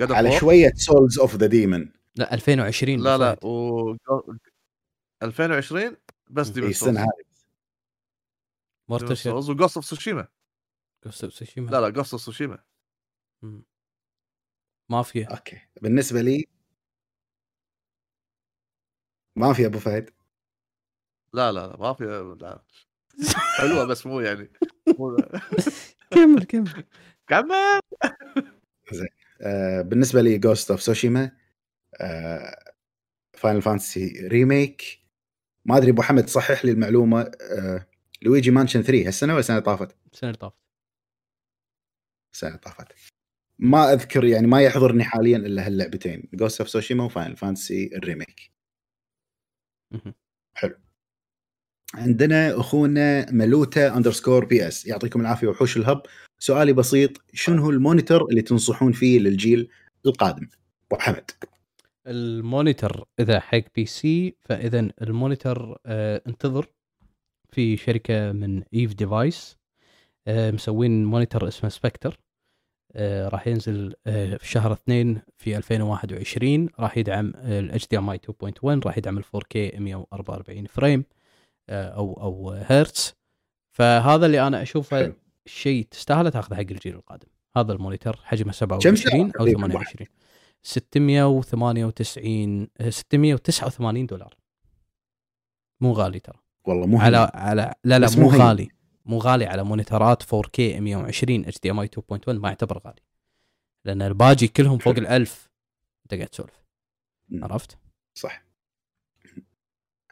[0.02, 3.96] على شوية سولز اوف ذا ديمون لا 2020 لا لا و
[5.24, 5.98] 2020
[6.30, 7.26] بس ديمون سولز السنة هذه
[8.90, 10.28] مورتل سولز وجوست اوف سوشيما
[11.06, 12.64] جوست اوف سوشيما لا لا جوست اوف سوشيما
[14.92, 15.28] مافيا.
[15.28, 15.62] أوكي.
[15.82, 16.46] بالنسبة لي
[19.36, 20.10] مافيا أبو فهد.
[21.34, 22.64] لا لا لا مافيا لا.
[23.58, 24.52] حلوة بس مو يعني.
[26.12, 26.86] كمل كمل.
[27.28, 27.80] كمل.
[28.92, 29.08] زين.
[29.42, 31.32] آه بالنسبة لي Ghost of Tsushima
[33.38, 35.02] Final Fantasy Remake
[35.66, 37.88] ما أدري أبو حمد صحح لي المعلومة آه
[38.22, 40.56] Luigi's Mansion 3 هالسنة ولا السنة اللي طافت؟ السنة اللي طافت.
[42.34, 42.88] السنة اللي طافت.
[43.62, 46.30] ما أذكر يعني ما يحضرني حاليا إلا هاللعبتين.
[46.34, 48.52] Ghost of Tsushima و Final Fantasy ال Remake
[50.54, 50.76] حلو.
[51.94, 56.02] عندنا أخونا ملوتا underscore PS يعطيكم العافية وحوش ال Hub.
[56.40, 57.12] سؤالي بسيط.
[57.34, 59.70] شنو هو ال monitor اللي تنصحون فيه للجيل
[60.06, 60.50] القادم؟
[60.92, 61.32] أبو حمد.
[62.08, 66.68] ال monitor إذا حق PC فاذا ال monitor آه انتظر
[67.52, 69.58] في شركة من Eve Devices
[70.28, 72.20] آه مسوين monitor اسمه Spectrum
[72.98, 77.34] راح ينزل آه في شهر 2 في 2021 راح يدعم
[77.94, 81.04] HDMI 2.1 راح يدعم ال 4K 144 frame
[81.70, 83.14] آه أو أو هرتز.
[83.72, 85.14] فهذا اللي أنا أشوفه
[85.46, 87.28] شيء تستاهله تاخذه حق الجيل القادم.
[87.58, 90.08] هذا ال monitor حجمه 27 أو 28
[90.64, 94.36] 698 689 دولار.
[95.82, 96.40] مو غالي ترى.
[96.66, 98.70] والله مو على على لا لا مو غالي.
[99.12, 103.02] مو غالي على مونيترات 4K 120 HDMI 2.1 ما يعتبر غالي.
[103.86, 105.50] لأن الباجي كلهم فوق ال 1000
[106.04, 106.64] انت قاعد تسولف.
[107.34, 107.78] عرفت؟
[108.16, 108.44] صح.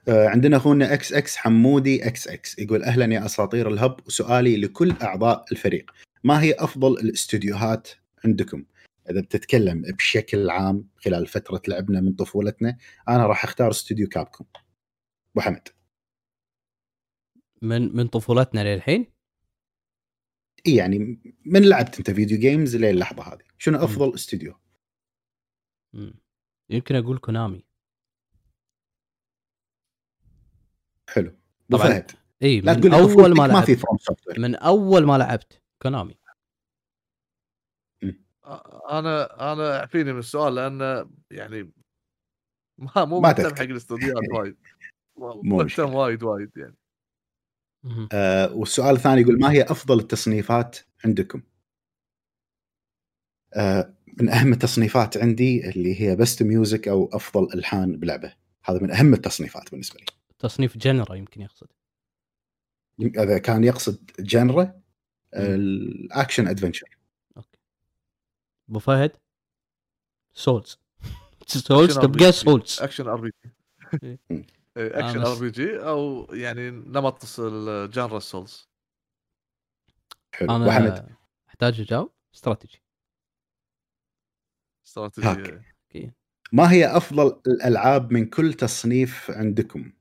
[0.07, 4.57] آه عندنا أخونا إكس إكس حمودي إكس إكس يقول أهلا يا أساطير ال Hub وسؤالي
[4.57, 5.91] لكل أعضاء الفريق.
[6.23, 7.89] ما هي أفضل الاستديوهات
[8.25, 8.65] عندكم؟
[9.09, 12.77] إذا بتتكلم بشكل عام خلال فترة لعبنا من طفولتنا
[13.09, 14.47] أنا راح أختار استوديو Capcom.
[15.31, 15.67] أبو حمد.
[17.61, 19.05] من من طفولتنا للحين؟
[20.67, 24.55] إي يعني من لعبت أنت video games لين اللحظة هذه؟ شنو أفضل استوديو؟
[26.69, 27.63] يمكن أقول Konami
[31.09, 31.35] حلو.
[31.71, 31.83] طبعا.
[31.83, 32.11] فهد
[32.43, 36.19] إي من تقول أول ما لعبت ما في From Soft من أول ما لعبت Konami
[38.89, 41.73] أنا أنا اعفيني من السؤال لأن يعني
[42.77, 44.57] ما مو مهتم حق الاستوديوهات وايد.
[45.43, 46.75] مهتم وايد وايد يعني.
[48.13, 51.41] آه والسؤال الثاني يقول ما هي أفضل التصنيفات عندكم؟
[53.53, 58.33] آه من أهم التصنيفات عندي اللي هي best music أو أفضل ألحان بلعبة.
[58.63, 60.05] هذا من أهم التصنيفات بالنسبة لي.
[60.39, 61.67] تصنيف genre يمكن يقصد.
[63.01, 64.81] إذا كان يقصد genre
[65.33, 66.97] ال action adventure
[67.37, 67.57] okay.
[68.69, 69.11] أبو فهد؟
[70.33, 70.79] Souls
[71.47, 73.31] Souls تبقى Souls action RP
[74.77, 78.69] action RPG أو يعني نمط ال genre Souls
[80.35, 80.55] حلو.
[80.55, 81.09] أنا وحمد؟
[81.49, 82.11] أحتاج أجاوب.
[82.35, 82.81] استراتيجي
[84.87, 85.61] استراتيجي
[86.51, 89.91] ما هي أفضل الألعاب من كل تصنيف عندكم؟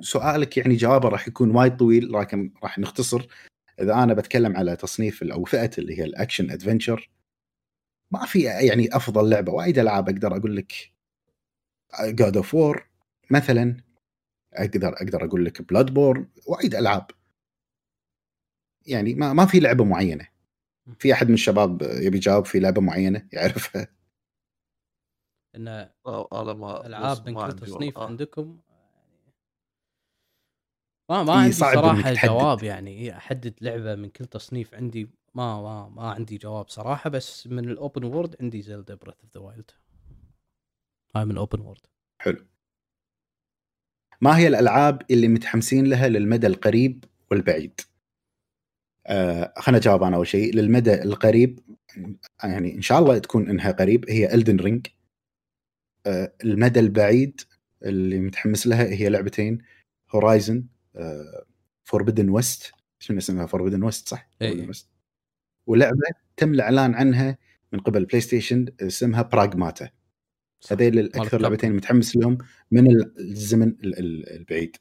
[0.00, 3.26] سؤالك يعني جوابه راح يكون وايد طويل لكن راح نختصر.
[3.80, 7.10] إذا أنا بتكلم على تصنيف أو فئة اللي هي ال action adventure
[8.10, 9.52] ما في يعني أفضل لعبة.
[9.52, 10.92] وايد ألعاب أقدر أقول لك
[12.04, 12.88] God of War
[13.30, 13.76] مثلا.
[14.52, 17.06] أقدر أقدر أقول لك Bloodborne وايد ألعاب.
[18.86, 20.28] يعني ما ما في لعبة معينة.
[20.98, 23.88] في أحد من الشباب يبي يجاوب في لعبة معينة يعرفها.
[25.56, 25.68] إن
[26.86, 28.60] ألعاب من كل تصنيف عندكم
[31.10, 33.16] ما ما عندي صراحة جواب يعني.
[33.16, 37.75] أحدد لعبة من كل تصنيف عندي ما ما ما عندي جواب صراحة بس من ال
[37.75, 39.70] open world عندي Zelda Breath of the Wild
[41.16, 41.86] هاي من ال open world
[42.22, 42.46] حلو.
[44.22, 47.80] ما هي الألعاب اللي متحمسين لها للمدى القريب والبعيد؟
[49.06, 51.60] آه خلينا نجاوب أنا أول شيء للمدى القريب
[52.44, 54.86] يعني إن شاء الله تكون إنها قريب هي Elden Ring
[56.06, 57.40] آه المدى البعيد
[57.82, 59.58] اللي متحمس لها هي لعبتين
[60.10, 60.64] Horizon
[61.84, 64.70] Forbidden West شنو اسمها Forbidden West صح؟ أي.
[65.66, 65.96] ولعبة
[66.36, 67.38] تم الإعلان عنها
[67.72, 69.90] من قبل PlayStation اسمها Pragmata
[70.70, 72.38] هذيل الأكثر لعبتين متحمس لهم
[72.70, 74.76] من الزمن البعيد.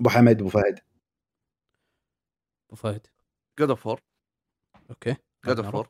[0.00, 0.80] أبو حمد أبو فهد.
[2.68, 3.06] أبو فهد.
[3.58, 4.00] God of War
[4.90, 5.16] okay.
[5.46, 5.88] God of War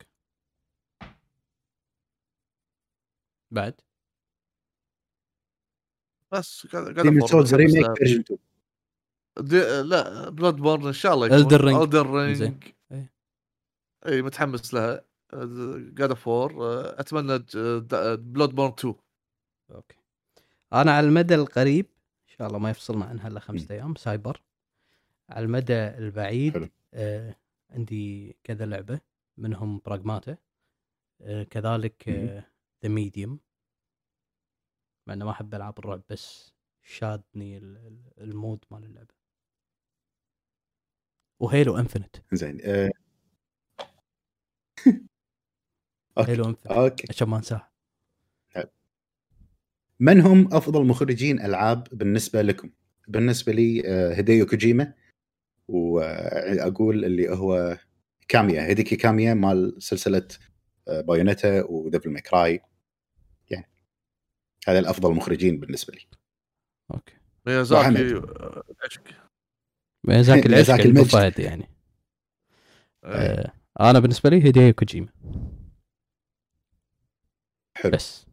[3.50, 3.80] بعد.
[6.32, 8.24] بس Demon's Souls remake version
[9.38, 11.38] 2 لا Bloodborne إن شاء الله يكون.
[11.38, 12.64] Elden Ring Elden Ring
[14.06, 15.04] اي متحمس لها.
[15.94, 16.52] God of War
[17.00, 17.38] أتمنى
[18.16, 18.94] Bloodborne 2
[19.70, 19.96] okay.
[20.72, 21.86] أنا على المدى القريب
[22.30, 24.42] إن شاء الله ما يفصلنا عنها الا خمسة أيام سايبر.
[25.30, 26.68] على المدى البعيد حلو.
[26.94, 27.36] آه
[27.70, 29.00] عندي كذا لعبة
[29.36, 30.36] منهم Pragmata
[31.20, 32.44] آه كذلك The
[32.84, 33.40] آه Medium
[35.06, 36.52] مع إنه ما أحب ألعاب الرعب بس
[36.82, 37.58] شادني
[38.18, 39.14] ال mood مال اللعبة.
[41.40, 42.90] و Halo Infinite زين آه.
[46.18, 47.06] Halo Infinite okay.
[47.10, 47.74] عشان ما انساه
[50.00, 52.70] من هم أفضل مخرجين ألعاب بالنسبة لكم؟
[53.08, 54.92] بالنسبة لي آه، هديو كوجيما
[55.68, 57.78] وأقول اللي هو
[58.28, 58.62] كاميا.
[58.62, 60.28] هيديكي كاميا مال سلسلة
[60.86, 62.60] Bayonetta و Devil May Cry
[63.50, 63.70] يعني
[64.68, 66.00] هذا الأفضل مخرجين بالنسبة لي.
[66.94, 67.14] okay.
[67.46, 68.22] ميازاكي
[68.84, 69.02] عشق
[70.04, 71.68] ميازاكي العشق يعني.
[73.04, 73.52] آه.
[73.80, 75.08] أنا بالنسبة لي هديو كوجيما.
[77.76, 77.92] حلو.
[77.92, 78.26] بس.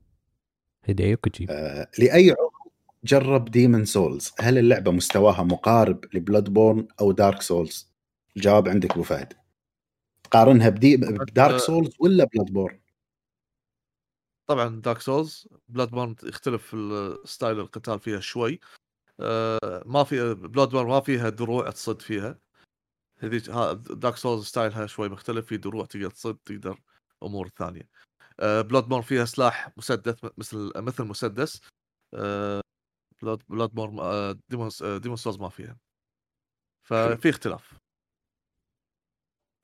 [0.84, 2.72] هديو كوجيما آه لأي عمر
[3.03, 7.91] جرب Demon's Souls هل اللعبة مستواها مقارب ل Bloodborne أو Dark Souls
[8.38, 9.34] الجواب عندك أبو فهد.
[10.23, 12.80] تقارنها ب De ب Dark Souls ولا Bloodborne
[14.47, 18.59] طبعا Dark Souls Bloodborne يختلف في style القتال فيها شوي.
[19.19, 22.39] آه ما في Bloodborne ما فيها دروع تصد فيها.
[23.19, 23.49] هذيك
[23.89, 26.80] Dark Souls style ها شوي مختلف في دروع تقدر تصد تقدر
[27.23, 27.89] أمور ثانية.
[28.41, 31.61] Bloodborne فيها سلاح مسدس مثل مثل مسدس.
[33.22, 34.69] Blood Bloodborne Demon's
[35.01, 35.77] Demon's Souls ما فيها.
[36.88, 37.77] ففي اختلاف.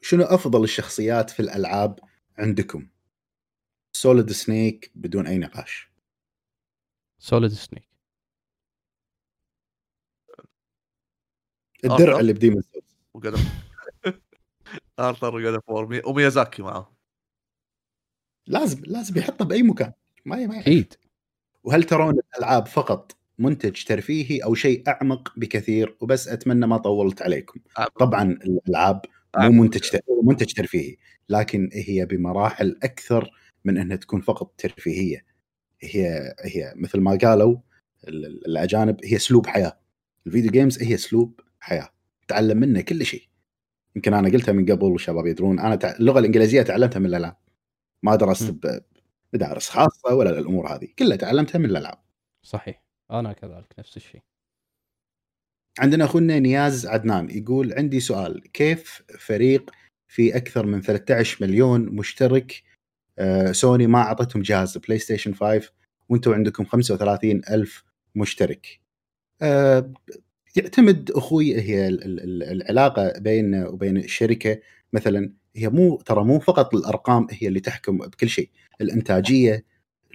[0.02, 1.99] شنو أفضل الشخصيات في الألعاب
[2.38, 2.90] عندكم؟
[3.91, 5.91] Solid Snake بدون أي نقاش.
[7.20, 7.88] Solid Snake
[11.84, 12.98] الدرع اللي ب Demon's Souls.
[13.14, 13.40] وقدم.
[14.99, 15.60] ارثر وقدم
[16.06, 16.97] وميازاكي معاه.
[18.48, 19.91] لازم لازم يحطه بأي مكان.
[20.26, 20.94] ما ما أكيد.
[21.64, 27.60] وهل ترون الألعاب فقط منتج ترفيهي أو شيء أعمق بكثير وبس أتمنى ما طولت عليكم.
[27.99, 29.02] طبعا الألعاب
[29.38, 30.95] مو منتج منتج ترفيهي
[31.30, 33.32] لكن هي بمراحل أكثر
[33.65, 35.26] من أنها تكون فقط ترفيهية.
[35.82, 37.57] هي هي مثل ما قالوا
[38.48, 39.80] الأجانب هي أسلوب حياة.
[40.28, 41.90] الفيديو جيمز هي أسلوب حياة.
[42.28, 43.24] تعلم منه كل شيء.
[43.95, 47.36] يمكن أنا قلتها من قبل والشباب يدرون أنا اللغة الإنجليزية تعلمتها من الالعاب
[48.03, 48.56] ما درست
[49.34, 50.88] بمدارس خاصة ولا الأمور هذه.
[50.99, 51.98] كلها تعلمتها من الألعاب.
[52.44, 52.84] صحيح.
[53.11, 54.22] أنا كذلك نفس الشيء.
[55.80, 58.52] عندنا أخونا نياز عدنان يقول عندي سؤال.
[58.52, 59.72] كيف فريق
[60.07, 62.64] في أكثر من 13 مليون مشترك؟
[63.19, 64.78] آه، سوني ما اعطتهم جهاز.
[64.78, 65.72] بلاي ستيشن 5
[66.10, 67.84] وأنتم عندكم 35 ألف
[68.15, 68.80] مشترك.
[69.41, 69.94] آه،
[70.56, 74.60] يعتمد أخوي هي العلاقة بين وبين الشركة.
[74.94, 78.50] مثلا هي مو ترى مو فقط الأرقام هي اللي تحكم بكل شيء.
[78.82, 79.66] الإنتاجية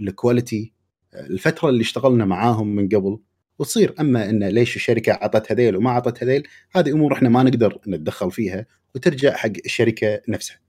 [0.01, 0.73] الكواليتي
[1.15, 3.19] الفترة اللي اشتغلنا معاهم من قبل
[3.59, 3.95] وتصير.
[4.01, 8.31] أما إن ليش الشركة أعطت هذيل وما أعطت هذيل هذه أمور إحنا ما نقدر نتدخل
[8.31, 10.61] فيها وترجع حق الشركة نفسها.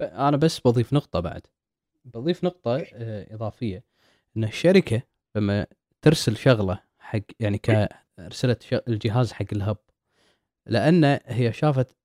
[0.00, 1.42] أنا بس بضيف نقطة بعد.
[2.04, 3.84] بضيف نقطة آه، إضافية.
[4.36, 5.02] إن الشركة
[5.36, 5.66] لما
[6.02, 9.76] ترسل شغلة حق يعني كارسلت الجهاز حق الهب
[10.66, 11.96] لأن هي شافت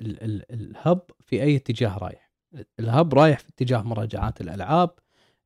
[0.00, 2.32] آه، الهب في أي اتجاه رايح.
[2.80, 4.90] الهب رايح في اتجاه مراجعات الألعاب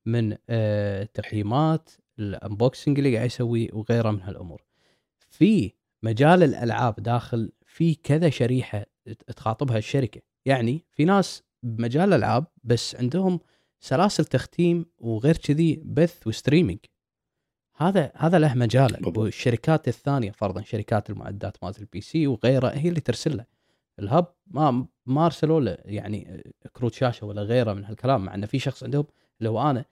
[0.06, 4.62] من آه، تقييمات ال unboxing اللي قاعد يسويه وغيره من هالأمور.
[5.18, 5.72] في
[6.02, 8.86] مجال الألعاب داخل في كذا شريحة
[9.36, 10.20] تخاطبها الشركة.
[10.44, 13.40] يعني في ناس بمجال الألعاب بس عندهم
[13.80, 16.78] سلاسل تختيم وغير كذي بث و streaming.
[17.76, 23.00] هذا هذا له مجاله والشركات الثانية فرضا شركات المعدات مالت ال PC وغيرها هي اللي
[23.00, 23.59] ترسل له.
[24.00, 28.58] الهب ما ما ارسلوا له يعني كروت شاشه ولا غيره من هالكلام مع إنه في
[28.58, 29.04] شخص عندهم
[29.38, 29.84] اللي هو أنا.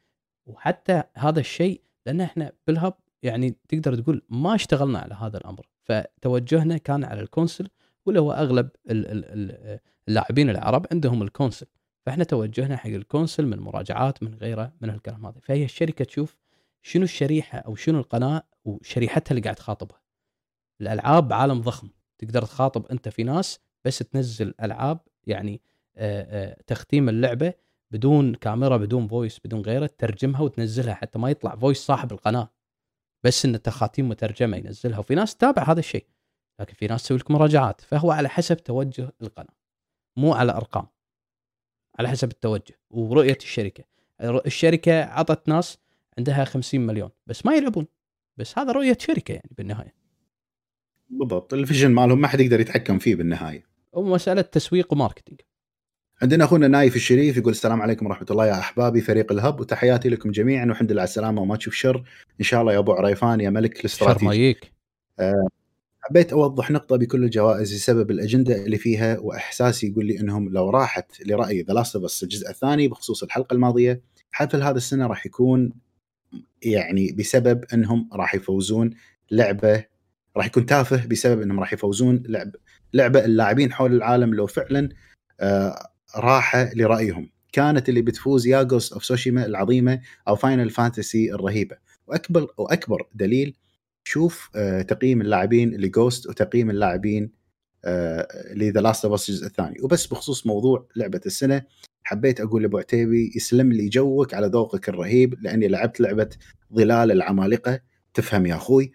[0.46, 5.68] وحتى هذا الشيء لأن إحنا بالهب يعني تقدر تقول ما اشتغلنا على هذا الأمر.
[5.82, 7.68] فتوجهنا كان على ال console
[8.06, 8.68] واللي هو أغلب
[10.08, 11.66] اللاعبين العرب عندهم ال console.
[12.06, 15.40] فإحنا توجهنا حق ال console من مراجعات من غيره من هالكلام هذا.
[15.40, 16.36] فهي الشركة تشوف
[16.82, 20.00] شنو الشريحة أو شنو القناة وشريحتها اللي قاعد تخاطبها.
[20.80, 25.60] الألعاب عالم ضخم تقدر تخاطب أنت في ناس بس تنزل ألعاب يعني
[26.66, 27.54] تختيم اللعبة
[27.90, 32.50] بدون كاميرا بدون voice بدون غيره تترجمها وتنزلها حتى ما يطلع voice صاحب القناة.
[33.24, 34.98] بس إن تخاتيم مترجمة ينزلها.
[34.98, 36.06] وفي ناس تتابع هذا الشيء
[36.60, 37.80] لكن في ناس تسوي لك مراجعات.
[37.80, 39.54] فهو على حسب توجه القناة
[40.16, 40.86] مو على أرقام
[41.98, 43.84] على حسب التوجه ورؤية الشركة.
[44.20, 45.78] الشركة عطت ناس
[46.18, 47.86] عندها 50 مليون بس ما يلعبون.
[48.36, 49.94] بس هذا رؤية شركة يعني بالنهاية.
[51.10, 51.54] بالضبط.
[51.54, 53.67] ال vision مالهم ما حد يقدر يتحكم فيه بالنهاية.
[53.92, 55.40] ومساله تسويق و marketing.
[56.22, 60.30] عندنا أخونا نايف الشريف يقول السلام عليكم ورحمة الله يا أحبابي فريق الهب وتحياتي لكم
[60.30, 62.04] جميعا والحمد لله على السلامة وما تشوف شر.
[62.40, 64.52] إن شاء الله يا أبو عريفان يا ملك الاستراتيجي.
[64.52, 64.70] شر
[65.20, 65.48] أه
[66.00, 71.26] حبيت أوضح نقطة بكل الجوائز بسبب الأجندة اللي فيها وإحساسي يقول لي إنهم لو راحت
[71.26, 74.00] لرايي The Last الجزء الثاني بخصوص الحلقة الماضية
[74.30, 75.72] حفل هذا السنة راح يكون
[76.62, 78.90] يعني بسبب إنهم راح يفوزون
[79.30, 79.84] لعبة
[80.36, 82.50] راح يكون تافه بسبب إنهم راح يفوزون لعب
[82.94, 84.88] لعبة اللاعبين حول العالم لو فعلا
[85.40, 87.30] آه راحة لرأيهم.
[87.52, 91.76] كانت اللي بتفوز يا Ghost of Tsushima العظيمة أو Final Fantasy الرهيبة.
[92.06, 93.56] وأكبر وأكبر دليل
[94.04, 97.38] شوف آه تقييم اللاعبين ل Ghost وتقييم اللاعبين
[98.54, 99.76] ل The Last of الجزء الثاني.
[99.82, 101.62] وبس بخصوص موضوع لعبة السنة
[102.04, 106.28] حبيت أقول لأبو عتيبي يسلم لي ذوقك على ذوقك الرهيب لأني لعبت لعبة
[106.74, 107.80] ظلال العمالقة.
[108.14, 108.92] تفهم يا أخوي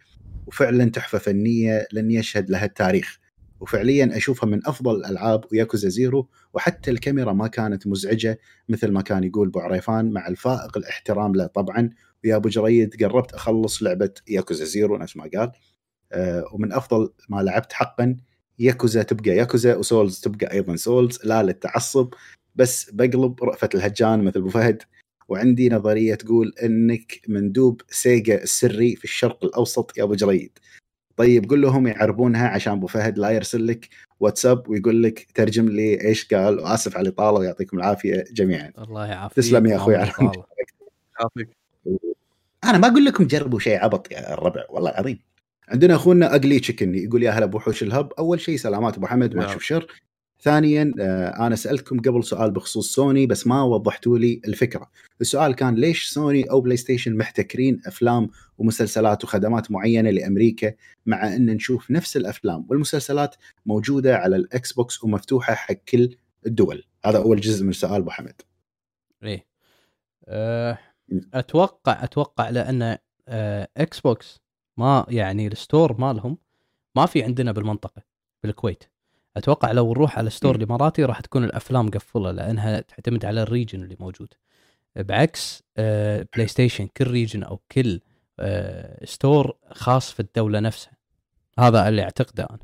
[0.47, 3.19] وفعلا تحفة فنية لن يشهد لها التاريخ.
[3.63, 9.23] وفعليا أشوفها من أفضل الألعاب وياكوزا zero وحتى الكاميرا ما كانت مزعجة مثل ما كان
[9.23, 11.89] يقول أبو عريفان مع الفائق الاحترام له طبعا.
[12.23, 15.51] ويا أبو جريد قربت أخلص لعبة ياكوزا zero نفس ما قال.
[16.11, 18.17] أه ومن أفضل ما لعبت حقا
[18.59, 22.13] ياكوزا تبقى ياكوزا و Souls تبقى أيضا Souls لا للتعصب
[22.55, 24.83] بس بقلب رأفة الهجان مثل أبو فهد.
[25.27, 30.59] وعندي نظرية تقول إنك مندوب سيجا السري في الشرق الأوسط يا أبو جريد.
[31.17, 36.01] طيب قول لهم يعربونها عشان أبو فهد لا يرسل لك واتساب ويقول لك ترجم لي
[36.01, 38.71] إيش قال وآسف على الإطالة ويعطيكم العافية جميعا.
[38.77, 39.37] الله يعافيك.
[39.37, 40.11] تسلم يا أخوي على
[41.19, 41.49] يعافيك.
[42.63, 45.19] أنا ما أقول لكم جربوا شيء عبط يا الربع والله العظيم.
[45.69, 48.13] عندنا أخونا أقلي تشيكن يقول يا هلا بوحوش الهب.
[48.19, 49.87] أول شيء سلامات أبو حمد ما تشوف شر.
[50.43, 54.89] ثانيا آه، أنا سألتكم قبل سؤال بخصوص سوني بس ما وضحتوا لي الفكرة.
[55.21, 60.73] السؤال كان ليش سوني أو بلاي ستيشن محتكرين أفلام ومسلسلات وخدمات معينة لأمريكا
[61.05, 66.15] مع أن نشوف نفس الأفلام والمسلسلات موجودة على الإكس بوكس ومفتوحة حق كل
[66.45, 68.41] الدول؟ هذا أول جزء من السؤال أبو حمد.
[69.23, 69.45] إيه.
[70.27, 70.77] أه
[71.33, 72.97] أتوقع أتوقع لأن
[73.27, 74.41] أه إكس بوكس
[74.77, 76.37] ما يعني ال store مالهم
[76.95, 78.01] ما في عندنا بالمنطقة
[78.43, 78.92] بالكويت.
[79.37, 83.83] أتوقع لو نروح على store الاماراتي راح تكون الأفلام مقفله لأنها تعتمد على ال region
[83.83, 84.33] اللي موجود.
[84.95, 87.99] بعكس آه بلاي ستيشن كل region أو كل
[88.39, 90.97] آه store خاص في الدولة نفسها.
[91.59, 92.59] هذا اللي أعتقده أنا.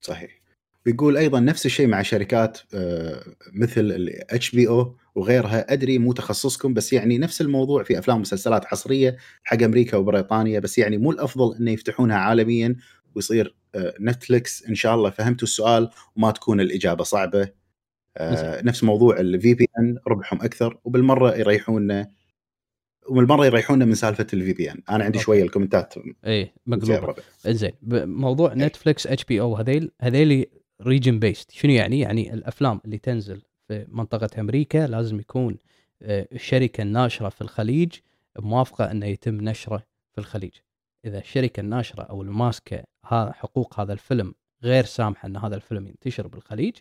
[0.00, 0.40] صحيح.
[0.84, 5.72] بيقول أيضا نفس الشيء مع شركات آه مثل HBO وغيرها.
[5.72, 10.78] أدري مو تخصصكم بس يعني نفس الموضوع في أفلام ومسلسلات حصريه حق أمريكا وبريطانيا بس
[10.78, 12.76] يعني مو الأفضل إنه يفتحونها عالميا
[13.16, 13.54] ويصير
[14.00, 17.48] نتفلكس إن شاء الله فهمتوا السؤال وما تكون الإجابة صعبة.
[18.16, 22.10] آه، نفس موضوع ال VPN ربحهم أكثر وبالمرة يريحونا
[23.08, 25.94] وبالمرة يريحونا من سالفة ال VPN أنا عندي شوية ال commentات
[26.26, 27.14] اي مقلوبة.
[27.46, 30.46] زين موضوع نتفلكس HBO هذيل هذيل
[30.82, 35.56] region based شنو يعني؟ يعني الأفلام اللي تنزل في منطقة أمريكا لازم يكون
[36.02, 37.92] آه، الشركة الناشرة في الخليج
[38.38, 39.82] موافقة إنه يتم نشره
[40.12, 40.52] في الخليج.
[41.04, 46.76] إذا الشركة الناشرة أو الماسكة حقوق هذا الفيلم غير سامحة إن هذا الفيلم ينتشر بالخليج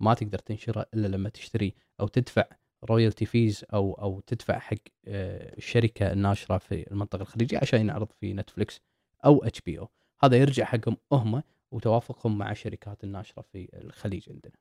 [0.00, 2.44] ما تقدر تنشره إلا لما تشتري أو تدفع
[2.84, 4.76] royalty fees أو أو تدفع حق
[5.08, 8.80] آه، الشركة الناشرة في المنطقة الخليجية عشان ينعرض في نتفلكس
[9.24, 9.90] أو HBO
[10.22, 14.52] هذا يرجع حقهم هم وتوافقهم مع الشركات الناشرة في الخليج عندنا.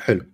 [0.00, 0.32] حلو.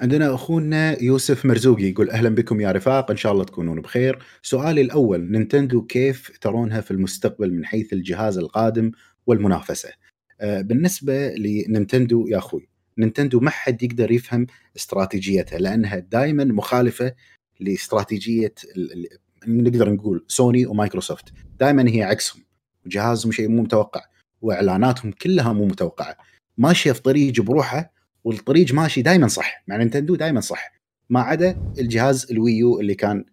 [0.00, 4.18] عندنا أخونا يوسف مرزوقي يقول أهلا بكم يا رفاق إن شاء الله تكونون بخير.
[4.42, 8.92] سؤالي الأول Nintendo كيف ترونها في المستقبل من حيث الجهاز القادم
[9.26, 9.88] والمنافسة؟
[10.40, 12.68] آه بالنسبة ل Nintendo يا أخوي
[12.98, 14.46] Nintendo ما حد يقدر يفهم
[14.76, 17.14] استراتيجيتها لأنها دائما مخالفة
[17.60, 18.54] لاستراتيجية
[19.46, 22.42] نقدر نقول Sony و Microsoft دائما هي عكسهم
[22.86, 24.00] وجهازهم شيء مو متوقع
[24.40, 26.16] وإعلاناتهم كلها مو متوقعة
[26.58, 27.95] ماشية في طريق بروحه
[28.26, 30.72] والطريق ماشي دائما صح مع Nintendo دائما صح.
[31.10, 33.24] ما عدا الجهاز ال Wii U اللي كان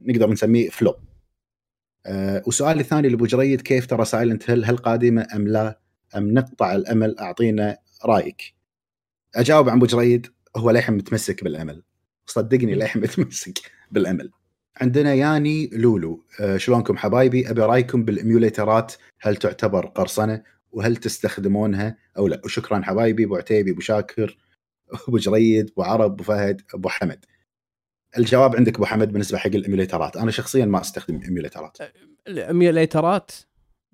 [0.00, 0.94] نقدر نسميه flop.
[2.06, 5.80] أه وسؤالي الثاني لأبو جريد كيف ترى Silent Hill هل قادمة أم لا؟
[6.16, 8.54] أم نقطع الأمل؟ أعطينا رأيك.
[9.34, 11.82] أجاوب عن أبو جريد هو للحين متمسك بالأمل.
[12.26, 13.58] صدقني للحين متمسك
[13.90, 14.30] بالأمل.
[14.76, 16.24] عندنا ياني لولو.
[16.40, 22.82] أه شلونكم حبايبي؟ أبي رأيكم بال emulatorات؟ هل تعتبر قرصنة؟ وهل تستخدمونها أو لا؟ وشكرا
[22.82, 24.38] حبايبي أبو عتيبي أبو شاكر
[25.08, 27.24] أبو جريد أبو عرب أبو فهد أبو حمد.
[28.18, 31.78] الجواب عندك أبو حمد بالنسبة حق ال emulatorات أنا شخصيا ما أستخدم الاميوليترات
[32.28, 33.30] الاميوليترات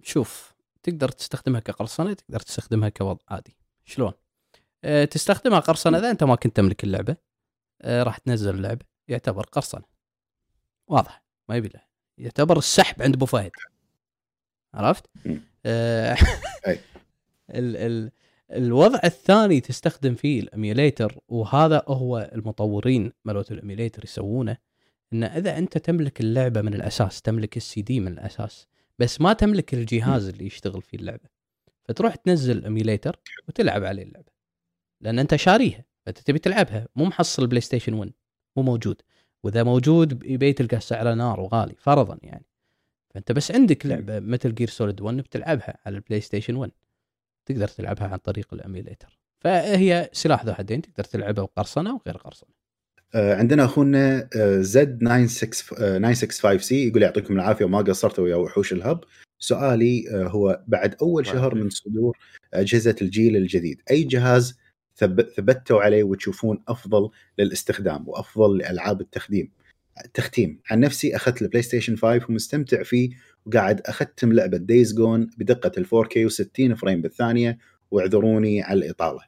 [0.02, 3.56] شوف تقدر تستخدمها كقرصنة تقدر تستخدمها كوضع عادي.
[3.84, 4.12] شلون؟
[4.84, 7.16] أه تستخدمها قرصنة إذا أنت ما كنت تملك اللعبة.
[7.82, 8.86] أه راح تنزل اللعبة.
[9.09, 9.84] يعتبر قرصنة.
[10.86, 11.22] واضح.
[11.48, 11.82] ما يبي له
[12.18, 13.50] يعتبر السحب عند أبو فهد.
[14.74, 15.06] عرفت؟
[15.66, 16.16] آه
[17.51, 18.10] ال ال
[18.52, 24.56] الوضع الثاني تستخدم فيه ال emulator وهذا هو المطورين مالوت ال emulator يسوونه
[25.12, 28.66] إن إذا أنت تملك اللعبة من الأساس تملك السي دي من الأساس
[28.98, 31.28] بس ما تملك الجهاز اللي يشتغل فيه اللعبة
[31.85, 34.32] فتروح تنزل emulator وتلعب عليه اللعبة
[35.01, 38.12] لأن أنت شاريها فأنت تبي تلعبها مو محصل PlayStation 1
[38.56, 39.02] مو موجود
[39.44, 42.44] وإذا موجود يبي تلقى سعره نار وغالي فرضا يعني.
[43.14, 46.70] فأنت بس عندك لعبة مثل Gear Solid 1 بتلعبها على ال PlayStation 1
[47.47, 49.19] تقدر تلعبها عن طريق ال emulator.
[49.40, 52.51] فهي سلاح ذو حدين تقدر تلعبها بقرصنة وغير قرصنة.
[53.14, 54.28] آه عندنا أخونا
[54.60, 59.05] Z965C يقول يعطيكم العافية وما قصرتوا ويا وحوش ال Hub.
[59.39, 62.18] سؤالي آه هو بعد أول شهر من صدور
[62.55, 64.59] أجهزة الجيل الجديد أي جهاز
[65.36, 69.51] ثبتوا عليه وتشوفون أفضل للاستخدام وأفضل لألعاب التخديم؟
[70.05, 73.11] التختيم عن نفسي أخذت ال PlayStation 5 ومستمتع فيه
[73.47, 77.59] وقاعد أختم لعبة Days Gone بدقة ال 4K و 60 frame بالثانية
[77.91, 79.20] واعذروني على الإطالة.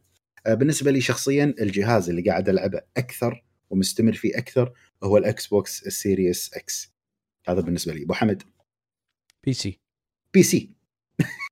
[0.47, 4.73] آه، بالنسبة لي شخصيا الجهاز اللي قاعد ألعبه أكثر ومستمر فيه أكثر
[5.03, 6.95] هو ال Xbox ال Series X.
[7.49, 8.03] هذا بالنسبة لي.
[8.03, 8.43] أبو حمد؟
[9.45, 9.81] PC.
[10.35, 10.70] PC.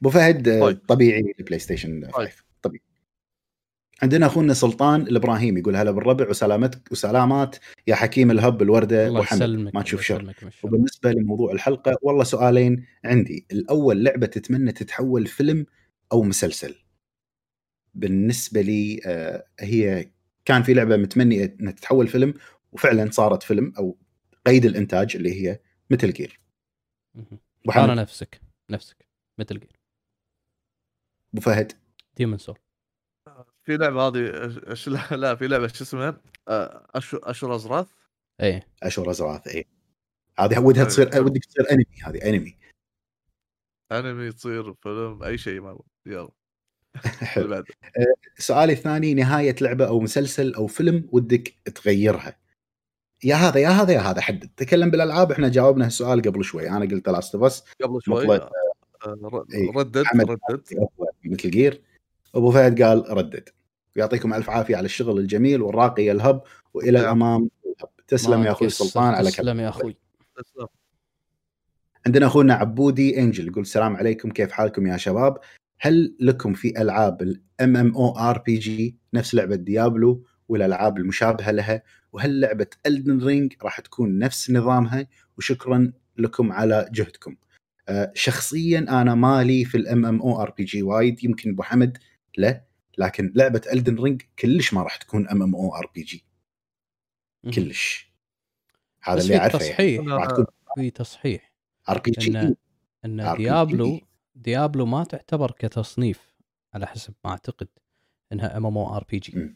[0.00, 0.78] أبو فهد آه، طيب.
[0.88, 2.51] طبيعي ال PlayStation 5 طبيعي
[4.02, 7.56] عندنا أخونا سلطان الابراهيم يقول هلا بالربع وسلامتك وسلامات
[7.86, 9.42] يا حكيم ال Hub الوردة أبو حمد.
[9.74, 10.34] ما تشوف شر.
[10.62, 13.46] وبالنسبة لموضوع الحلقة والله سؤالين عندي.
[13.52, 15.66] الأول لعبة تتمنى تتحول فيلم
[16.12, 16.74] أو مسلسل؟
[17.94, 20.10] بالنسبة لي آه هي
[20.44, 22.34] كان في لعبة متمني إنها تتحول فيلم
[22.72, 23.98] وفعلا صارت فيلم أو
[24.46, 25.60] قيد الإنتاج اللي هي
[25.90, 26.40] مثل جير.
[27.76, 29.06] أنا نفسك نفسك.
[29.38, 29.80] مثل جير.
[31.34, 31.72] أبو فهد.
[32.16, 32.58] Demon's Souls.
[33.64, 34.30] في لعبة هذه
[34.72, 34.88] أش...
[35.12, 37.88] لا في لعبة شو اسمها؟ Asura's Asura's Wrath
[38.40, 38.66] إيه.
[38.82, 39.64] Asura's Wrath إيه.
[40.38, 41.20] هذه ودها تصير إيه.
[41.20, 42.56] ودك تصير أنمي هذه أنمي.
[43.92, 46.30] أنمي تصير فيلم أي شيء ما يلا.
[47.32, 47.54] حلو.
[47.54, 47.64] آه،
[48.38, 52.38] سؤالي الثاني نهاية لعبة أو مسلسل أو فيلم ودك تغيرها.
[53.24, 56.70] يا هذا يا هذا يا هذا حدد تكلم بالألعاب إحنا جاوبنا السؤال قبل شوي.
[56.70, 58.50] أنا قلت Last of قبل شوي؟ آه،
[59.74, 60.62] ردد ردد.
[61.24, 61.82] Metal Gear
[62.34, 63.48] أبو فهد قال ردد.
[63.96, 66.42] ويعطيكم ألف عافية على الشغل الجميل والراقي يا ال Hub
[66.74, 67.04] وإلى نعم.
[67.04, 67.88] الأمام ال Hub.
[68.08, 69.96] تسلم يا أخوي السلطان على تسلم يا أخوي.
[70.36, 70.66] تسلم.
[72.06, 75.38] عندنا أخونا عبودي Angel يقول السلام عليكم كيف حالكم يا شباب؟
[75.80, 81.50] هل لكم في ألعاب الام ام أو ار بي جي نفس لعبة Diablo والالعاب المشابهة
[81.50, 81.82] لها؟
[82.12, 85.06] وهل لعبة Elden Ring راح تكون نفس نظامها؟
[85.38, 87.36] وشكرا لكم على جهدكم.
[87.88, 91.98] أه شخصيا أنا مالي في الام ام أو ار بي جي وايد يمكن أبو حمد
[92.38, 92.64] له
[92.98, 96.24] لكن لعبة Elden Ring كلش ما راح تكون ام ام أو ار بي جي
[97.54, 98.12] كلش.
[99.02, 99.80] هذا اللي أعرفه تصحيح.
[99.80, 100.12] يعني.
[100.12, 101.52] راح تكون في تصحيح.
[101.88, 102.56] RPG إن,
[103.04, 104.00] إن Diablo
[104.34, 106.34] Diablo ما تعتبر كتصنيف
[106.74, 107.68] على حسب ما أعتقد
[108.32, 109.54] إنها ام ام أو ار بي جي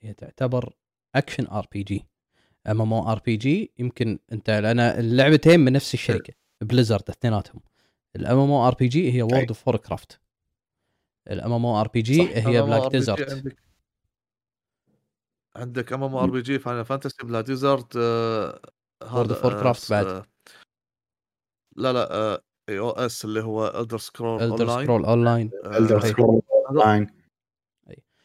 [0.00, 0.76] هي تعتبر
[1.14, 2.06] اكشن ار بي جي
[2.66, 7.60] ام ام أو ار بي جي يمكن أنت لأن اللعبتين من نفس الشركة Blizzard اثنيناتهم.
[8.16, 10.20] الام ام أو ار بي جي هي وورد اوف كرافت
[11.30, 13.44] الام ام أو ار بي جي هي بلاك ديزرت
[15.56, 15.92] عندك.
[15.92, 20.26] ام ام ار بي جي فاينل فانتسي بلاك ديزرت هذا Warcraft بعد.
[21.76, 27.10] لا لا ESO اللي هو الدر سكرول الدر سكرول اون لاين الدر سكرول اون لاين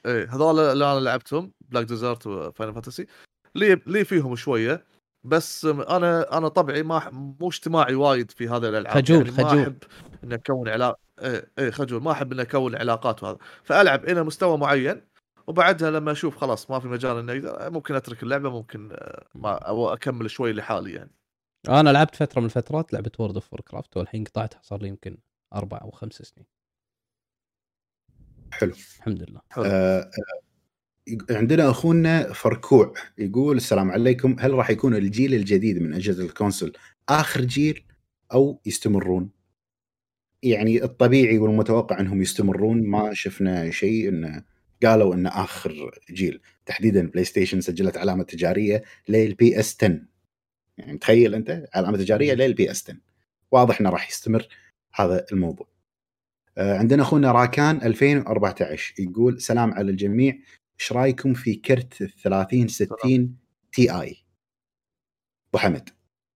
[0.06, 3.08] اي هذول اللي أنا لعبتهم Black Desert و Final Fantasy
[3.56, 4.86] لي لي فيهم شوية
[5.24, 8.96] بس أنا أنا طبعي ما مو اجتماعي وايد في هذه الألعاب.
[8.96, 9.56] خجول يعني خجول.
[9.56, 9.78] ما أحب
[10.24, 13.38] إني أكون علاقه إيه إيه خجول ما أحب إني أكون علاقات وهذا.
[13.64, 15.02] فألعب إلى مستوى معين
[15.48, 19.94] وبعدها لما أشوف خلاص ما في مجال إني ممكن أترك اللعبة ممكن آه، ما أو
[19.94, 21.12] أكمل شوي لحالي يعني.
[21.70, 25.18] أنا لعبت فترة من الفترات لعبة World of Warcraft والحين قطعتها صار لي يمكن
[25.54, 26.48] أربع أو خمس سنين.
[28.52, 28.74] حلو.
[28.98, 29.42] الحمد لله.
[29.50, 29.64] حلو.
[29.66, 30.10] آه, آه،
[31.30, 36.74] عندنا أخونا فركوع يقول السلام عليكم هل راح يكون الجيل الجديد من أجهزة ال console
[37.10, 37.86] آخر جيل
[38.34, 39.30] أو يستمرون؟
[40.44, 42.88] يعني الطبيعي والمتوقع إنهم يستمرون.
[42.88, 44.44] ما شفنا شيء إنه
[44.84, 46.42] قالوا إنه آخر جيل.
[46.66, 50.00] تحديدا PlayStation سجلت علامة تجارية لل PS 10
[50.78, 52.98] يعني تخيل أنت علامة تجارية لل PS 10
[53.52, 54.48] واضح إنه راح يستمر
[54.94, 55.68] هذا الموضوع.
[56.58, 60.38] آه، عندنا أخونا راكان 2014 يقول سلام على الجميع.
[60.80, 63.38] إيش رأيكم في كرت 3060
[63.74, 64.18] Ti
[65.50, 65.90] أبو حمد.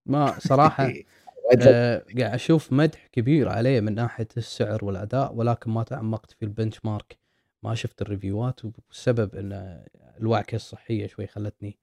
[0.05, 1.14] ما صراحة آه
[1.51, 7.17] قاعد أشوف مدح كبير عليه من ناحية السعر والأداء ولكن ما تعمقت في ال benchmark
[7.63, 9.83] ما شفت الريفيوات والسبب إن
[10.19, 11.77] الوعكه الصحيه شوي خلتني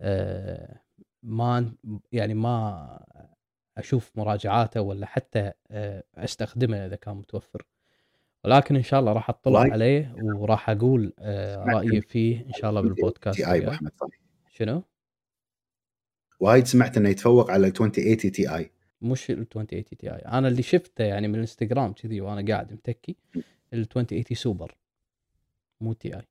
[0.00, 0.80] آه
[1.22, 1.72] ما
[2.12, 2.98] يعني ما
[3.78, 7.66] أشوف مراجعاته ولا حتى آه أستخدمه إذا كان متوفر.
[8.44, 12.80] ولكن إن شاء الله راح أطلع عليه وراح أقول آه رأيي فيه إن شاء الله
[12.80, 13.90] بالبودكاست تي آي أحمد
[14.50, 14.82] شنو؟
[16.40, 18.70] وايد سمعت إنه يتفوق على ال 2080 Ti.
[19.00, 23.16] مش ال 2080 Ti أنا اللي شفته يعني من الإنستغرام كذي وأنا قاعد متكي
[23.72, 24.76] ال 2080 سوبر
[25.80, 26.22] مو Ti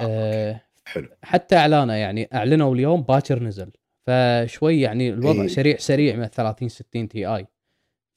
[0.00, 1.08] آه, آه حلو.
[1.22, 3.70] حتى إعلانه يعني أعلنوا اليوم باكر نزل.
[4.06, 5.48] فشوي يعني الوضع إيه.
[5.48, 7.46] سريع سريع من 30 60 Ti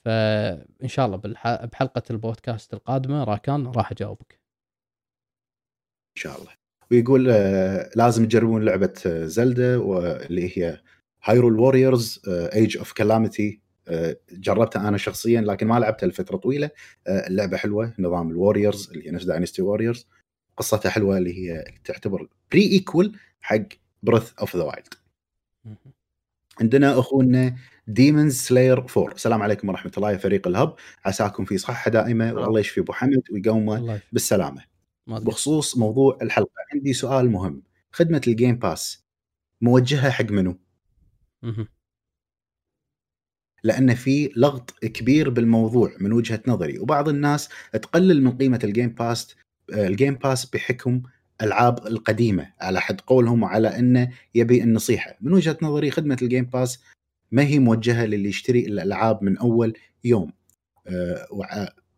[0.05, 4.39] فان شاء الله بحلقة البودكاست القادمة راكان راح أجاوبك.
[6.17, 6.51] إن شاء الله.
[6.91, 8.93] ويقول آه لازم تجربون لعبة
[9.25, 10.81] Zelda واللي هي
[11.23, 13.59] Hyrule Warriors Age of Calamity
[14.31, 16.69] جربتها أنا شخصيا لكن ما لعبتها لفترة طويلة.
[17.07, 20.07] اللعبه حلوة نظام ال Warriors اللي هي نفس Dynasty Warriors
[20.57, 23.63] قصتها حلوة اللي هي تعتبر prequel حق
[24.03, 24.93] Breath of the Wild
[26.61, 27.55] عندنا أخونا
[27.87, 30.75] Demon Slayer 4 السلام عليكم ورحمة الله يا فريق ال Hub.
[31.05, 34.63] عساكم في صحة دائمة والله يشفي أبو حمد ويقومه بالسلامة.
[35.07, 37.63] بخصوص موضوع الحلقة عندي سؤال مهم.
[37.91, 39.05] خدمة ال Game Pass
[39.61, 40.57] موجهة حق منو؟
[43.63, 48.89] لأن في لغط كبير بالموضوع من وجهة نظري وبعض الناس تقلل من قيمة ال Game
[48.89, 49.35] Pass
[49.73, 51.01] ال Game Pass بحكم
[51.41, 55.17] ألعاب القديمة على حد قولهم وعلى أنه يبي النصيحة.
[55.21, 56.83] من وجهة نظري خدمة ال Game Pass
[57.31, 59.73] ما هي موجهة للي يشتري الألعاب من أول
[60.03, 60.31] يوم.
[60.87, 61.27] آه،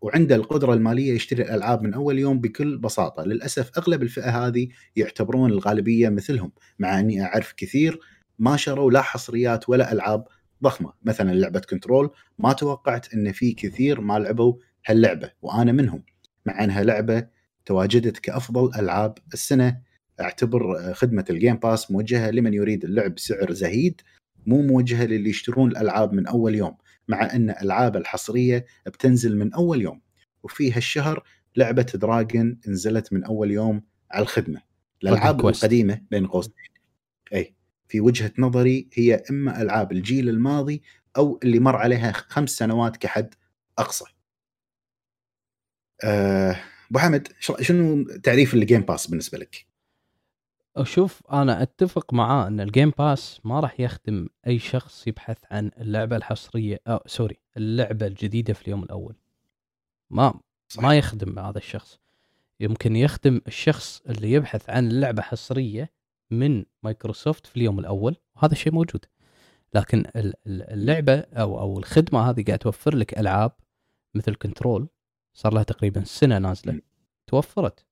[0.01, 3.23] وعنده القدرة المالية يشتري الألعاب من أول يوم بكل بساطة.
[3.23, 7.99] للأسف أغلب الفئة هذه يعتبرون الغالبية مثلهم مع إني أعرف كثير
[8.43, 10.27] ما شروا لا حصريات ولا ألعاب
[10.63, 10.93] ضخمة.
[11.03, 14.53] مثلا لعبة Control ما توقعت إن في كثير ما لعبوا
[14.85, 16.03] هاللعبة وأنا منهم.
[16.45, 17.27] مع إنها لعبة
[17.65, 19.81] تواجدت كأفضل ألعاب السنة.
[20.21, 24.01] أعتبر خدمة ال Game Pass موجهة لمن يريد اللعب بسعر زهيد
[24.45, 26.77] مو موجهة للي يشترون الألعاب من أول يوم.
[27.07, 30.01] مع إن الالعاب الحصرية بتنزل من أول يوم
[30.43, 31.23] وفي هالشهر
[31.55, 34.61] لعبة Dragon نزلت من أول يوم على الخدمة.
[35.03, 36.53] الألعاب القديمة بين قوسين.
[37.33, 37.55] اي
[37.93, 40.81] في وجهة نظري هي إما ألعاب الجيل الماضي
[41.17, 43.33] أو اللي مر عليها خمس سنوات كحد
[43.77, 44.05] أقصى.
[46.03, 46.59] أه
[46.91, 49.65] أبو حمد شنو تعريف ال Game Pass بالنسبة لك؟
[50.83, 55.71] شوف أنا أتفق معاه إن ال Game Pass ما راح يخدم أي شخص يبحث عن
[55.77, 59.15] اللعبة الحصرية أو sorry اللعبة الجديدة في اليوم الأول
[60.09, 60.39] ما
[60.69, 60.83] صح.
[60.83, 61.99] ما يخدم هذا الشخص
[62.59, 68.73] يمكن يخدم الشخص اللي يبحث عن لعبه حصرية من مايكروسوفت في اليوم الأول وهذا الشيء
[68.73, 69.05] موجود.
[69.73, 70.03] لكن
[70.47, 73.51] اللعبة أو أو الخدمة هذه قاعد توفر لك ألعاب
[74.13, 74.87] مثل Control
[75.33, 76.81] صار لها تقريبا سنة نازلة
[77.27, 77.85] توفرت.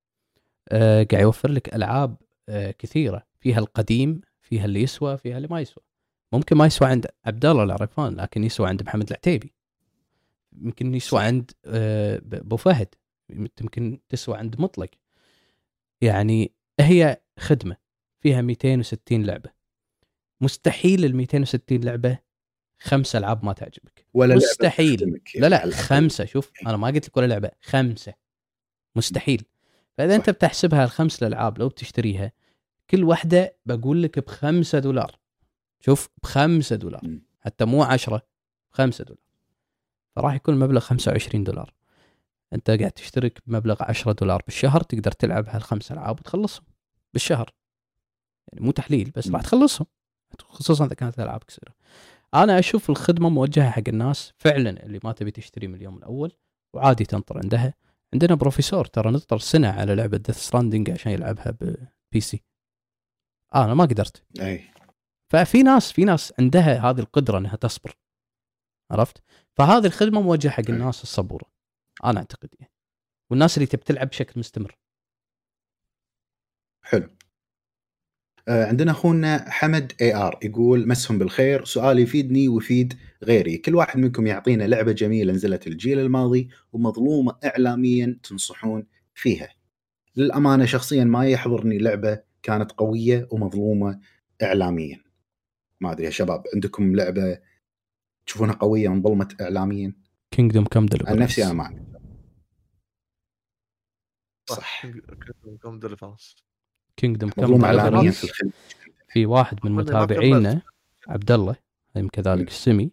[0.69, 2.17] آه قاعد يوفر لك ألعاب
[2.49, 5.83] آه كثيرة فيها القديم فيها اللي يسوى فيها اللي ما يسوى.
[6.33, 9.53] ممكن ما يسوى عند عبد الله العرفان لكن يسوى عند محمد العتيبي.
[10.61, 12.95] يمكن يسوى عند آه أبو فهد.
[13.29, 14.89] يمكن تسوى عند مطلق.
[16.01, 17.80] يعني هي خدمة.
[18.21, 19.49] فيها 260 لعبة.
[20.41, 22.19] مستحيل ال 260 لعبة
[22.79, 24.05] خمس ألعاب ما تعجبك.
[24.13, 25.21] ولا مستحيل.
[25.35, 28.13] لا لا خمسة شوف أنا ما قلت لك ولا لعبة خمسة.
[28.95, 29.43] مستحيل.
[29.97, 32.31] فإذا أنت بتحسبها الخمس الألعاب لو بتشتريها
[32.89, 35.19] كل واحدة بقول لك بخمسة دولار.
[35.79, 37.01] شوف بخمسة دولار.
[37.39, 38.21] حتى مو عشرة
[38.73, 39.23] بخمسة دولار.
[40.15, 41.73] فراح يكون المبلغ 25 دولار.
[42.53, 46.65] أنت قاعد تشترك بمبلغ 10 دولار بالشهر تقدر تلعب هالخمس ألعاب وتخلصهم
[47.13, 47.53] بالشهر.
[48.53, 49.87] يعني مو تحليل بس راح تخلصهم.
[50.39, 51.75] خصوصا إذا كانت الالعاب قصيرة.
[52.33, 56.31] أنا أشوف الخدمة موجهة حق الناس فعلا اللي ما تبي تشتري من اليوم الأول
[56.73, 57.73] وعادي تنطر عندها.
[58.13, 62.43] عندنا بروفيسور ترى نطر سنة على لعبة Death Stranding عشان يلعبها ب PC
[63.55, 64.23] أنا ما قدرت.
[64.41, 64.63] أي.
[65.29, 67.97] ففي ناس في ناس عندها هذه القدرة إنها تصبر.
[68.91, 69.23] عرفت؟
[69.53, 71.51] فهذه الخدمة موجهة حق الناس الصبورة.
[72.03, 72.71] أنا أعتقد يعني.
[73.29, 74.77] والناس اللي تبي تلعب بشكل مستمر.
[76.83, 77.09] حلو.
[78.51, 83.57] عندنا أخونا حمد AR يقول مسهم بالخير سؤال يفيدني ويفيد غيري.
[83.57, 89.49] كل واحد منكم يعطينا لعبة جميلة نزلت الجيل الماضي ومظلومة اعلاميا تنصحون فيها.
[90.15, 93.99] للأمانة شخصيا ما يحضرني لعبة كانت قوية ومظلومة
[94.43, 95.03] اعلاميا.
[95.81, 97.39] ما أدري يا شباب عندكم لعبة
[98.25, 99.93] تشوفونها قوية وانظلمت اعلاميا؟
[100.31, 101.85] Kingdom Come عن نفسي أنا ما
[104.49, 104.81] صح.
[104.81, 106.50] Kingdom Come Deliverance
[106.97, 108.51] Kingdom Come اعلاميا في
[109.07, 110.61] في واحد من متابعينا
[111.07, 111.55] عبد الله
[112.13, 112.91] كذلك السمي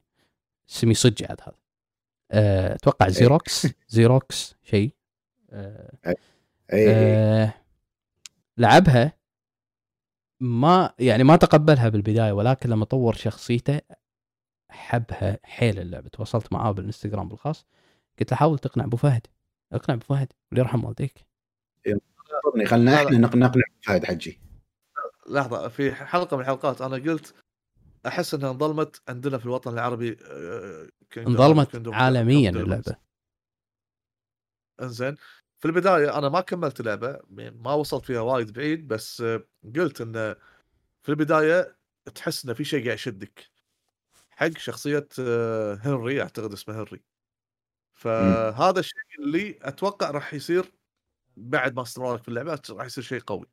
[0.69, 1.57] السمي صج عاد هذا.
[2.31, 3.13] آه، أتوقع إيه.
[3.13, 4.95] زيروكس زيروكس شيء.
[5.51, 6.17] أه
[6.71, 7.55] أه
[8.59, 9.13] لعبها
[10.41, 13.81] ما يعني ما تقبلها بالبداية ولكن لما طور شخصيته
[14.71, 16.09] حبها حيل اللعبة.
[16.09, 17.67] تواصلت معاه بالإنستغرام بالخاص
[18.19, 19.27] قلت له حاول تقنع أبو فهد
[19.73, 21.27] اقنع أبو فهد يرحم والديك.
[22.67, 23.53] خلنا إحنا نقنع
[23.83, 24.41] فهد حجي.
[25.29, 27.35] لحظة في حلقة من الحلقات أنا قلت
[28.07, 32.97] أحس إنها انظلمت عندنا في الوطن العربي آه، انظلمت عالميا اللعبة.
[34.83, 35.17] إنزين
[35.61, 39.23] في البداية أنا ما كملت اللعبه ما وصلت فيها وايد بعيد بس
[39.77, 40.37] قلت انه
[41.03, 41.77] في البداية
[42.15, 43.51] تحس انه في شيء قاعد يشدك.
[44.31, 47.03] حق شخصية آه، هنري أعتقد اسمه هنري.
[47.95, 50.73] فهذا الشيء اللي أتوقع راح يصير
[51.39, 53.47] بعد ما استمرارك في اللعبه راح يصير شيء قوي.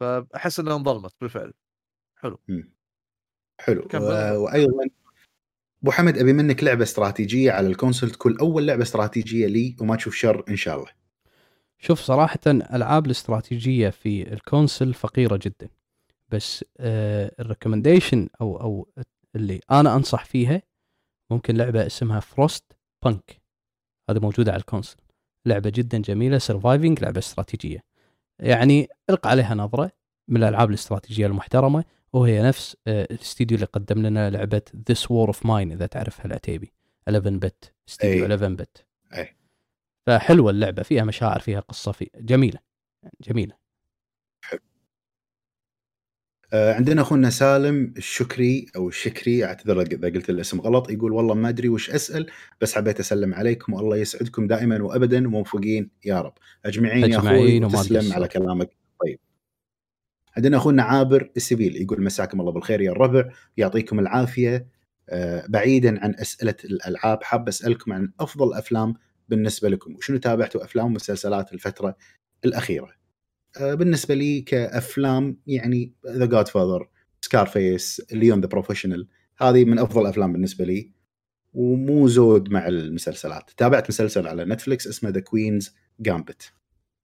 [0.00, 1.52] فأحس إنها انظلمت بالفعل.
[2.16, 2.38] حلو.
[3.60, 3.88] حلو.
[3.94, 4.42] و...
[4.42, 4.84] وأيضا
[5.82, 9.96] ابو حمد أبي منك لعبة استراتيجية على ال console تكون أول لعبة استراتيجية لي وما
[9.96, 10.90] تشوف شر إن شاء الله.
[11.78, 15.68] شوف صراحة ألعاب الاستراتيجية في ال console فقيرة جدا.
[16.28, 18.88] بس آه ال recommendation أو أو
[19.36, 20.62] اللي أنا أنصح فيها
[21.30, 23.42] ممكن لعبة اسمها Frostpunk
[24.10, 24.96] هذه موجودة على ال console
[25.46, 27.84] لعبة جدا جميلة surviving لعبة استراتيجية.
[28.38, 29.90] يعني الق عليها نظرة
[30.28, 35.46] من الألعاب الاستراتيجية المحترمة وهي نفس آه، الاستديو اللي قدم لنا لعبة This War of
[35.46, 36.72] Mine إذا تعرفها العتيبي.
[37.08, 38.86] 11 bit studio 11 bit
[39.16, 39.36] اي
[40.06, 42.58] فحلوة اللعبة فيها مشاعر فيها قصة في جميلة
[43.20, 43.52] جميلة.
[43.52, 43.61] حلو آه
[46.52, 51.68] عندنا أخونا سالم الشكري أو الشكري أعتذر إذا قلت الاسم غلط يقول والله ما أدري
[51.68, 52.26] وش أسأل
[52.60, 56.32] بس حبيت أسلم عليكم والله يسعدكم دائما وابدا وموفقين يا رب.
[56.64, 58.70] أجمعين, أجمعين يا أخوي تسلم على كلامك.
[59.04, 59.18] طيب.
[60.36, 64.66] عندنا أخونا عابر السبيل يقول مساكم الله بالخير يا الربع يعطيكم العافية.
[65.08, 68.94] آه بعيدا عن أسئلة الألعاب حاب أسألكم عن أفضل أفلام
[69.28, 71.96] بالنسبة لكم وشنو تابعتوا أفلام ومسلسلات الفترة
[72.44, 73.01] الأخيرة؟ آه،
[73.60, 76.88] بالنسبة لي كأفلام يعني The Godfather
[77.20, 80.92] Scarface Léon The Professional هذه من أفضل الافلام بالنسبة لي.
[81.54, 83.50] ومو زود مع المسلسلات.
[83.56, 86.52] تابعت مسلسل على Netflix اسمه The Queen's Gambit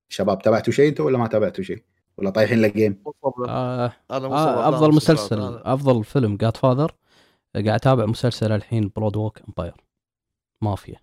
[0.09, 1.83] شباب تابعتوا شيء أنتم ولا ما تابعتوا شيء؟
[2.17, 3.03] ولا طايحين ل game
[3.49, 6.95] آه آه أفضل مسلسل أفضل فيلم Godfather
[7.55, 9.75] قاعد أتابع مسلسل الحين Boardwalk Empire
[10.63, 10.97] مافيا.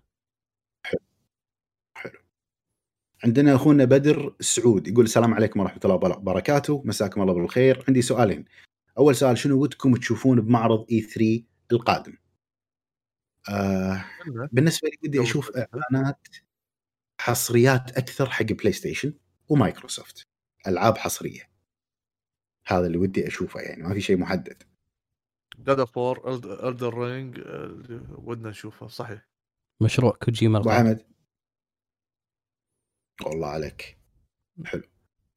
[3.24, 6.82] عندنا أخونا بدر السعود يقول السلام عليكم ورحمة الله وبركاته.
[6.84, 7.84] مساكم الله بالخير.
[7.88, 8.44] عندي سؤالين.
[8.98, 12.16] أول سؤال شنو ودكم تشوفون بمعرض E3 القادم؟
[13.48, 14.04] آه
[14.52, 16.28] بالنسبة لي ودي أشوف إعلانات
[17.20, 19.12] حصريات أكثر حق PlayStation و
[19.48, 20.26] Microsoft.
[20.66, 21.50] ألعاب حصرية.
[22.66, 24.62] هذا اللي ودي أشوفه يعني ما في شيء محدد.
[25.58, 26.34] God of War
[26.68, 27.40] Elden Ring
[28.24, 28.88] ودنا نشوفه.
[28.88, 29.26] صحيح.
[29.80, 31.15] مشروع كوجيما أبو حمد.
[33.24, 33.98] والله عليك.
[34.64, 34.82] حلو.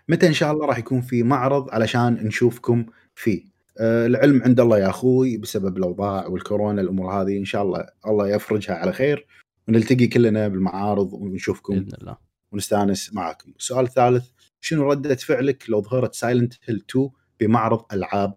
[0.10, 2.86] متى إن شاء الله راح يكون في معرض علشان نشوفكم
[3.16, 3.44] فيه.
[3.80, 8.28] أه العلم عند الله يا أخوي بسبب الأوضاع والكورونا الأمور هذه إن شاء الله الله
[8.30, 9.28] يفرجها على خير.
[9.68, 12.18] ونلتقي كلنا بالمعارض ونشوفكم بإذن الله.
[12.52, 13.54] ونستأنس معاكم.
[13.60, 14.30] السؤال الثالث
[14.62, 18.34] شنو ردة فعلك لو ظهرت Silent Hill 2 بمعرض ألعاب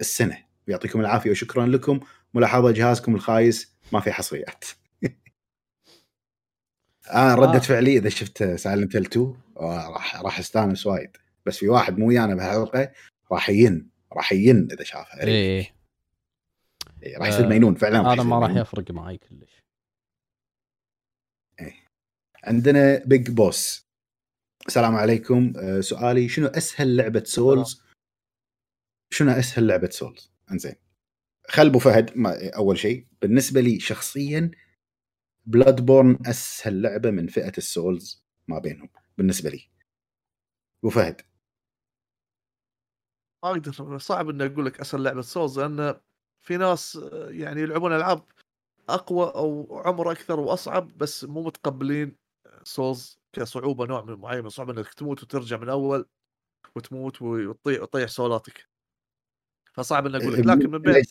[0.00, 0.38] السنة؟
[0.68, 2.00] يعطيكم العافية وشكرا لكم.
[2.34, 4.64] ملاحظة جهازكم الخايس ما في حصريات.
[7.08, 7.58] آه ردة آه.
[7.58, 11.16] فعلي إذا شفت Silent Hill 2 راح راح استانس وايد.
[11.46, 12.92] بس في واحد مو ويانا بهالحلقة
[13.32, 15.22] راح ين راح ين إذا شافها.
[15.22, 15.74] إيه.
[17.02, 19.62] إيه راح يصير آه، مجنون فعلا هذا ما راح يفرق معي كلش.
[21.60, 21.74] إيه.
[22.44, 23.86] عندنا Big Boss
[24.66, 25.52] السلام عليكم.
[25.56, 27.82] آه سؤالي شنو أسهل لعبة souls
[29.10, 30.74] شنو أسهل لعبة souls انزين.
[31.48, 32.10] خل أبو فهد
[32.56, 34.50] أول شيء بالنسبة لي شخصيا
[35.48, 38.88] Bloodborne أسهل لعبة من فئة ال souls ما بينهم
[39.18, 39.68] بالنسبة لي.
[40.82, 41.22] وفهد.
[43.44, 46.00] ما أقدر صعب إني أقول لك أسهل لعبة souls لأن
[46.42, 48.24] في ناس يعني يلعبون ألعاب
[48.88, 52.16] أقوى أو عمر أكثر وأصعب بس مو متقبلين
[52.64, 56.06] souls كصعوبة نوع من معين من صعوبة إنك تموت وترجع من أول
[56.76, 58.68] وتموت وتطيح وتطيح souls اتك.
[59.72, 60.46] فصعب إني أقول لك.
[60.46, 61.02] لكن من بين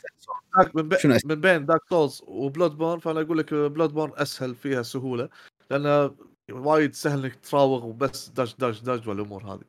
[0.75, 5.29] من بين من بين Dark Souls و Bloodborne فأنا أقول لك Bloodborne أسهل فيها سهولة
[5.71, 6.11] لأن
[6.51, 9.63] وايد سهل إنك تراوغ وبس dash dash dash والأمور هذه.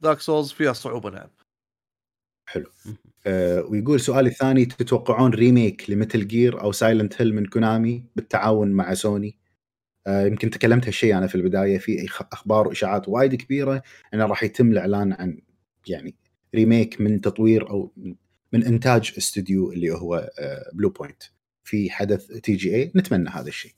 [0.00, 1.28] Dark Souls فيها صعوبة نعم.
[2.48, 2.66] حلو.
[3.26, 8.72] أه ويقول سؤالي الثاني تتوقعون remake ل Metal Gear أو Silent Hill من كونامي بالتعاون
[8.72, 9.38] مع سوني؟
[10.06, 13.82] أه يمكن تكلمت هالشيء أنا في البداية في أخبار وإشاعات وايد كبيرة
[14.14, 15.40] إنه راح يتم الإعلان عن
[15.86, 16.14] يعني
[16.54, 17.92] remake من تطوير أو
[18.52, 20.30] من إنتاج استوديو اللي هو
[20.72, 21.22] Blue آه، point
[21.64, 23.72] في حدث TGA نتمنى هذا الشيء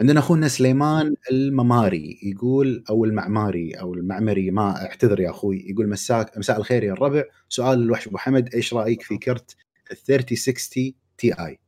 [0.00, 6.38] عندنا أخونا سليمان المماري يقول أو المعماري أو المعمري ما أعتذر يا أخوي يقول مساك
[6.38, 9.56] مساء الخير يا الربع سؤال الوحش أبو حمد إيش رأيك في كرت
[9.90, 11.58] ال 3060 Ti؟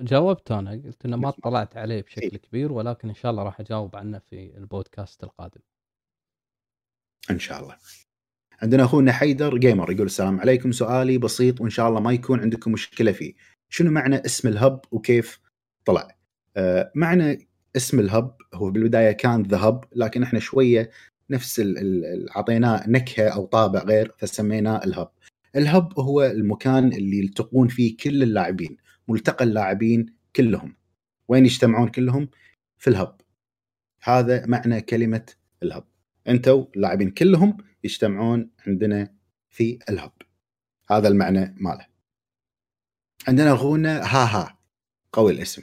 [0.00, 2.38] جاوبت أنا قلت إنه ما اطلعت عليه بشكل إيه.
[2.38, 5.60] كبير ولكن إن شاء الله راح أجاوب عنه في البودكاست القادم.
[7.30, 7.76] إن شاء الله.
[8.62, 12.72] عندنا أخونا حيدر Gamer يقول السلام عليكم سؤالي بسيط وإن شاء الله ما يكون عندكم
[12.72, 13.34] مشكلة فيه.
[13.68, 15.40] شنو معنى اسم ال Hub وكيف
[15.84, 16.16] طلع؟
[16.56, 20.90] آه، معنى اسم ال Hub هو بالبداية كان The Hub لكن إحنا شوية
[21.30, 21.62] نفس
[22.36, 25.08] اعطيناه نكهة أو طابع غير فسميناه الهب.
[25.56, 28.76] الهب هو المكان اللي يلتقون فيه كل اللاعبين،
[29.08, 30.06] ملتقى اللاعبين
[30.36, 30.76] كلهم.
[31.28, 32.28] وين يجتمعون كلهم؟
[32.78, 33.20] في الهب.
[34.02, 35.26] هذا معنى كلمة
[35.62, 35.84] الهب.
[36.28, 37.56] أنتوا اللاعبين كلهم
[37.86, 39.14] يجتمعون عندنا
[39.50, 40.12] في الهب.
[40.90, 41.86] هذا المعنى ماله.
[43.28, 44.58] عندنا اخونا ها ها
[45.12, 45.62] قوي الاسم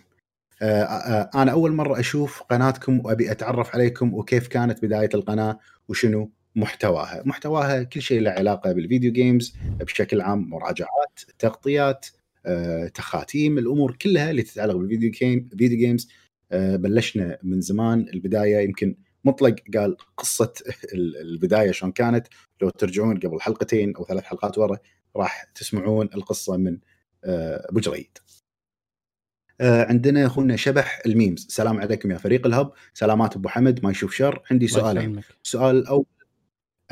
[0.61, 6.31] آه، آه، أنا اول مرة أشوف قناتكم وابي اتعرف عليكم وكيف كانت بداية القناة وشنو
[6.55, 12.05] محتواها محتواها كل شيء له علاقة بال video games بشكل عام مراجعات تغطيات
[12.45, 16.09] آه، تخاتيم الأمور كلها اللي تتعلق بال video game video games
[16.51, 20.53] بلشنا من زمان البداية يمكن مطلق قال قصة
[20.93, 22.27] البداية شلون كانت.
[22.61, 24.77] لو ترجعون قبل حلقتين أو ثلاث حلقات ورا
[25.15, 26.77] راح تسمعون القصة من
[27.23, 28.17] أبو جريد.
[29.61, 31.45] آه، عندنا أخونا شبح ال memes.
[31.45, 32.71] السلام عليكم يا فريق ال Hub.
[32.93, 33.83] سلامات أبو حمد.
[33.83, 34.43] ما يشوف شر.
[34.51, 36.05] عندي سؤالين السؤال الأول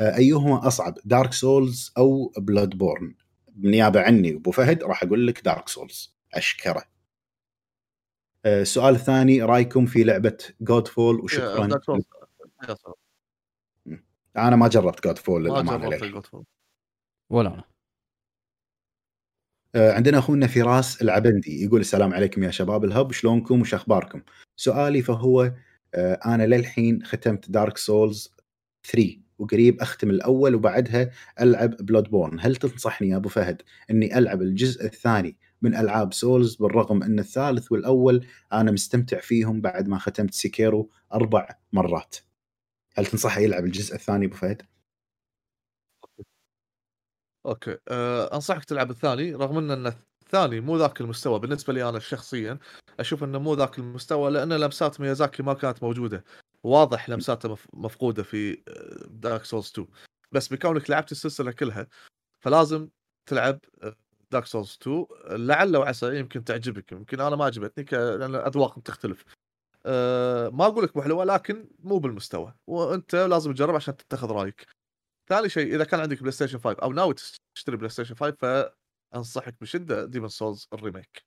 [0.00, 3.14] آه، أيهما أصعب Dark Souls أو Bloodborne
[3.48, 6.84] بالنيابه عني أبو فهد راح أقول لك Dark Souls اشكره
[8.44, 11.80] آه، السؤال الثاني رأيكم في لعبة Godfall وشكرا
[14.36, 15.88] أنا ما جربت Godfall للأمانة
[17.30, 17.64] ولا أنا.
[19.74, 22.84] آه، عندنا أخونا فراس العبندي يقول السلام عليكم يا شباب.
[22.84, 24.22] ال Hub شلونكم وش أخباركم؟
[24.56, 25.52] سؤالي فهو
[25.94, 28.34] آه، أنا للحين ختمت Dark Souls
[28.84, 31.10] 3 وقريب أختم الأول وبعدها
[31.40, 37.02] ألعب Bloodborne، هل تنصحني يا أبو فهد إني ألعب الجزء الثاني من ألعاب Souls بالرغم
[37.02, 42.16] إن الثالث والأول أنا مستمتع فيهم بعد ما ختمت Sekiro أربع مرات.
[42.94, 44.62] هل تنصحه يلعب الجزء الثاني أبو فهد؟
[47.46, 47.78] okay.
[47.88, 49.86] أه أنصحك تلعب الثاني رغم إن
[50.22, 51.38] الثاني مو ذاك المستوى.
[51.40, 52.58] بالنسبة لي أنا شخصيا
[53.00, 56.24] أشوف إنه مو ذاك المستوى لأن لمسات ميازاكي ما كانت موجودة.
[56.62, 58.62] واضح لمساته مفقودة في
[59.10, 59.88] Dark Souls 2
[60.32, 61.86] بس بكونك لعبت السلسلة كلها
[62.40, 62.88] فلازم
[63.26, 63.58] تلعب
[64.30, 66.92] Dark Souls 2 لعل وعسى يمكن تعجبك.
[66.92, 69.24] يمكن أنا ما عجبتني لأن الاذواق تختلف.
[69.86, 72.54] أه ما أقول لك مو حلوة لكن مو بالمستوى.
[72.66, 74.66] وأنت لازم تجرب عشان تتخذ رأيك.
[75.28, 77.14] ثاني شيء إذا كان عندك بلاي ستيشن 5 أو ناوي
[77.54, 78.36] تشتري بلاي ستيشن 5
[79.12, 81.22] فأنصحك بشدة Demon's Souls ال Remake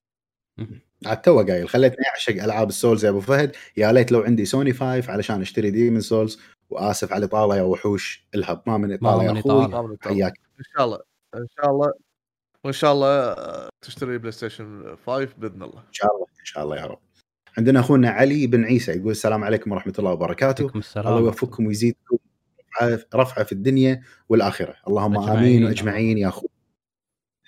[1.06, 3.56] عاد تو قايل خليتني أعشق ألعاب ال Souls يا أبو فهد.
[3.78, 8.28] يا ليت لو عندي سوني 5 علشان أشتري Demon's Souls وآسف على الاطاله يا وحوش
[8.36, 8.64] الهب.
[8.68, 9.98] ما من إطالة يا أخوي.
[10.02, 10.40] حياك.
[10.60, 11.00] إن شاء الله
[11.36, 11.94] إن شاء الله
[12.64, 13.36] وان شاء الله
[13.82, 15.80] تشتري بلاي ستيشن 5 بإذن الله.
[15.80, 17.00] إن شاء الله إن شاء الله يا رب.
[17.58, 20.72] عندنا أخونا علي بن عيسى يقول السلام عليكم ورحمة الله وبركاته.
[20.98, 22.18] الله يوفقكم ويزيدكم
[23.16, 24.76] رفعه في الدنيا والآخرة.
[24.88, 25.38] اللهم أجمعين.
[25.38, 26.48] امين وأجمعين يا اخو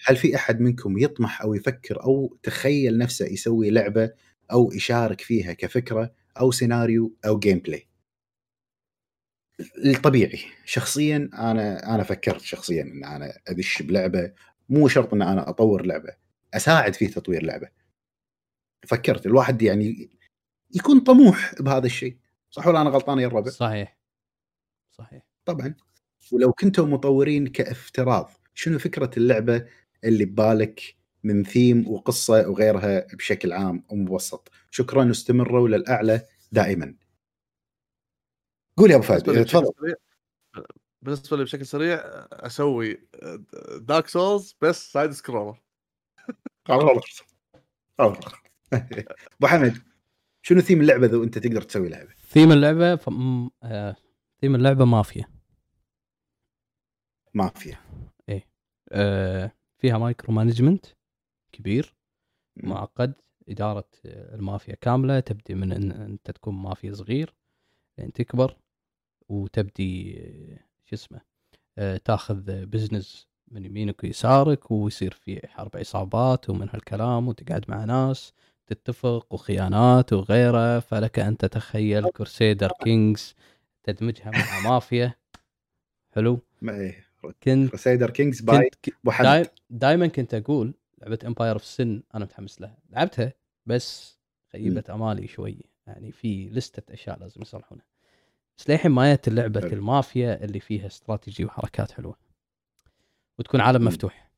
[0.06, 4.12] هل في أحد منكم يطمح أو يفكر أو تخيل نفسه يسوي لعبة
[4.52, 7.88] أو يشارك فيها كفكرة أو سيناريو أو gameplay
[9.86, 10.40] الطبيعي.
[10.66, 14.32] شخصيا أنا أنا فكرت شخصيا إن أنا أدش بلعبة.
[14.70, 16.14] مو شرط إن أنا أطور لعبة.
[16.54, 17.68] أساعد في تطوير لعبة.
[18.86, 20.10] فكرت الواحد يعني
[20.76, 22.18] يكون طموح بهذا الشيء
[22.52, 23.98] صح ولا أنا غلطان يا الربع؟ صحيح.
[24.92, 25.24] صحيح.
[25.46, 25.76] طبعا.
[26.32, 29.68] ولو كنتوا مطورين كافتراض شنو فكرة اللعبة
[30.04, 36.22] اللي ببالك من ثيم وقصة وغيرها بشكل عام ومبسط شكرا واستمروا للاعلى
[36.52, 36.96] دائما.
[38.78, 39.46] قول يا أبو فهد.
[39.46, 39.96] تفضل.
[41.02, 42.00] بالنسبة لي بشكل سريع
[42.32, 43.08] أسوي
[43.80, 45.62] Dark Souls بس side scroller
[48.74, 49.78] أبو حمد
[50.42, 53.50] شنو ثيم اللعبة ذو أنت تقدر تسوي لعبة؟ ثيم اللعبة فم...
[53.64, 53.96] آه...
[54.42, 55.26] ثيم اللعبة مافيا.
[57.34, 57.78] مافيا.
[58.30, 58.48] إيه.
[58.90, 59.52] آه...
[59.78, 60.86] فيها micro management
[61.52, 61.96] كبير
[62.58, 63.14] معقد
[63.50, 67.34] إدارة المافيا كاملة تبدي من إن أنت تكون مافيا صغير
[67.98, 68.58] لين تكبر
[69.30, 70.20] وتبدي
[70.86, 71.22] شو اسمه
[71.78, 71.98] آه...
[71.98, 78.34] تاخذ business من يمينك ويسارك ويصير في حرب عصابات ومن هالكلام وتقعد مع ناس
[78.68, 83.36] تتفق وخيانات وغيره فلك أن تتخيل Crusader Kings
[83.84, 85.14] تدمجها مع مافيا.
[86.16, 86.40] حلو.
[86.64, 87.06] إيه،
[87.44, 88.70] كنت Crusader Kings باي
[89.20, 89.46] داي...
[89.70, 92.78] دائما كنت أقول لعبة Empire of Sin أنا متحمس لها.
[92.90, 93.34] لعبتها
[93.66, 94.18] بس
[94.52, 95.58] خيبت أمالي شوي.
[95.88, 97.86] يعني في لستة أشياء لازم يصلحونها.
[98.58, 102.18] بس للحين ما جت لعبة المافيا اللي فيها استراتيجي وحركات حلوة.
[103.40, 104.32] وتكون عالم مفتوح.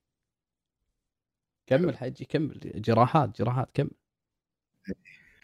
[1.67, 2.59] كمل حجي كمل.
[2.75, 3.91] جراحات جراحات كمل.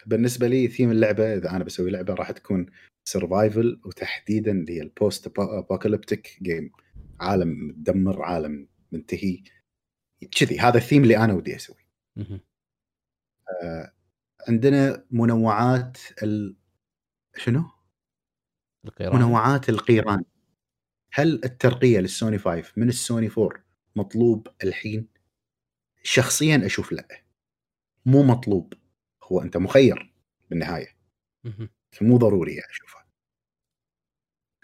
[0.06, 2.66] بالنسبة لي ثيم اللعبة إذا أنا بسوي لعبة راح تكون
[3.04, 6.72] survival وتحديدا اللي هي ال post-apocalyptic game
[7.20, 9.42] عالم مدمر عالم منتهي.
[10.38, 11.86] كذي هذا الثيم اللي أنا ودي أسوي
[13.62, 13.92] آه
[14.48, 16.56] عندنا منوعات ال...
[17.36, 17.64] شنو؟
[18.84, 19.16] القيران.
[19.16, 20.24] منوعات القيران.
[21.12, 23.64] هل الترقية للسوني 5 من السوني 4
[23.96, 25.08] مطلوب الحين؟
[26.02, 27.08] شخصيا أشوف لا.
[28.06, 28.72] مو مطلوب.
[29.26, 30.14] هو أنت مخير
[30.50, 30.96] بالنهاية.
[32.00, 33.06] مو ضروري يعني أشوفها.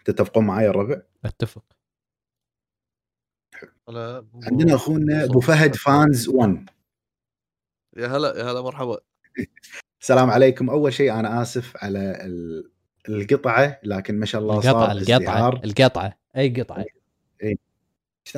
[0.05, 1.64] تتفقون معي الربع؟ أتفق.
[4.44, 6.70] عندنا أخونا أبو فهد فانز 1
[7.97, 9.01] يا هلا يا هلا مرحبا.
[10.02, 10.70] السلام عليكم.
[10.70, 12.16] أول شيء أنا آسف على
[13.09, 16.18] القطعة لكن ما شاء الله القطعة صار القطعة القطعة.
[16.36, 16.84] أي قطعة.
[17.43, 17.59] أي.
[18.26, 18.36] إيش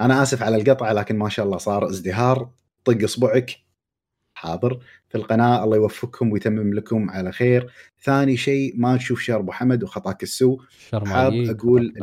[0.00, 2.50] أنا آسف على القطعة لكن ما شاء الله صار ازدهار.
[2.84, 3.69] طق أصبعك.
[4.40, 4.80] حاضر.
[5.08, 7.72] في القناة الله يوفقكم ويتمم لكم على خير.
[8.02, 10.60] ثاني شيء ما تشوف شر أبو حمد وخطاك السوء.
[10.92, 11.94] حاب أقول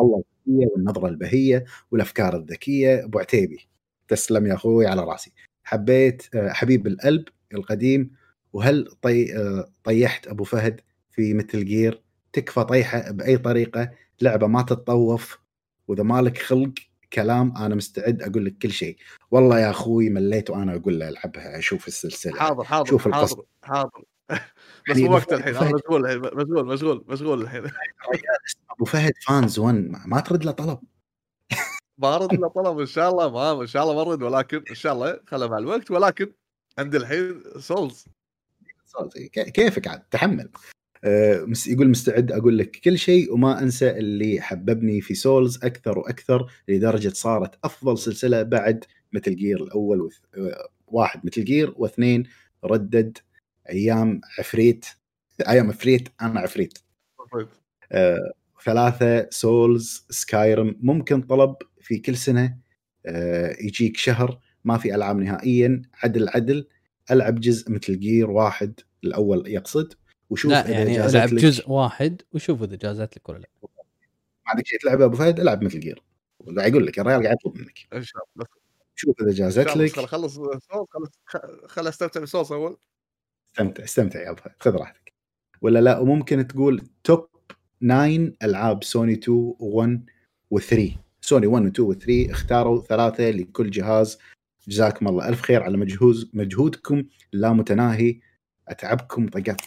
[0.00, 3.04] الله الذكيه والنظرة البهية والأفكار الذكية.
[3.04, 3.68] أبو عتيبي
[4.08, 5.32] تسلم يا أخوي على رأسي.
[5.64, 7.24] حبيت آه، حبيب القلب
[7.54, 8.10] القديم
[8.52, 12.02] وهل طي آه، طيحت أبو فهد في مثل جير؟
[12.32, 13.90] تكفى طيحة بأي طريقة
[14.20, 15.38] لعبة ما تتطوف
[15.88, 16.74] وإذا مالك خلق
[17.12, 18.96] كلام أنا مستعد أقول لك كل شيء.
[19.30, 24.04] والله يا أخوي مليت وأنا أقول له ألعبها أشوف السلسلة حاضر حاضر شوف حاضر حاضر.
[24.90, 27.62] بس مو وقت الحين أنا مشغول الحين مشغول مشغول مشغول الحين.
[28.70, 29.74] أبو فهد فانز 1
[30.06, 30.78] ما ترد له طلب.
[31.98, 34.74] ما أرد له طلب إن شاء الله ما إن شاء الله ما أرد ولكن إن
[34.74, 36.32] شاء الله خله مع الوقت ولكن
[36.78, 38.06] عندي الحين سولز.
[39.32, 40.50] كيفك عاد؟ تحمل.
[41.66, 47.08] يقول مستعد أقول لك كل شيء وما أنسى اللي حببني في سولز أكثر وأكثر لدرجة
[47.08, 50.16] صارت أفضل سلسلة بعد مثل جير الأول وث...
[50.38, 52.24] آه، واحد مثل جير واثنين
[52.64, 53.18] ردد
[53.70, 54.86] أيام عفريت.
[55.48, 56.78] أيام عفريت أنا عفريت.
[57.92, 58.32] آه،
[58.64, 62.58] ثلاثة سولز سكايرم ممكن طلب في كل سنة
[63.06, 66.66] آه، يجيك شهر ما في ألعاب نهائيا عدل عدل
[67.10, 69.94] ألعب جزء مثل جير واحد الأول يقصد.
[70.32, 73.48] وشوف لا يعني العب جزء واحد وشوف إذا جازت لك ولا لا.
[73.62, 73.68] ما
[74.46, 76.02] عندك شيء تلعب أبو فهد العب مثل جير
[76.46, 77.78] يقول لك الرجال قاعد يطلب منك.
[77.92, 78.46] إن شاء الله.
[78.94, 80.00] شوف إذا جازت لك.
[80.00, 80.38] خلص
[81.66, 82.76] خل استمتع بالصوص أول.
[83.50, 85.12] استمتع استمتع يا أبو فهد خذ راحتك.
[85.62, 87.28] ولا لا وممكن تقول توب
[87.80, 90.00] 9 ألعاب سوني 2 و1
[90.54, 90.90] و3
[91.20, 94.18] سوني 1 و2 و3 اختاروا ثلاثة لكل جهاز.
[94.68, 97.04] جزاكم الله ألف خير على مجهود مجهودكم.
[97.32, 98.20] لا متناهي.
[98.68, 99.60] أتعبكم طقات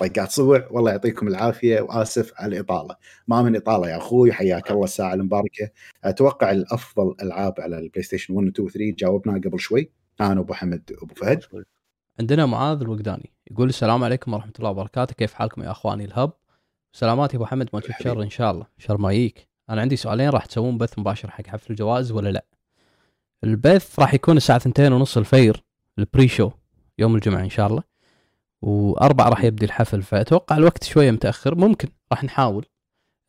[0.00, 1.80] طقات صبع والله يعطيكم العافية.
[1.80, 2.96] وآسف على الإطالة.
[3.28, 4.32] ما من إطالة يا أخوي.
[4.32, 4.84] حياك الله.
[4.84, 5.70] الساعة المباركة.
[6.04, 9.90] أتوقع الأفضل ألعاب على البلاي ستيشن 1 و 2 و 3 جاوبنا قبل شوي.
[10.20, 11.44] أنا أبو حمد أبو فهد.
[12.20, 13.32] عندنا معاذ الوقداني.
[13.50, 15.14] يقول السلام عليكم ورحمة الله وبركاته.
[15.14, 16.32] كيف حالكم يا أخواني الهب؟
[16.92, 17.68] سلامات يا أبو حمد.
[17.72, 18.66] ما تشوف شر إن شاء الله.
[18.78, 19.48] شر ما يجيك.
[19.70, 20.28] أنا عندي سؤالين.
[20.30, 22.44] راح تسوون بث مباشر حق حفل الجوائز ولا لا؟
[23.44, 25.64] البث راح يكون الساعة 2 ونص الفير.
[25.98, 26.50] البري شو.
[26.98, 27.93] يوم الجمعة إن شاء الله.
[28.64, 32.66] وأربعة راح يبدي الحفل فأتوقع الوقت شوية متأخر ممكن راح نحاول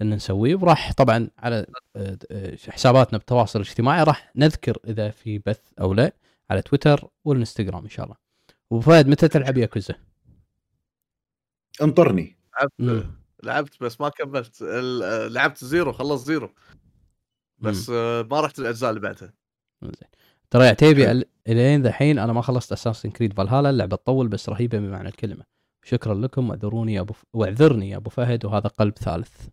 [0.02, 5.74] أن نسويه وراح طبعا على آه، آه، حساباتنا بالتواصل الاجتماعي راح نذكر إذا في بث
[5.82, 6.14] أو لا
[6.50, 8.18] على تويتر والإنستغرام إن شاء الله.
[8.70, 9.96] وفهد متى تلعب ياكوزا؟
[11.82, 12.38] انطرني.
[12.80, 13.06] لعبت
[13.44, 14.62] لعبت بس ما كملت.
[15.32, 16.54] لعبت Zero خلص Zero.
[17.58, 18.28] بس مم.
[18.32, 19.34] ما رحت الأجزاء اللي بعدها.
[19.84, 20.10] زين.
[20.52, 24.80] ترى يا عتيبي إلين ذحين أنا ما خلصت Assassin's Creed Valhalla اللعبة تطول بس رهيبة
[24.80, 25.44] بمعنى الكلمة.
[25.84, 27.24] شكرا لكم واعذروني يا أبو ف...
[27.34, 29.48] واعذرني يا أبو فهد وهذا قلب ثالث.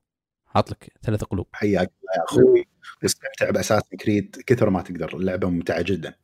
[0.47, 1.47] حاط لك ثلاث قلوب.
[1.53, 2.65] حياك الله يا أخوي.
[3.03, 5.17] واستمتع ب Assassin's Creed كثر ما تقدر.
[5.17, 6.15] اللعبة ممتعة جدا.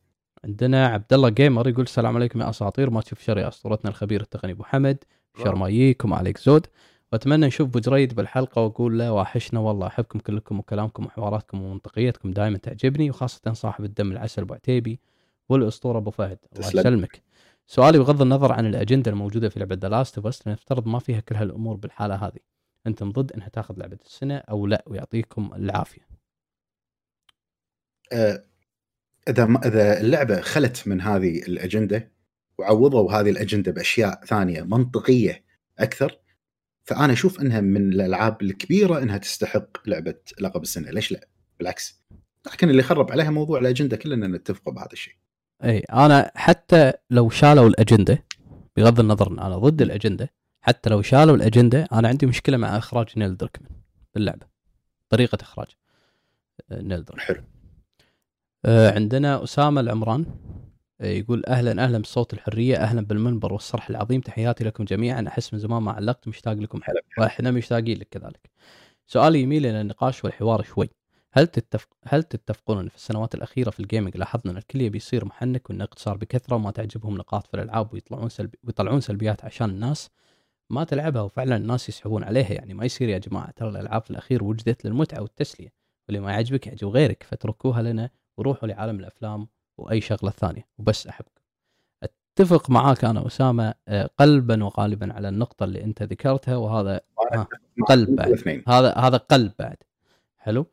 [0.45, 2.91] عندنا عبد الله Gamer يقول السلام عليكم يا أساطير.
[2.91, 5.05] ما تشوف شر يا أسطورتنا الخبير التقني أبو حمد.
[5.45, 6.67] شر ما يجيكم عليك زود.
[7.13, 12.59] وأتمنى نشوف أبو جريد بالحلقة وأقول له واحشنا والله أحبكم كلكم وكلامكم وحواراتكم ومنطقيتكم دائما
[12.59, 15.01] تعجبني وخاصة صاحب الدم العسل أبو عتيبي
[15.49, 16.39] والأسطورة أبو فهد.
[16.57, 17.23] الله يسلمك.
[17.67, 21.35] سؤالي بغض النظر عن الأجندة الموجودة في لعبة The Last of نفترض ما فيها كل
[21.35, 22.41] هالأمور بالحالة هذه.
[22.87, 26.09] أنتم ضد إنها تأخذ لعبة السنة أو لا ويعطيكم العافية.
[28.13, 28.45] أه
[29.29, 32.13] إذا إذا اللعبة خلت من هذه الأجندة
[32.59, 35.45] وعوضوا هذه الأجندة بأشياء ثانية منطقية
[35.79, 36.19] أكثر
[36.89, 40.91] فأنا أشوف إنها من الألعاب الكبيرة إنها تستحق لعبة لقب السنة.
[40.91, 41.29] ليش لا؟
[41.59, 42.03] بالعكس.
[42.47, 45.15] لكن اللي خرب عليها موضوع الأجندة كلنا نتفق بهذا الشيء.
[45.65, 48.25] أي أنا حتى لو شالوا الأجندة
[48.77, 53.07] بغض النظر ان أنا ضد الأجندة حتى لو شالوا الأجندة أنا عندي مشكلة مع إخراج
[53.17, 53.71] نيل دركمان
[54.15, 54.47] باللعبة.
[55.09, 55.69] طريقة إخراج
[56.71, 57.27] آه، نيل دركمان.
[57.27, 57.43] حلو.
[58.65, 60.27] آه، عندنا أسامة العمران.
[61.01, 64.21] يقول أهلا أهلا بصوت الحرية أهلا بالمنبر والصرح العظيم.
[64.21, 65.25] تحياتي لكم جميعا.
[65.29, 67.01] أحس من زمان ما علقت مشتاق لكم حلو.
[67.19, 68.51] وإحنا مشتاقين لك كذلك.
[69.07, 70.91] سؤالي يميل إلى النقاش والحوار شوي.
[71.33, 75.25] هل تتفق هل تتفقون إن في السنوات الأخيرة في الجيمنج لاحظنا إن الكل يبي يصير
[75.25, 80.11] محنك والنقد صار بكثرة وما تعجبهم نقاط في الألعاب ويطلعون سلبي ويطلعون سلبيات عشان الناس
[80.71, 82.53] ما تلعبها وفعلا الناس يسحبون عليها.
[82.53, 85.73] يعني ما يصير يا جماعة ترى الألعاب في الأخير وجدت للمتعة والتسلية.
[86.09, 89.49] واللي ما يعجبك يعجب غيرك فاتركوها لنا وروحوا لعالم الأفلام
[89.79, 91.41] وأي شغلة ثانية وبس احبكم.
[92.03, 97.01] أتفق معاك أنا اسامه آه، قلبا وقالبا على النقطة اللي أنت ذكرتها وهذا
[97.89, 98.63] قلب بعد.
[98.69, 99.77] هذا هذا قلب بعد.
[100.39, 100.67] حلو؟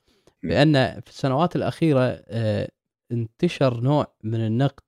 [0.44, 2.70] لأن في السنوات الأخيرة آه،
[3.12, 4.84] انتشر نوع من النقد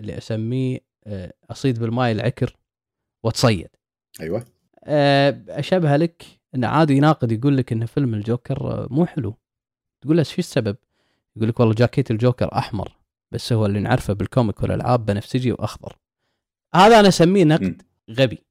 [0.00, 2.56] اللي أسميه آه، أصيد بالماء العكر
[3.22, 3.68] وتصيد.
[4.20, 4.44] أيوه.
[5.48, 6.24] أشبه لك
[6.54, 9.34] انه عادي يناقد يقول لك إن فيلم الجوكر مو حلو.
[10.00, 10.76] تقول له شو السبب؟
[11.36, 12.99] يقول لك والله جاكيت الجوكر أحمر.
[13.32, 15.98] بس هو اللي نعرفه بالكوميك والألعاب بنفسجي وأخضر.
[16.74, 18.44] هذا أنا أسميه نقد غبي.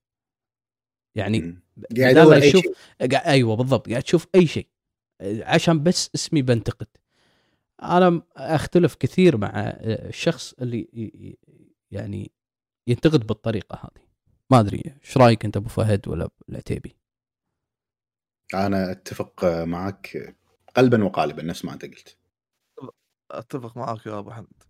[1.15, 1.61] يعني
[1.97, 2.65] قاعد يشوف
[3.01, 4.67] أيوه بالضبط قاعد تشوف أي شيء.
[5.21, 6.87] عشان بس اسمي بنتقد.
[7.81, 11.37] أنا أختلف كثير مع الشخص اللي
[11.91, 12.31] يعني
[12.87, 14.03] ينتقد بالطريقة هذه.
[14.51, 16.95] ما أدري إيش رأيك أنت أبو فهد ولا العتيبي
[18.53, 20.35] أنا أتفق معك
[20.75, 22.17] قلبا وقالبا نفس ما أنت قلت.
[23.31, 24.63] أتفق معك يا أبو حمد.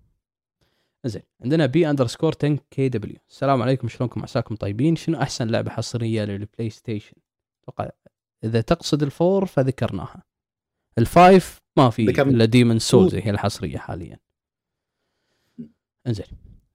[1.05, 4.95] زين عندنا B underscore 10 KW السلام عليكم شلونكم؟ عساكم طيبين.
[4.95, 7.15] شنو أحسن لعبة حصرية لل PlayStation
[7.63, 7.89] أتوقع
[8.43, 10.23] إذا تقصد ال four فذكرناها.
[10.97, 14.19] ال five ما في إلا Demon's Souls هي الحصرية حاليا.
[16.07, 16.25] إنزين.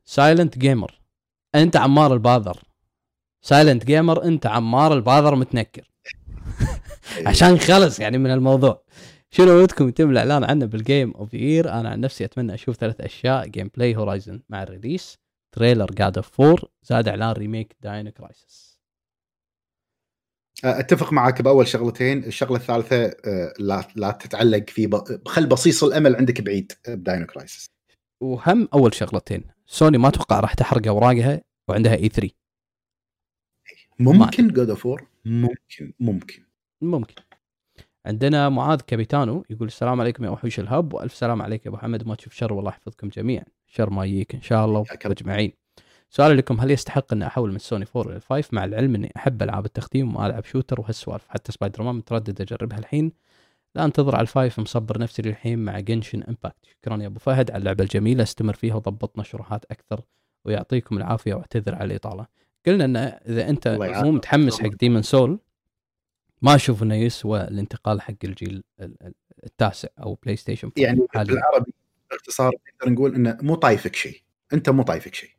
[0.04, 1.00] Silent Gamer
[1.54, 2.62] أنت عمار الباذر.
[3.42, 5.90] Silent Gamer أنت عمار الباذر متنكر.
[7.26, 8.84] عشان خلص يعني من الموضوع.
[9.36, 13.00] شنو ودكم يتم الإعلان عنه بال Game of Year أنا عن نفسي أتمنى أشوف ثلاث
[13.00, 15.18] أشياء gameplay Horizon مع ال release
[15.54, 18.80] trailer God of 4 زاد إعلان remake Dino Crisis
[20.64, 25.28] أتفق معك بأول شغلتين الشغلة الثالثة أه، لا لا تتعلق في ب...
[25.28, 27.66] خل بصيص الأمل عندك بعيد ب Dino Crisis
[28.22, 32.30] وهم أول شغلتين سوني ما أتوقع راح تحرق أوراقها وعندها E3
[33.98, 36.44] ممكن God of 4 ممكن ممكن.
[36.80, 37.33] ممكن.
[38.06, 41.78] عندنا معاذ كابيتانو يقول السلام عليكم يا وحوش ال Hub وألف سلام عليك يا أبو
[41.78, 42.06] حمد.
[42.06, 43.44] ما تشوف شر والله يحفظكم جميعا.
[43.66, 45.52] شر ما يجيك إن شاء الله اجمعين
[46.10, 49.42] سؤالي لكم هل يستحق إني أحول من سوني 4 إلى 5 مع العلم إني أحب
[49.42, 53.12] ألعاب التختيم وما ألعب shooter وهالسوالف؟ حتى سبايدر مان متردد أجربها الحين.
[53.74, 56.66] لا أنتظر على ال five مصبر نفسي للحين مع Genshin Impact.
[56.66, 60.00] شكرا يا أبو فهد على اللعبة الجميلة أستمر فيها وضبطنا شروحات أكثر
[60.44, 62.26] ويعطيكم العافية وأعتذر على الإطالة.
[62.66, 65.38] قلنا إن إذا أنت مو متحمس حق Demon's Soul
[66.44, 68.62] ما أشوف إنه يسوى الانتقال حق الجيل
[69.44, 71.74] التاسع أو PlayStation يعني بالعربي
[72.10, 74.22] باختصار نقدر نقول إنه مو طايفك شيء.
[74.52, 75.30] أنت مو طايفك شيء.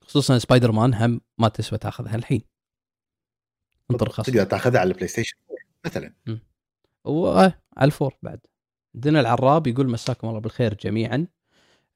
[0.00, 2.42] خصوصا سبايدر مان هم ما تسوى تأخذها الحين.
[3.90, 5.36] انطر خاص تقدر تأخذها على ال PlayStation
[5.84, 6.14] مثلا.
[7.04, 7.52] وعلى
[7.82, 8.40] ال four بعد.
[8.94, 11.26] عندنا العراب يقول مساكم الله بالخير جميعا.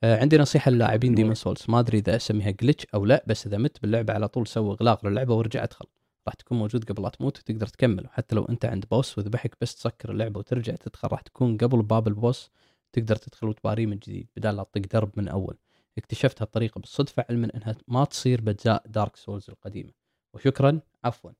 [0.04, 3.58] آه عندي نصيحة للاعبين Demon's Souls ما أدري إذا أسميها glitch أو لا بس إذا
[3.58, 5.86] مت باللعبة على طول سوي إغلاق للعبة وارجع أدخل.
[6.26, 8.06] راح تكون موجود قبل لا تموت وتقدر تكمل.
[8.06, 12.08] وحتى لو أنت عند boss وذبحك بس تسكر اللعبة وترجع تدخل راح تكون قبل باب
[12.08, 12.50] ال boss
[12.92, 15.58] تقدر تدخل وتباريه من جديد بدال لا تطق درب من أول.
[15.98, 19.92] اكتشفت هالطريقة بالصدفة علما إنها ما تصير بأجزاء Dark Souls القديمة.
[20.34, 20.80] وشكرا.
[21.04, 21.30] عفوا.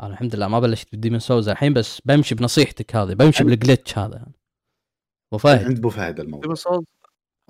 [0.00, 3.57] أنا الحمد لله ما بلشت ب Demon's Souls الحين بس بمشي بنصيحتك هذه بمشي بال
[3.57, 4.26] glitch هذا.
[5.32, 5.64] أبو فهد.
[5.64, 6.54] عند أبو فهد الموضوع.
[6.54, 6.84] Souls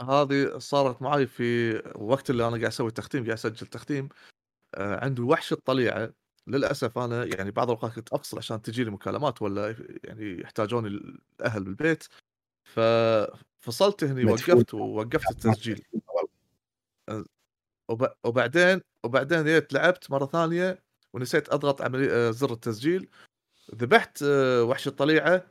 [0.00, 4.08] هذه صارت معي في وقت اللي أنا قاعد أسوي تختيم قاعد أسجل تختيم
[4.74, 6.12] آه، عندي وحش الطليعة
[6.50, 10.88] للأسف أنا يعني بعض الأوقات كنت أفصل عشان تجي لي مكالمات ولا يعني يحتاجوني
[11.40, 12.04] الاهل بالبيت
[12.64, 15.84] ففصلت هني وقفت ووقفت التسجيل.
[18.24, 20.82] وبعدين وبعدين جيت لعبت مرة ثانية
[21.12, 23.10] ونسيت أضغط عملي آه، زر التسجيل.
[23.74, 25.46] ذبحت آه، وحش الطليعة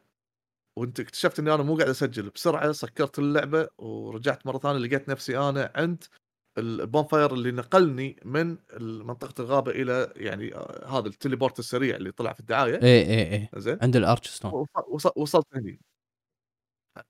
[0.78, 2.30] وانت اكتشفت إني أنا مو قاعد أسجل.
[2.30, 6.04] بسرعة سكرت اللعبة ورجعت مرة ثانية لقيت نفسي أنا عند
[6.60, 12.12] ال bonfire اللي نقلني من منطقه الغابة إلى يعني آه، هذا ال teleport السريع اللي
[12.12, 12.82] طلع في الدعاية.
[12.84, 13.78] اي اي اي زين.
[13.82, 14.66] عند ال Archstone.
[15.16, 15.80] وصلت هني.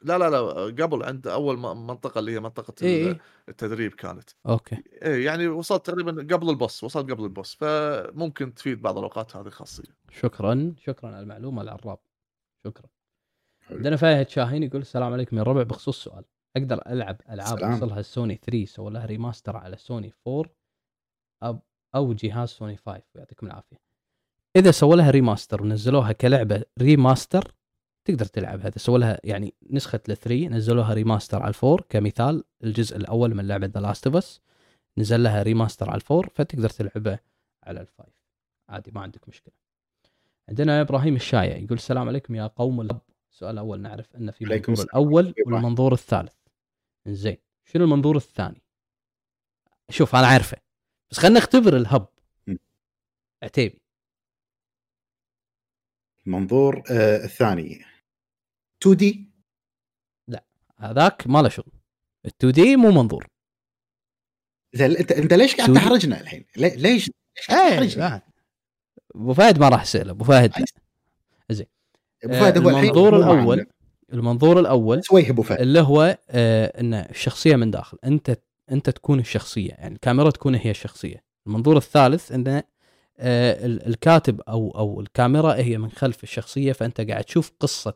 [0.01, 0.39] لا لا لا
[0.83, 3.19] قبل عند أول منطقة اللي هي منطقة إيه, إيه.
[3.49, 4.29] التدريب كانت.
[4.47, 4.83] okay.
[5.01, 9.35] إيه يعني وصلت تقريبا قبل ال boss وصلت قبل ال boss فممكن تفيد بعض الأوقات
[9.35, 11.99] هذه الخاصيه شكرا شكرا على المعلومة العراب.
[12.63, 12.89] شكرا.
[13.71, 16.23] عندنا فهد شاهين يقول السلام عليكم يا الربع بخصوص سؤال.
[16.57, 20.45] أقدر ألعب ألعاب وصلها السوني 3 سوى لها remaster على سوني 4
[21.43, 21.59] أو,
[21.95, 23.77] أو جهاز سوني 5 يعطيكم العافية.
[24.55, 27.53] إذا سووا لها remaster ونزلوها كلعبة remaster
[28.05, 32.43] تقدر تلعب هذا سووا لها يعني نسخة ال 3 نزلوها remaster على ال four كمثال
[32.63, 34.41] الجزء الأول من لعبة The Last of Us
[34.97, 37.19] نزل لها remaster على ال four فتقدر تلعبه
[37.63, 38.13] على ال five.
[38.69, 39.53] عادي ما عندك مشكلة.
[40.49, 43.01] عندنا إبراهيم الشايع يقول السلام عليكم يا قوم ال Hub.
[43.31, 46.33] السؤال الأول نعرف أن في المنظور الأول والمنظور الثالث.
[47.09, 47.37] زين.
[47.65, 48.61] شنو المنظور الثاني؟
[49.89, 50.57] شوف أنا عارفه.
[51.11, 52.07] بس خلينا نختبر الهب.
[53.43, 53.81] عتيبي.
[56.27, 57.85] المنظور آه الثاني.
[58.81, 59.29] 2 دي؟
[60.27, 60.43] لا
[60.77, 61.71] هذاك ما له شغل.
[62.25, 63.27] ال 2 دي مو منظور.
[64.75, 67.09] انت أنت ليش قاعد تحرجنا الحين؟ ليش؟ ليش
[67.49, 68.21] قاعد تحرجنا؟
[69.15, 70.65] أبو فهد ما راح اساله أبو فهد.
[71.49, 71.67] زين.
[72.23, 73.65] أبو فهد هو المنظور الأول
[74.13, 75.59] المنظور الأول سويه أبو فهد.
[75.59, 77.97] اللي هو آه إن الشخصية من داخل.
[78.05, 78.39] أنت
[78.71, 81.23] أنت تكون الشخصية يعني الكاميرا تكون هي الشخصية.
[81.47, 82.63] المنظور الثالث انه
[83.19, 87.93] آه الكاتب أو أو الكاميرا هي من خلف الشخصية فأنت قاعد تشوف قصة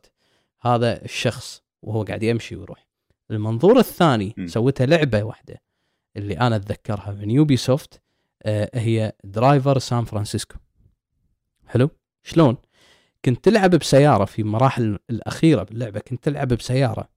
[0.61, 2.88] هذا الشخص وهو قاعد يمشي ويروح.
[3.31, 5.61] المنظور الثاني سويته لعبة واحدة
[6.18, 8.02] اللي أنا أتذكرها من Ubisoft
[8.44, 10.56] آه هي Driver San Francisco
[11.68, 11.90] حلو؟
[12.23, 12.57] شلون؟
[13.26, 17.10] كنت تلعب بسيارة في مراحل الأخيرة باللعبة كنت تلعب بسيارة.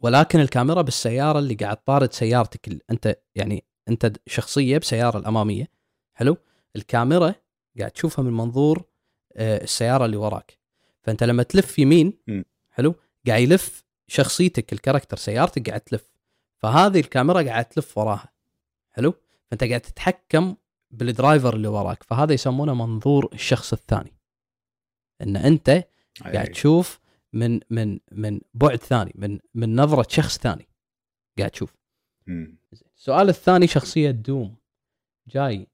[0.00, 5.68] ولكن الكاميرا بالسيارة اللي قاعد طارد سيارتك أنت يعني أنت شخصية بسيارة الأمامية.
[6.14, 6.36] حلو؟
[6.76, 7.34] الكاميرا
[7.78, 8.82] قاعد تشوفها من منظور
[9.36, 10.58] آه السيارة اللي وراك.
[11.02, 12.12] فأنت لما تلف يمين
[12.70, 12.94] حلو؟
[13.26, 16.12] قاعد يلف شخصيتك ال character سيارتك قاعد تلف.
[16.58, 18.28] فهذه الكاميرا قاعد تلف وراها.
[18.90, 19.14] حلو؟
[19.50, 20.56] فأنت قاعد تتحكم
[20.90, 22.02] بال driver اللي وراك.
[22.02, 24.17] فهذا يسمونه منظور الشخص الثاني.
[25.22, 25.84] إن أنت
[26.22, 27.00] قاعد تشوف
[27.32, 30.68] من من من بعد ثاني من من نظرة شخص ثاني
[31.38, 31.74] قاعد تشوف.
[32.96, 34.56] السؤال الثاني شخصية دوم.
[35.28, 35.66] جاي.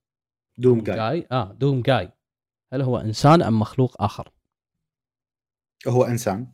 [0.59, 0.97] دوم جاي.
[0.97, 2.11] جاي؟ آه دوم جاي.
[2.73, 4.31] هل هو إنسان أم مخلوق آخر؟
[5.89, 6.47] هو إنسان.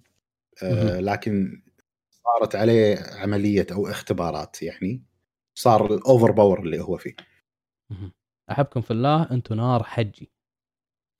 [0.62, 1.62] آه لكن
[2.10, 5.02] صارت عليه عملية أو اختبارات يعني.
[5.54, 7.16] صار ال overpower اللي هو فيه.
[8.50, 10.30] أحبكم في الله أنتم نار حجي.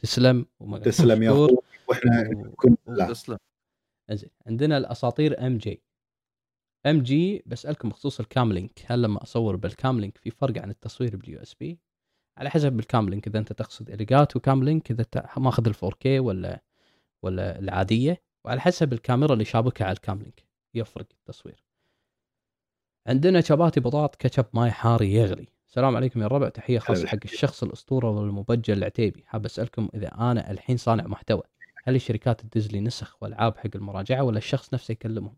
[0.02, 0.47] تسلم
[0.82, 1.59] تسلم يا أخوي
[1.89, 3.39] وإحنا كنا تسلم.
[4.10, 5.82] زين عندنا الأساطير MG
[6.86, 11.16] MG بسألكم بخصوص الكام لينك هل لما أصور بال Cam Link في فرق عن التصوير
[11.16, 11.78] بال USB
[12.39, 15.06] على حسب بال Cam Link إذا أنت تقصد Elgato Cam Link اذا
[15.36, 16.62] ماخذ ال 4K ولا
[17.24, 20.44] ولا العادية وعلى حسب الكاميرا اللي شابكها على ال Cam Link
[20.74, 21.64] يفرق التصوير.
[23.09, 25.48] عندنا شباتي بطاط كاتشب ماي حاري يغلي.
[25.70, 29.24] السلام عليكم يا الربع تحية خاصة حق الشخص الأسطورة والمبجل العتيبي.
[29.26, 31.42] حاب أسألكم إذا أنا الحين صانع محتوى
[31.84, 35.36] هل الشركات تدز لي نسخ وألعاب حق المراجعة ولا الشخص نفسه يكلمهم؟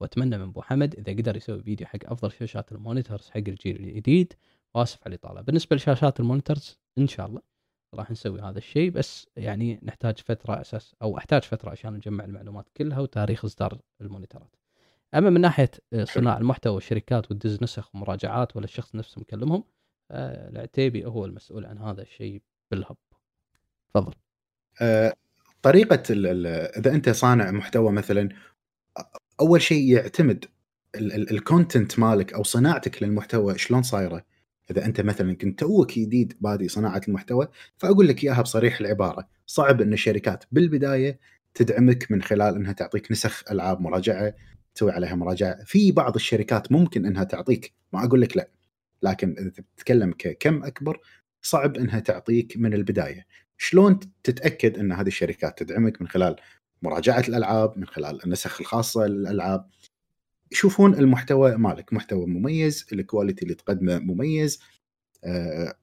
[0.00, 3.76] وأتمنى من أبو حمد إذا قدر يسوي فيديو حق أفضل شاشات ال monitors حق الجيل
[3.76, 4.32] الجديد.
[4.74, 5.40] وأسف على الإطالة.
[5.40, 7.40] بالنسبة لشاشات ال monitors إن شاء الله
[7.94, 8.90] راح نسوي هذا الشيء.
[8.90, 14.56] بس يعني نحتاج فترة أساس أو أحتاج فترة عشان نجمع المعلومات كلها وتاريخ إصدار المونيتورات.
[15.14, 15.70] أما من ناحية
[16.02, 19.71] صناع المحتوى والشركات وتدز نسخ ومراجعات ولا الشخص نفسه مكلمهم آه،
[20.12, 22.96] العتيبي هو المسؤول عن هذا الشيء بالهب.
[23.94, 24.14] تفضل.
[24.80, 25.12] آه،
[25.62, 26.02] طريقة
[26.78, 28.28] إذا أنت صانع محتوى مثلا
[29.40, 30.44] أول شيء يعتمد
[30.96, 34.24] ال content مالك أو صناعتك للمحتوى شلون صايرة.
[34.70, 37.48] إذا أنت مثلا كنت توك جديد بادي صناعة المحتوى
[37.78, 39.28] فأقول لك إياها بصريح العبارة.
[39.46, 41.18] صعب إن الشركات بالبداية
[41.54, 44.34] تدعمك من خلال إنها تعطيك نسخ ألعاب مراجعة
[44.74, 45.64] تسوي عليها مراجعة.
[45.64, 48.48] في بعض الشركات ممكن إنها تعطيك ما أقول لك لا.
[49.02, 51.00] لكن إذا تتكلم ككم أكبر
[51.42, 53.26] صعب إنها تعطيك من البداية.
[53.58, 56.36] شلون تتأكد إن هذه الشركات تدعمك من خلال
[56.82, 59.68] مراجعة الألعاب من خلال النسخ الخاصة للألعاب؟
[60.52, 64.60] يشوفون المحتوى مالك محتوى مميز الكواليتي اللي تقدمه مميز
[65.24, 65.74] آه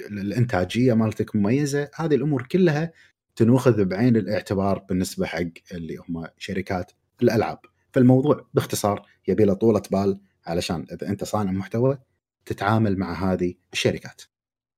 [0.00, 1.90] الإنتاجية مالتك مميزة.
[1.94, 2.92] هذه الأمور كلها
[3.36, 5.42] تنوخذ بعين الاعتبار بالنسبة حق
[5.72, 6.92] اللي هم شركات
[7.22, 7.58] الألعاب.
[7.92, 11.98] فالموضوع باختصار يبي له طولة بال علشان إذا أنت صانع محتوى
[12.46, 14.22] تتعامل مع هذه الشركات.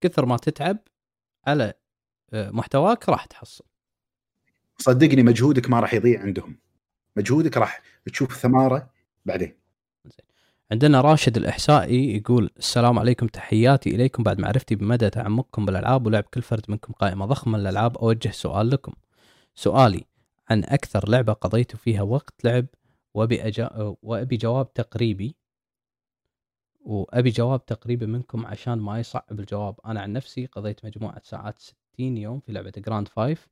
[0.00, 0.78] كثر ما تتعب
[1.46, 1.74] على
[2.32, 3.64] آه، محتواك راح تحصل.
[4.78, 6.58] صدقني مجهودك ما راح يضيع عندهم.
[7.16, 8.90] مجهودك راح تشوف ثماره
[9.24, 9.58] بعدين.
[10.72, 14.22] عندنا راشد الإحسائي يقول السلام عليكم تحياتي إليكم.
[14.22, 18.70] بعد معرفتي بمدى تعمقكم بالألعاب ولعب كل فرد منكم قائمة ضخمة من الألعاب أوجه سؤال
[18.70, 18.92] لكم.
[19.54, 20.04] سؤالي
[20.50, 22.66] عن أكثر لعبة قضيت فيها وقت لعب
[23.14, 23.96] وأبي, أجا...
[24.02, 25.36] وأبي جواب تقريبي.
[26.88, 29.80] وأبي جواب تقريبي منكم عشان ما يصعب الجواب.
[29.86, 33.48] أنا عن نفسي قضيت مجموعة ساعات 60 يوم في لعبة Grand 5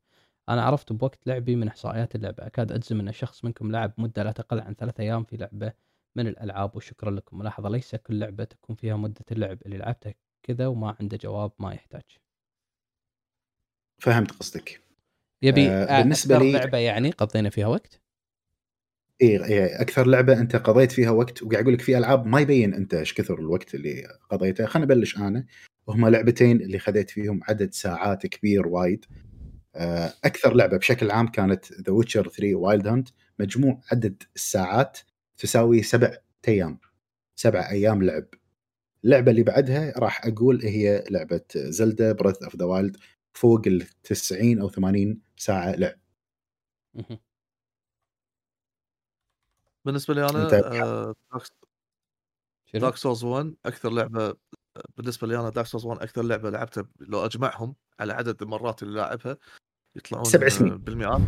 [0.49, 2.47] أنا عرفت بوقت لعبي من إحصائيات اللعبة.
[2.47, 5.73] أكاد أجزم أن شخص منكم لعب مدة لا تقل عن ثلاثة أيام في لعبة
[6.15, 7.37] من الألعاب وشكرا لكم.
[7.37, 11.73] ملاحظة ليس كل لعبة تكون فيها مدة اللعب اللي لعبتها كذا وما عنده جواب ما
[11.73, 12.17] يحتاج.
[14.01, 14.81] فهمت قصدك.
[15.43, 18.06] يبي آه بالنسبة لي لعبة يعني قضينا فيها وقت؟
[19.21, 22.73] اي إيه أكثر لعبة أنت قضيت فيها وقت وقاعد أقول لك في ألعاب ما يبين
[22.73, 24.65] أنت إيش كثر الوقت اللي قضيته.
[24.65, 25.45] خلينا نبلش أنا.
[25.87, 29.05] وهما لعبتين اللي خذيت فيهم عدد ساعات كبير وايد.
[29.75, 33.09] آه، أكثر لعبة بشكل عام كانت The Witcher 3 Wild Hunt
[33.39, 34.99] مجموع عدد الساعات
[35.37, 36.17] تساوي سبع
[36.47, 36.79] أيام.
[37.35, 38.25] سبع أيام لعب.
[39.05, 42.97] اللعبة اللي بعدها راح أقول هي لعبة Zelda Breath of the Wild
[43.33, 45.95] فوق ال 90 أو 80 ساعة لعب.
[49.87, 50.47] بالنسبة لي أنا
[52.73, 54.33] Dark Souls 1 أكثر لعبة
[54.97, 58.95] بالنسبة لي أنا Dark Souls 1 أكثر لعبة لعبتها لو أجمعهم على عدد المرات اللي
[58.95, 59.37] لاعبها
[59.95, 60.77] يطلعون سبع سنين.
[60.77, 61.21] بالمئات.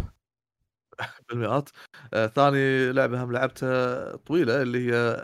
[1.30, 1.70] بالمئات.
[2.14, 5.18] آه ثاني لعبة هم لعبتها طويلة اللي هي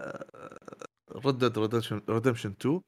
[1.12, 1.60] Red Dead
[2.10, 2.82] Redemption 2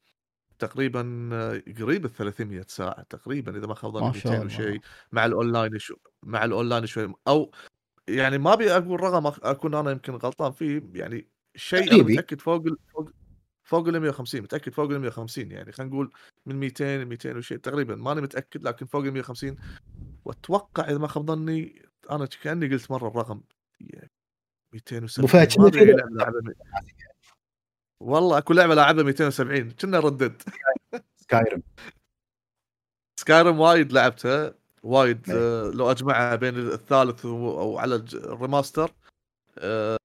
[0.60, 5.80] تقريبا آه، قريب ال 300 ساعة تقريبا إذا ما خاب ظني 200 وشيء مع الأونلاين
[5.80, 7.14] شو مع الأونلاين شوي.
[7.28, 7.52] أو
[8.10, 12.66] يعني ما أبي أقول رقم أكون أنا يمكن غلطان فيه يعني شيء أنا متأكد فوق
[12.66, 13.10] ال فوق
[13.64, 16.12] فوق ال 150 متأكد فوق ال 150 يعني خلينا نقول
[16.46, 19.56] من 200 ل 200 وشيء تقريبا ماني متأكد لكن فوق ال 150
[20.26, 21.82] وأتوقع إذا ما خاب ظني
[22.12, 23.42] أنا كأني قلت مرة الرقم
[24.74, 26.54] 270 ما أدري لعبة
[28.00, 30.41] والله أكو لعبة لاعبها 270 كنا Red Dead.
[31.18, 31.64] Skyrim
[33.19, 34.56] Skyrim وايد لعبتها.
[34.88, 38.91] وايد آه لو أجمعها بين الثالث أو على ال remaster
[39.59, 39.97] آه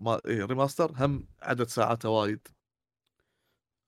[0.00, 2.48] ما إيه remaster هم عدد ساعاته وايد.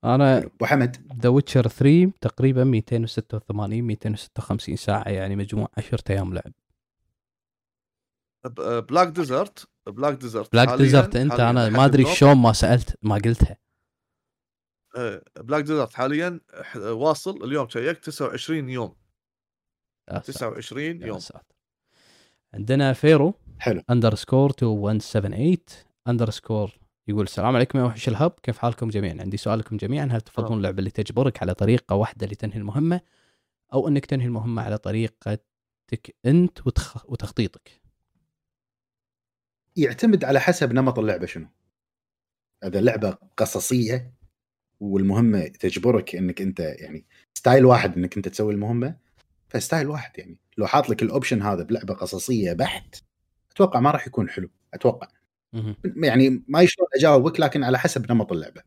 [0.05, 0.97] أنا أبو حمد.
[1.23, 6.53] The Witcher 3 تقريبا 286 256 ساعة يعني مجموع 10 أيام لعب.
[8.87, 13.57] Black Desert Black Desert Black Desert أنت أنا ما أدري شلون ما سألت ما قلتها.
[15.37, 16.41] Black Desert حاليا
[16.77, 19.00] واصل اليوم شيكت 29 يوم.
[20.19, 21.19] 29 يوم.
[21.19, 21.57] ساتر.
[22.55, 23.35] عندنا فيرو.
[23.59, 23.83] حلو.
[23.91, 25.57] underscore 2178
[26.09, 26.79] underscore
[27.09, 28.31] يقول السلام عليكم يا وحش الهب.
[28.43, 30.09] كيف حالكم جميعا؟ عندي سؤال لكم جميعا.
[30.11, 33.01] هل تفضلون اللعبة اللي تجبرك على طريقة واحدة لتنهي المهمة
[33.73, 37.11] أو أنك تنهي المهمة على طريقتك أنت وتخ...
[37.11, 37.81] وتخطيطك؟
[39.77, 41.47] يعتمد على حسب نمط اللعبة شنو.
[42.65, 44.15] إذا لعبه قصصية
[44.81, 48.97] والمهمة تجبرك أنك أنت يعني style واحد أنك أنت تسوي المهمة
[49.51, 50.39] ف style واحد يعني.
[50.59, 52.97] لو حاط لك ال option هذا بلعبة قصصية بحت
[53.51, 54.51] أتوقع ما راح يكون حلو.
[54.75, 55.09] أتوقع.
[55.97, 58.63] يعني ما شلون أجاوبك لكن على حسب نمط اللعبة.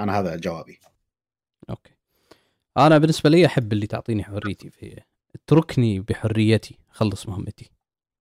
[0.00, 0.80] أنا هذا جوابي.
[1.70, 1.92] okay.
[2.76, 5.02] أنا بالنسبة لي أحب اللي تعطيني حريتي في
[5.34, 7.70] اتركني بحريتي خلص مهمتي.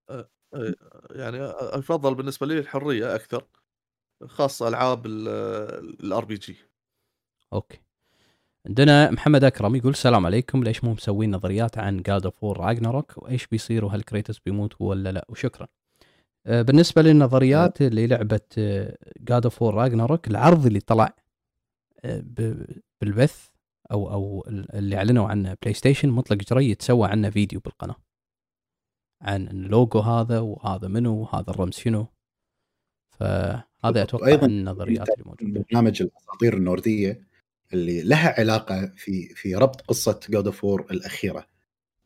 [0.09, 0.29] إيه،
[1.11, 3.47] يعني افضل بالنسبة لي الحرية أكثر
[4.25, 6.57] خاصة ألعاب ال RPG.
[7.53, 7.84] okay.
[8.67, 10.63] عندنا محمد أكرم يقول السلام عليكم.
[10.63, 15.11] ليش مو مسوين نظريات عن God of War Ragnarok وإيش بيصير؟ وهل كريتوس بيموت ولا
[15.11, 15.67] لا؟ وشكرا.
[16.45, 18.39] آه، بالنسبة للنظريات اللي لعبه
[19.19, 21.15] God of War Ragnarok العرض اللي طلع
[22.05, 22.23] آه،
[23.01, 23.47] بالبث
[23.91, 27.95] أو أو اللي أعلنوا عنه بلاي ستيشن مطلق جري يتسوى عنه فيديو بالقناة.
[29.21, 32.07] عن اللوجو هذا وهذا منو وهذا الرمز شنو.
[33.09, 35.65] فهذا أتوقع أيضا النظريات اللي موجودة.
[35.69, 37.34] برنامج الأساطير النوردية.
[37.75, 41.47] اللي لها علاقة في في ربط قصة جود اوف الأخيرة.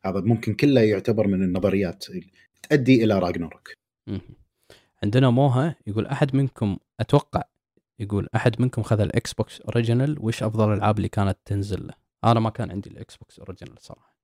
[0.04, 2.04] هذا ممكن كله يعتبر من النظريات
[2.62, 3.72] تؤدي إلى راجنوروك
[5.02, 7.42] عندنا موها يقول أحد منكم أتوقع
[7.98, 11.94] يقول أحد منكم خذ ال Xbox original وش أفضل الالعاب اللي كانت تنزل له؟
[12.24, 14.16] أنا ما كان عندي ال Xbox original صراحة.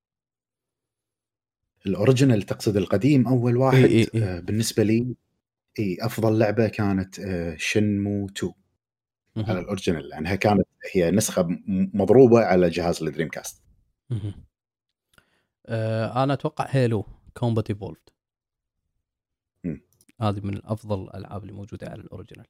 [1.85, 4.23] ال original تقصد القديم أول واحد إيه إيه إيه.
[4.23, 5.15] آه بالنسبة لي
[5.79, 8.53] اي أفضل لعبة كانت آه Shenmue 2
[9.37, 11.47] على ال original لأنها كانت هي نسخة
[11.93, 13.63] مضروبة على جهاز ال Dreamcast
[15.65, 17.97] آه أنا أتوقع Halo Combat Evolved
[20.21, 22.45] هذه من افضل الألعاب اللي موجودة على ال original.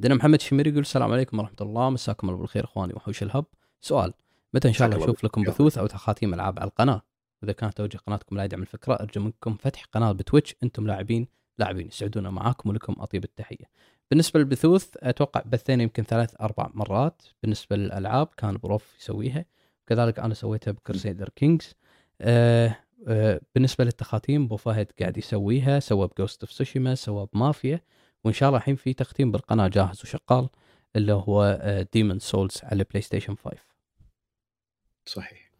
[0.00, 1.90] عندنا محمد شمير يقول السلام عليكم ورحمة الله.
[1.90, 3.44] مساكم الله بالخير إخواني وحوش ال Hub.
[3.80, 4.12] سؤال
[4.54, 7.02] متى إن شاء الله أشوف لكم بثوث أو تخاتيم ألعاب على القناة؟
[7.44, 10.54] إذا كانت توجه قناتكم لا يدعم الفكرة أرجو منكم فتح قناة ب Twitch.
[10.62, 11.28] أنتم لاعبين
[11.58, 13.64] لاعبين يسعدونا معاكم ولكم أطيب التحية.
[14.10, 17.22] بالنسبة للبثوث أتوقع بثينا يمكن ثلاث أربع مرات.
[17.42, 19.44] بالنسبة للألعاب كان بروف يسويها.
[19.86, 21.74] كذلك أنا سويتها ب Crusader Kings
[22.20, 22.76] آه
[23.08, 25.80] آه بالنسبة للتخاتيم أبو فهد قاعد يسويها.
[25.80, 27.80] سوى ب Ghost of Tsushima سوى بمافيا
[28.24, 30.48] وإن شاء الله الحين في تختيم بالقناة جاهز وشغال
[30.96, 31.58] اللي هو
[31.92, 33.56] Demon's Souls على PlayStation 5
[35.06, 35.50] صحيح.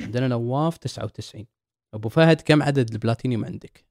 [0.00, 1.46] عندنا نواف 99
[1.94, 3.84] أبو فهد كم عدد البلاتينيوم عندك؟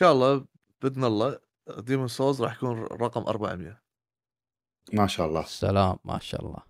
[0.00, 0.44] شاء الله
[0.82, 1.38] بإذن الله
[1.78, 3.80] Demon's Souls راح يكون رقم 400
[4.92, 5.42] ما شاء الله.
[5.42, 6.62] سلام ما شاء الله.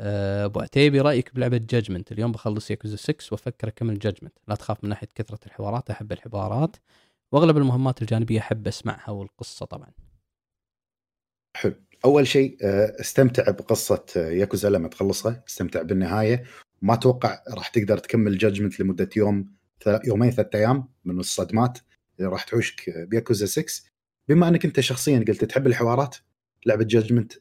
[0.00, 4.84] آه، أبو عتيبي رأيك بلعبة جاجمنت اليوم بخلص ياكوزا 6 وأفكر أكمل جاجمنت لا تخاف
[4.84, 6.76] من ناحية كثرة الحوارات أحب الحوارات.
[7.32, 9.90] وأغلب المهمات الجانبية أحب أسمعها والقصة طبعا.
[11.56, 11.74] حلو.
[12.04, 16.44] أول شيء آه، استمتع بقصة آه، ياكوزا لما تخلصها استمتع بالنهاية.
[16.82, 19.58] ما أتوقع راح تقدر تكمل جاجمنت لمدة يوم
[20.04, 21.78] يومين ثلاث أيام من الصدمات.
[22.20, 23.82] راح تعوشك بياكوزا 6
[24.28, 26.16] بما أنك أنت شخصيا قلت تحب الحوارات
[26.66, 27.32] لعبة Judgment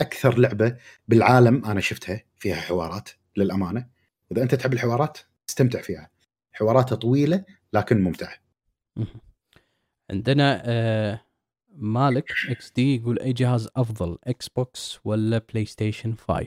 [0.00, 0.76] أكثر لعبة
[1.08, 3.88] بالعالم أنا شفتها فيها حوارات للأمانة.
[4.32, 5.18] إذا أنت تحب الحوارات
[5.48, 6.10] استمتع فيها.
[6.52, 8.34] حواراتها طويلة لكن ممتعة.
[10.10, 11.24] عندنا آه
[11.74, 16.46] مالك XD يقول أي جهاز أفضل Xbox ولا PlayStation 5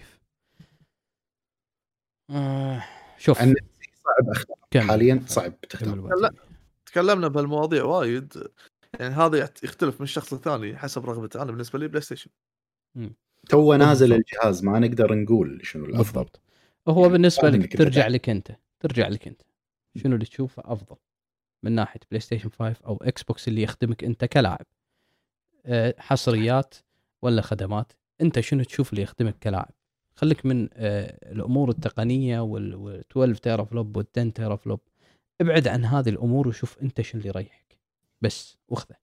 [2.29, 2.83] آه
[3.17, 3.37] شوف.
[3.37, 3.55] صعب
[4.29, 4.81] أختار.
[4.87, 6.31] حاليا صعب تختار.
[6.95, 8.33] تكلمنا بهالمواضيع وايد
[8.99, 12.31] يعني هذا يختلف من شخص لثاني حسب رغبته أنا بالنسبة لي بلاي ستيشن
[13.49, 16.03] تو نازل الجهاز ما نقدر نقول شنو الأفضل.
[16.03, 16.41] بالضبط.
[16.87, 19.41] هو يعني بالنسبة لك ترجع لك أنت ترجع لك أنت.
[19.97, 20.95] شنو اللي تشوفه أفضل
[21.63, 24.65] من ناحية PlayStation 5 أو Xbox اللي يخدمك أنت كلاعب؟
[25.65, 26.75] أه حصريات
[27.21, 29.71] ولا خدمات؟ أنت شنو تشوف اللي يخدمك كلاعب؟
[30.15, 34.79] خليك من أه الأمور التقنية وال 12 teraflop وال 10 teraflop
[35.41, 37.77] ابعد عن هذه الأمور وشوف أنت شنو اللي يريحك.
[38.21, 38.95] بس واخذه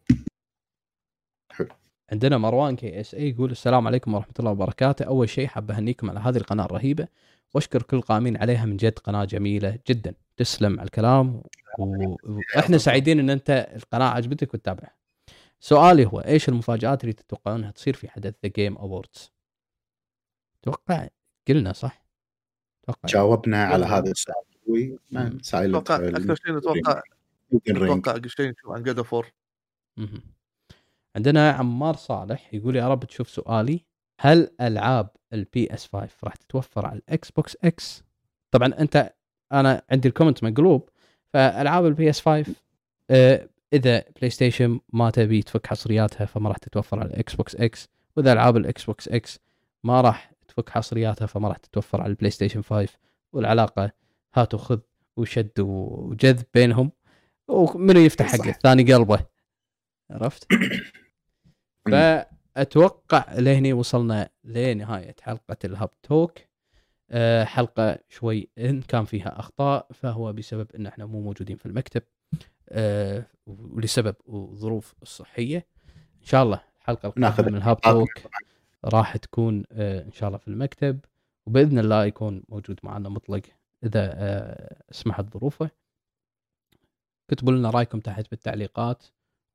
[2.13, 5.05] عندنا مروان KSA يقول السلام عليكم ورحمة الله وبركاته.
[5.05, 7.09] أول شيء حاب أهنيكم على هذه القناة الرهيبة
[7.55, 10.15] وأشكر كل القائمين عليها من جد قناة جميلة جدا.
[10.37, 11.43] تسلم على الكلام
[11.79, 14.95] وإحنا سعيدين إن أنت القناة عجبتك وتتابعها.
[15.61, 19.33] سؤالي هو إيش المفاجآت اللي تتوقعونها تصير في حدث The Game Awards
[20.63, 21.09] أتوقع
[21.49, 22.05] قلنا صح؟
[22.85, 24.52] أتوقع جاوبنا على هذا السؤال.
[25.43, 27.03] Silent أتوقع أكثر شيء نتوقع
[27.67, 29.33] أتوقع شيء نشوف عن God of War
[31.17, 33.85] عندنا عمار صالح يقول يا رب تشوف سؤالي
[34.21, 38.05] هل ألعاب ال PS 5 راح تتوفر على ال Xbox X
[38.51, 39.15] طبعا أنت
[39.53, 40.89] أنا عندي ال comment مقلوب
[41.33, 42.55] فألعاب ال PS 5
[43.11, 48.33] آه إذا PlayStation ما تبي تفك حصرياتها فما راح تتوفر على ال Xbox X وإذا
[48.33, 49.39] ألعاب ال Xbox X
[49.85, 52.89] ما راح تفك حصرياتها فما راح تتوفر على ال PlayStation 5
[53.33, 53.93] والعلاقة
[54.35, 54.79] هات وخذ
[55.17, 56.93] وشد وجذب بينهم.
[57.49, 59.27] ومنو يفتح حق الثاني قلبه.
[60.11, 60.47] عرفت؟
[61.91, 66.39] فأتوقع لهني وصلنا لنهاية حلقة ال Hub Talk.
[67.11, 72.03] أه حلقة شوي إن كان فيها أخطاء فهو بسبب إن إحنا مو موجودين في المكتب
[72.69, 74.15] أه ولسبب
[74.55, 75.67] ظروف الصحية.
[76.21, 78.09] إن شاء الله الحلقة القادمة من الهاب توك
[78.85, 81.01] راح تكون أه إن شاء الله في المكتب
[81.47, 83.43] وبإذن الله يكون موجود معنا مطلق.
[83.85, 85.71] إذا أه سمحت ظروفه
[87.31, 89.05] كتبوا لنا رأيكم تحت بالتعليقات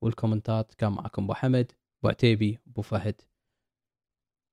[0.02, 0.74] والكومنتات.
[0.74, 3.20] كان معكم أبو حمد أبو عتيبي أبو فهد.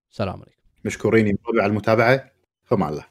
[0.09, 0.61] سلام عليكم.
[0.85, 2.31] مشكورين على المتابعة.
[2.63, 3.05] فمع الله.